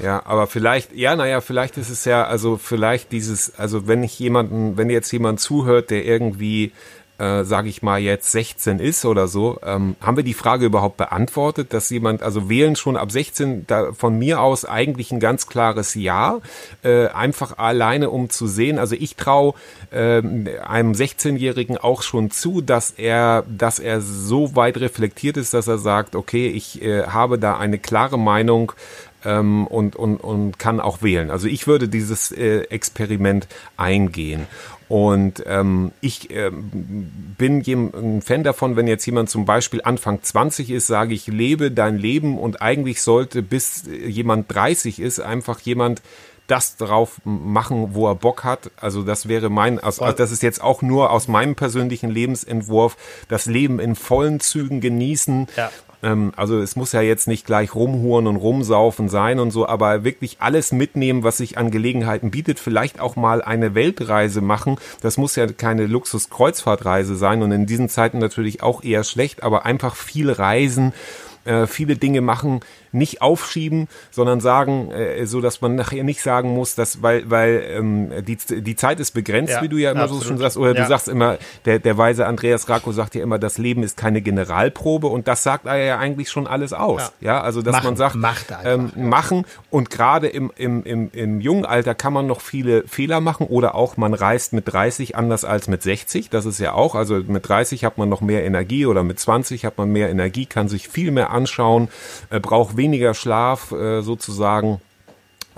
Ja, 0.00 0.26
aber 0.26 0.48
vielleicht, 0.48 0.92
ja, 0.96 1.14
naja, 1.14 1.40
vielleicht 1.40 1.76
ist 1.78 1.90
es 1.90 2.04
ja, 2.04 2.24
also 2.24 2.56
vielleicht 2.56 3.12
dieses, 3.12 3.56
also 3.56 3.86
wenn 3.86 4.02
ich 4.02 4.18
jemanden, 4.18 4.76
wenn 4.76 4.90
jetzt 4.90 5.12
jemand 5.12 5.38
zuhört, 5.38 5.90
der 5.90 6.04
irgendwie, 6.04 6.72
äh, 7.20 7.44
sage 7.44 7.68
ich 7.68 7.82
mal, 7.82 8.00
jetzt 8.00 8.32
16 8.32 8.78
ist 8.78 9.04
oder 9.04 9.28
so, 9.28 9.58
ähm, 9.62 9.94
haben 10.00 10.16
wir 10.16 10.24
die 10.24 10.34
Frage 10.34 10.64
überhaupt 10.64 10.96
beantwortet, 10.96 11.74
dass 11.74 11.90
jemand, 11.90 12.22
also 12.22 12.48
wählen 12.48 12.76
schon 12.76 12.96
ab 12.96 13.12
16, 13.12 13.66
da 13.66 13.92
von 13.92 14.18
mir 14.18 14.40
aus 14.40 14.64
eigentlich 14.64 15.12
ein 15.12 15.20
ganz 15.20 15.46
klares 15.46 15.94
Ja, 15.94 16.38
äh, 16.82 17.08
einfach 17.08 17.58
alleine 17.58 18.08
um 18.08 18.30
zu 18.30 18.46
sehen, 18.46 18.78
also 18.78 18.96
ich 18.98 19.16
traue 19.16 19.52
ähm, 19.92 20.48
einem 20.66 20.92
16-Jährigen 20.92 21.76
auch 21.76 22.02
schon 22.02 22.30
zu, 22.30 22.62
dass 22.62 22.92
er, 22.92 23.44
dass 23.46 23.78
er 23.78 24.00
so 24.00 24.56
weit 24.56 24.78
reflektiert 24.78 25.36
ist, 25.36 25.52
dass 25.52 25.68
er 25.68 25.78
sagt, 25.78 26.16
okay, 26.16 26.48
ich 26.48 26.82
äh, 26.82 27.02
habe 27.04 27.38
da 27.38 27.58
eine 27.58 27.78
klare 27.78 28.18
Meinung, 28.18 28.72
ähm, 29.22 29.66
und, 29.66 29.96
und, 29.96 30.16
und 30.16 30.58
kann 30.58 30.80
auch 30.80 31.02
wählen. 31.02 31.30
Also 31.30 31.46
ich 31.46 31.66
würde 31.66 31.88
dieses 31.88 32.32
äh, 32.32 32.60
Experiment 32.70 33.48
eingehen. 33.76 34.46
Und 34.90 35.44
ähm, 35.46 35.92
ich 36.00 36.34
ähm, 36.34 36.68
bin 37.38 37.62
ein 37.94 38.22
Fan 38.22 38.42
davon, 38.42 38.74
wenn 38.74 38.88
jetzt 38.88 39.06
jemand 39.06 39.30
zum 39.30 39.44
Beispiel 39.44 39.80
Anfang 39.84 40.20
20 40.20 40.68
ist, 40.68 40.88
sage 40.88 41.14
ich, 41.14 41.28
lebe 41.28 41.70
dein 41.70 41.96
Leben 41.96 42.36
und 42.36 42.60
eigentlich 42.60 43.00
sollte 43.00 43.40
bis 43.40 43.86
äh, 43.86 44.08
jemand 44.08 44.52
30 44.52 44.98
ist, 44.98 45.20
einfach 45.20 45.60
jemand 45.60 46.02
das 46.48 46.76
drauf 46.76 47.20
machen, 47.22 47.94
wo 47.94 48.08
er 48.08 48.16
Bock 48.16 48.42
hat. 48.42 48.72
Also 48.80 49.04
das 49.04 49.28
wäre 49.28 49.48
mein, 49.48 49.78
also 49.78 50.10
das 50.10 50.32
ist 50.32 50.42
jetzt 50.42 50.60
auch 50.60 50.82
nur 50.82 51.12
aus 51.12 51.28
meinem 51.28 51.54
persönlichen 51.54 52.10
Lebensentwurf, 52.10 52.96
das 53.28 53.46
Leben 53.46 53.78
in 53.78 53.94
vollen 53.94 54.40
Zügen 54.40 54.80
genießen. 54.80 55.46
Ja. 55.56 55.70
Ähm, 56.02 56.32
also 56.36 56.60
es 56.60 56.76
muss 56.76 56.92
ja 56.92 57.00
jetzt 57.00 57.28
nicht 57.28 57.46
gleich 57.46 57.74
rumhuren 57.74 58.26
und 58.26 58.36
rumsaufen 58.36 59.08
sein 59.08 59.38
und 59.38 59.50
so, 59.50 59.66
aber 59.66 60.04
wirklich 60.04 60.36
alles 60.40 60.72
mitnehmen, 60.72 61.22
was 61.22 61.38
sich 61.38 61.58
an 61.58 61.70
Gelegenheiten 61.70 62.30
bietet. 62.30 62.58
Vielleicht 62.58 63.00
auch 63.00 63.16
mal 63.16 63.42
eine 63.42 63.74
Weltreise 63.74 64.40
machen. 64.40 64.76
Das 65.02 65.16
muss 65.16 65.36
ja 65.36 65.46
keine 65.46 65.86
Luxus-Kreuzfahrtreise 65.86 67.16
sein 67.16 67.42
und 67.42 67.52
in 67.52 67.66
diesen 67.66 67.88
Zeiten 67.88 68.18
natürlich 68.18 68.62
auch 68.62 68.82
eher 68.82 69.04
schlecht, 69.04 69.42
aber 69.42 69.66
einfach 69.66 69.96
viel 69.96 70.30
reisen, 70.30 70.92
äh, 71.44 71.66
viele 71.66 71.96
Dinge 71.96 72.20
machen, 72.20 72.60
nicht 72.92 73.22
aufschieben, 73.22 73.88
sondern 74.10 74.40
sagen, 74.40 74.90
äh, 74.90 75.26
so 75.26 75.40
dass 75.40 75.60
man 75.60 75.74
nachher 75.76 76.04
nicht 76.04 76.22
sagen 76.22 76.50
muss, 76.54 76.74
dass 76.74 77.02
weil 77.02 77.28
weil 77.30 77.62
ähm, 77.70 78.10
die 78.24 78.36
die 78.62 78.76
Zeit 78.76 79.00
ist 79.00 79.12
begrenzt, 79.12 79.52
Ja, 79.54 79.62
wie 79.62 79.68
du 79.68 79.76
ja 79.76 79.92
immer 79.92 80.02
absolut. 80.02 80.22
so 80.22 80.28
schon 80.28 80.38
sagst, 80.38 80.56
oder 80.56 80.74
Ja. 80.74 80.82
du 80.82 80.88
sagst 80.88 81.08
immer, 81.08 81.38
der 81.64 81.78
der 81.78 81.96
weise 81.98 82.26
Andreas 82.26 82.68
Racco 82.68 82.92
sagt 82.92 83.14
ja 83.14 83.22
immer, 83.22 83.38
das 83.38 83.58
Leben 83.58 83.82
ist 83.82 83.96
keine 83.96 84.20
Generalprobe 84.22 85.06
und 85.06 85.28
das 85.28 85.42
sagt 85.42 85.66
er 85.66 85.76
ja 85.76 85.98
eigentlich 85.98 86.30
schon 86.30 86.46
alles 86.46 86.72
aus. 86.72 87.12
Ja, 87.20 87.40
also 87.40 87.62
dass 87.62 87.72
Machen, 87.72 87.84
man 87.86 87.96
sagt, 87.96 88.14
macht 88.16 88.52
einfach, 88.52 88.64
ähm, 88.96 89.08
machen 89.08 89.44
und 89.70 89.90
gerade 89.90 90.28
im, 90.28 90.52
im, 90.56 90.82
im, 90.84 91.10
im 91.12 91.40
jungen 91.40 91.64
Alter 91.64 91.94
kann 91.94 92.12
man 92.12 92.26
noch 92.26 92.40
viele 92.40 92.84
Fehler 92.86 93.20
machen 93.20 93.46
oder 93.46 93.74
auch 93.74 93.96
man 93.96 94.14
reist 94.14 94.52
mit 94.52 94.72
30 94.72 95.16
anders 95.16 95.44
als 95.44 95.68
mit 95.68 95.82
60. 95.82 96.30
Das 96.30 96.46
ist 96.46 96.58
ja 96.60 96.72
auch, 96.72 96.94
also 96.94 97.20
mit 97.26 97.48
30 97.48 97.84
hat 97.84 97.98
man 97.98 98.08
noch 98.08 98.20
mehr 98.20 98.44
Energie 98.44 98.86
oder 98.86 99.02
mit 99.02 99.18
20 99.18 99.64
hat 99.64 99.78
man 99.78 99.90
mehr 99.90 100.10
Energie, 100.10 100.46
kann 100.46 100.68
sich 100.68 100.88
viel 100.88 101.10
mehr 101.10 101.30
anschauen, 101.30 101.88
äh, 102.30 102.40
braucht 102.40 102.76
weniger 102.80 103.14
Schlaf 103.14 103.72
äh, 103.72 104.00
sozusagen 104.00 104.80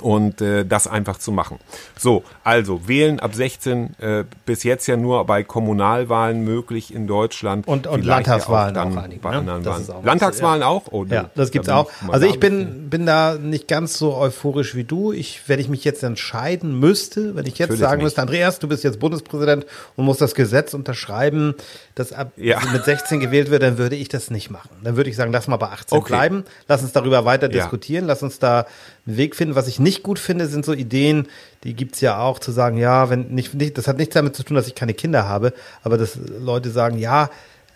und 0.01 0.41
äh, 0.41 0.65
das 0.65 0.87
einfach 0.87 1.19
zu 1.19 1.31
machen. 1.33 1.59
So, 1.99 2.25
also 2.45 2.89
wählen 2.89 3.21
ab 3.21 3.35
16 3.35 3.95
äh, 4.01 4.25
bis 4.47 4.65
jetzt 4.65 4.87
ja 4.89 4.97
nur 4.97 5.25
bei 5.27 5.43
Kommunalwahlen 5.45 6.43
möglich 6.45 6.93
in 6.95 7.07
Deutschland 7.07 7.69
Und- 7.69 7.87
und 7.87 8.01
Vielleicht 8.01 8.07
ja 8.07 8.15
Landtagswahlen 8.35 8.75
dann 8.75 8.99
auch 8.99 9.03
einige, 9.03 9.21
bei 9.21 9.31
ne? 9.31 9.37
anderen 9.39 9.63
Das 9.63 9.75
Wahlen. 9.89 9.91
auch 9.91 9.99
was, 10.01 10.05
Landtagswahlen 10.07 10.63
auch? 10.63 10.83
Oh, 10.91 11.05
Ja, 11.09 11.31
das 11.35 11.51
gibt's 11.51 11.67
da 11.69 11.77
auch. 11.77 11.91
Also 12.09 12.27
ich 12.27 12.41
bin, 12.41 12.91
bin 12.91 13.07
da 13.07 13.35
nicht 13.35 13.69
ganz 13.69 13.97
so 13.99 14.17
euphorisch 14.17 14.75
wie 14.75 14.85
du. 14.85 15.13
Ich, 15.13 15.43
wenn 15.49 15.61
ich 15.61 15.69
mich 15.69 15.85
jetzt 15.85 16.03
entscheiden 16.03 16.79
müsste, 16.81 17.35
wenn 17.37 17.47
ich 17.47 17.53
jetzt 17.59 17.69
Natürlich 17.69 17.81
sagen 17.81 17.97
nicht. 17.99 18.05
müsste, 18.05 18.23
Andreas, 18.23 18.59
du 18.59 18.69
bist 18.69 18.83
jetzt 18.85 18.99
Bundespräsident 18.99 19.67
und 19.97 20.05
musst 20.05 20.21
das 20.21 20.35
Gesetz 20.35 20.75
unterschreiben, 20.75 21.55
dass 21.95 22.13
ab 22.13 22.33
Ja. 22.37 22.59
mit 22.73 22.85
16 22.85 23.21
gewählt 23.21 23.51
wird, 23.51 23.63
dann 23.63 23.79
würde 23.79 23.97
ich 23.97 24.09
das 24.09 24.31
nicht 24.31 24.51
machen. 24.51 24.71
Dann 24.83 24.97
würde 24.97 25.11
ich 25.11 25.17
sagen, 25.17 25.33
lass 25.33 25.47
mal 25.49 25.59
bei 25.59 25.69
18 25.69 25.99
Okay. 25.99 26.09
bleiben, 26.09 26.45
lass 26.67 26.83
uns 26.83 26.93
darüber 26.93 27.25
weiter 27.25 27.47
Ja. 27.47 27.53
diskutieren, 27.63 28.07
lass 28.07 28.23
uns 28.23 28.39
da 28.39 28.67
einen 29.07 29.17
Weg 29.17 29.35
finden. 29.37 29.55
Was 29.55 29.69
ich 29.69 29.81
nicht 29.81 30.03
gut 30.03 30.19
finde, 30.19 30.47
sind 30.47 30.65
so 30.65 30.73
Ideen, 30.73 31.29
die 31.65 31.75
gibt's 31.75 32.01
ja 32.01 32.19
auch, 32.21 32.39
zu 32.39 32.53
sagen, 32.53 32.77
ja, 32.77 33.11
wenn 33.11 33.29
nicht, 33.29 33.55
nicht, 33.55 33.77
das 33.79 33.89
hat 33.89 33.99
nichts 33.99 34.15
damit 34.15 34.37
zu 34.37 34.43
tun, 34.43 34.55
dass 34.57 34.67
ich 34.67 34.75
keine 34.75 34.95
Kinder 34.95 35.29
habe, 35.29 35.53
aber 35.83 35.99
dass 35.99 36.17
Leute 36.39 36.71
sagen, 36.71 36.99
ja, 36.99 37.31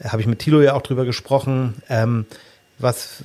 habe 0.05 0.21
ich 0.21 0.27
mit 0.29 0.39
Thilo 0.41 0.61
ja 0.61 0.75
auch 0.75 0.83
drüber 0.83 1.05
gesprochen, 1.05 1.75
ähm, 1.89 2.27
was, 2.79 3.23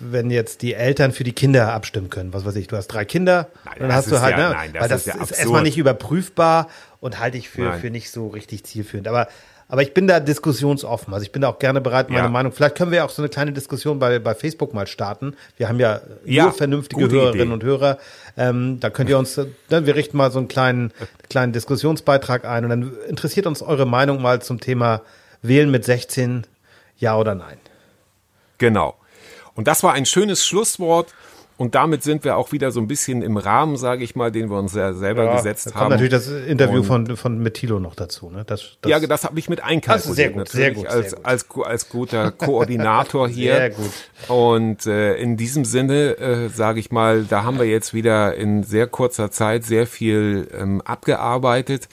wenn 0.00 0.30
jetzt 0.30 0.62
die 0.62 0.74
Eltern 0.74 1.12
für 1.12 1.22
die 1.22 1.32
Kinder 1.32 1.72
abstimmen 1.72 2.10
können? 2.10 2.32
Was 2.34 2.44
weiß 2.44 2.56
ich, 2.56 2.66
du 2.66 2.76
hast 2.76 2.88
drei 2.88 3.04
Kinder, 3.04 3.46
Nein, 3.64 3.74
dann 3.78 3.94
hast 3.94 4.10
du 4.10 4.20
halt, 4.20 4.36
ja- 4.36 4.48
ne? 4.48 4.54
nein, 4.54 4.70
das 4.72 4.82
weil 4.82 4.88
das 4.88 5.00
ist 5.06 5.14
ja 5.14 5.22
ist, 5.22 5.30
erstmal 5.30 5.62
nicht 5.62 5.78
überprüfbar 5.78 6.68
und 6.98 7.20
halte 7.20 7.38
ich 7.38 7.48
für, 7.48 7.62
Nein. 7.62 7.80
für 7.80 7.90
nicht 7.90 8.10
so 8.10 8.26
richtig 8.28 8.64
zielführend. 8.64 9.06
Aber, 9.06 9.28
aber 9.74 9.82
ich 9.82 9.92
bin 9.92 10.06
da 10.06 10.20
diskussionsoffen. 10.20 11.12
Also 11.12 11.24
ich 11.24 11.32
bin 11.32 11.42
da 11.42 11.48
auch 11.48 11.58
gerne 11.58 11.80
bereit, 11.80 12.08
meine 12.08 12.22
Ja. 12.22 12.28
Meinung. 12.28 12.52
Vielleicht 12.52 12.76
können 12.76 12.92
wir 12.92 12.98
ja 12.98 13.04
auch 13.04 13.10
so 13.10 13.20
eine 13.22 13.28
kleine 13.28 13.52
Diskussion 13.52 13.98
bei, 13.98 14.20
bei 14.20 14.36
Facebook 14.36 14.72
mal 14.72 14.86
starten. 14.86 15.34
Wir 15.56 15.68
haben 15.68 15.80
ja, 15.80 16.00
Ja, 16.24 16.44
nur 16.44 16.52
vernünftige 16.52 17.10
Hörerinnen 17.10 17.46
Idee. 17.48 17.52
und 17.54 17.64
Hörer. 17.64 17.98
Ähm, 18.36 18.78
da 18.78 18.90
könnt 18.90 19.10
ihr 19.10 19.18
uns, 19.18 19.36
äh, 19.36 19.46
ne, 19.70 19.84
wir 19.84 19.96
richten 19.96 20.16
mal 20.16 20.30
so 20.30 20.38
einen 20.38 20.46
kleinen, 20.46 20.92
kleinen 21.28 21.52
Diskussionsbeitrag 21.52 22.44
ein 22.44 22.62
und 22.62 22.70
dann 22.70 22.92
interessiert 23.08 23.48
uns 23.48 23.62
eure 23.62 23.84
Meinung 23.84 24.22
mal 24.22 24.40
zum 24.40 24.60
Thema 24.60 25.00
Wählen 25.42 25.72
mit 25.72 25.84
16, 25.84 26.46
ja 26.96 27.16
oder 27.18 27.34
nein. 27.34 27.58
Genau. 28.58 28.94
Und 29.56 29.66
das 29.66 29.82
war 29.82 29.92
ein 29.94 30.06
schönes 30.06 30.46
Schlusswort. 30.46 31.12
Und 31.56 31.76
damit 31.76 32.02
sind 32.02 32.24
wir 32.24 32.36
auch 32.36 32.50
wieder 32.50 32.72
so 32.72 32.80
ein 32.80 32.88
bisschen 32.88 33.22
im 33.22 33.36
Rahmen, 33.36 33.76
sage 33.76 34.02
ich 34.02 34.16
mal, 34.16 34.32
den 34.32 34.50
wir 34.50 34.58
uns 34.58 34.74
ja 34.74 34.92
selber 34.92 35.24
da 35.26 35.36
gesetzt 35.36 35.66
kommt 35.66 35.76
haben. 35.76 35.90
natürlich 35.90 36.10
das 36.10 36.26
Interview 36.28 36.78
Und- 36.80 36.84
von, 36.84 37.16
von 37.16 37.38
mit 37.38 37.54
Thilo 37.54 37.78
noch 37.78 37.94
dazu. 37.94 38.28
Ne? 38.28 38.42
Das, 38.44 38.76
das, 38.80 38.90
ja, 38.90 38.98
das 38.98 39.22
habe 39.22 39.38
ich 39.38 39.48
mit 39.48 39.62
einkalkuliert. 39.62 40.10
Ist 40.10 40.16
sehr 40.16 40.30
gut, 40.32 40.48
sehr 40.48 40.70
natürlich 40.70 40.84
gut, 40.84 40.92
als, 40.92 41.10
sehr 41.10 41.16
gut. 41.18 41.26
Als, 41.26 41.48
gu- 41.48 41.62
als 41.62 41.88
guter 41.88 42.30
Koordinator 42.32 43.28
hier. 43.28 43.54
Sehr 43.54 43.70
gut. 43.70 43.90
Und 44.28 44.86
äh, 44.86 45.14
in 45.16 45.36
diesem 45.36 45.64
Sinne, 45.64 46.18
äh, 46.18 46.48
sage 46.48 46.80
ich 46.80 46.90
mal, 46.90 47.22
da 47.24 47.44
haben 47.44 47.58
wir 47.58 47.66
jetzt 47.66 47.94
wieder 47.94 48.34
in 48.34 48.64
sehr 48.64 48.88
kurzer 48.88 49.30
Zeit 49.30 49.64
sehr 49.64 49.86
viel 49.86 50.48
ähm, 50.58 50.80
abgearbeitet. 50.84 51.88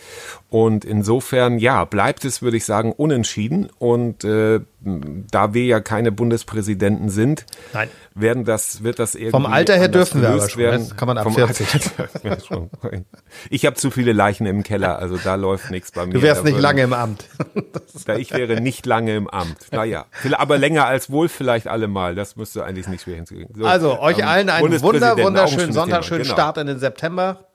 Und 0.51 0.83
insofern, 0.83 1.59
ja, 1.59 1.85
bleibt 1.85 2.25
es, 2.25 2.41
würde 2.41 2.57
ich 2.57 2.65
sagen, 2.65 2.91
unentschieden. 2.91 3.69
Und 3.79 4.25
äh, 4.25 4.59
da 4.83 5.53
wir 5.53 5.63
ja 5.63 5.79
keine 5.79 6.11
Bundespräsidenten 6.11 7.09
sind, 7.09 7.45
Nein. 7.71 7.87
werden 8.15 8.43
das, 8.43 8.83
wird 8.83 8.99
das 8.99 9.15
irgendwie 9.15 9.31
Vom 9.31 9.45
Alter 9.45 9.77
her 9.77 9.87
dürfen 9.87 10.19
wir 10.21 10.27
aber 10.27 10.37
gelöst 10.39 10.51
schon, 10.51 10.63
ne? 10.63 10.71
Das 10.71 10.97
kann 10.97 11.07
man 11.07 11.17
ab 11.17 11.23
Vom 11.23 11.35
40. 11.35 11.73
Alter 11.73 11.89
dürfen 12.03 12.23
wir 12.23 12.39
schon. 12.41 12.69
Ich 13.49 13.65
habe 13.65 13.77
zu 13.77 13.91
viele 13.91 14.11
Leichen 14.11 14.45
im 14.45 14.63
Keller, 14.63 14.99
also 14.99 15.15
da 15.15 15.35
läuft 15.35 15.71
nichts 15.71 15.93
bei 15.93 16.05
mir. 16.05 16.15
Du 16.15 16.21
wärst 16.21 16.41
Da 16.41 16.43
nicht 16.43 16.55
würden- 16.55 16.61
lange 16.63 16.81
im 16.81 16.91
Amt. 16.93 17.29
da 18.05 18.15
ich 18.17 18.33
wäre 18.33 18.59
nicht 18.59 18.85
lange 18.85 19.15
im 19.15 19.29
Amt. 19.29 19.67
Naja, 19.71 20.03
aber 20.33 20.57
länger 20.57 20.85
als 20.85 21.09
wohl 21.09 21.29
vielleicht 21.29 21.69
allemal. 21.69 22.13
Das 22.13 22.35
müsste 22.35 22.65
eigentlich 22.65 22.89
nicht 22.89 23.03
schwer 23.03 23.15
hinzukriegen. 23.15 23.55
So, 23.57 23.65
Also, 23.65 24.01
euch 24.01 24.19
ähm, 24.19 24.27
allen 24.27 24.49
einen 24.49 24.81
wunder, 24.81 25.17
wunderschönen 25.17 25.71
Sonntag, 25.71 26.03
schönen 26.03 26.23
Genau. 26.23 26.33
Start 26.33 26.57
in 26.57 26.67
den 26.67 26.79
September. 26.79 27.45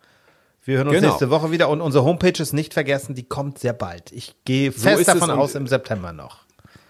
Wir 0.67 0.79
hören 0.79 0.89
uns 0.89 0.97
Genau. 0.97 1.09
nächste 1.09 1.31
Woche 1.31 1.51
wieder 1.53 1.69
und 1.69 1.81
unsere 1.81 2.05
Homepage 2.05 2.43
ist 2.43 2.53
nicht 2.53 2.75
vergessen, 2.75 3.14
die 3.14 3.23
kommt 3.23 3.59
sehr 3.59 3.73
bald. 3.73 4.12
Ich 4.12 4.35
gehe 4.45 4.73
fest 4.73 5.01
es 5.01 5.07
davon 5.07 5.31
aus, 5.31 5.55
im 5.55 5.67
September 5.67 6.12
noch. 6.12 6.41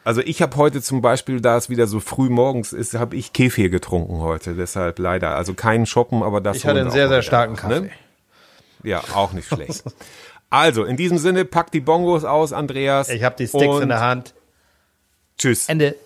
Also 0.03 0.23
ich 0.23 0.41
habe 0.41 0.57
heute 0.57 0.81
zum 0.81 1.03
Beispiel, 1.03 1.41
da 1.41 1.57
es 1.57 1.69
wieder 1.69 1.87
so 1.87 2.01
früh 2.01 2.31
morgens 2.31 2.73
ist, 2.73 2.95
habe 2.95 3.17
ich 3.17 3.33
Kefir 3.33 3.69
getrunken 3.69 4.19
heute. 4.21 4.55
Deshalb 4.55 4.99
leider. 4.99 5.37
Also 5.37 5.53
keinen 5.55 5.85
Shoppen, 5.85 6.23
aber 6.23 6.41
das 6.41 6.59
Ich 6.59 6.67
hatte 6.67 6.81
einen 6.81 6.91
sehr, 6.91 7.07
auch 7.07 7.11
sehr 7.11 7.23
starken 7.23 7.55
wieder 7.57 7.69
nach, 7.69 7.75
Kaffee. 7.75 7.87
Ne? 7.87 8.89
Ja, 8.91 9.03
auch 9.15 9.33
nicht 9.33 9.49
schlecht. 9.49 9.83
Also, 10.49 10.85
in 10.85 10.97
diesem 10.97 11.19
Sinne, 11.19 11.45
pack 11.45 11.73
die 11.73 11.81
Bongos 11.81 12.25
aus, 12.25 12.53
Andreas. 12.53 13.09
Ich 13.09 13.25
habe 13.25 13.35
die 13.37 13.49
Sticks 13.49 13.81
in 13.81 13.89
der 13.89 14.01
Hand. 14.01 14.33
Tschüss. 15.37 15.69
Ende. 15.69 15.97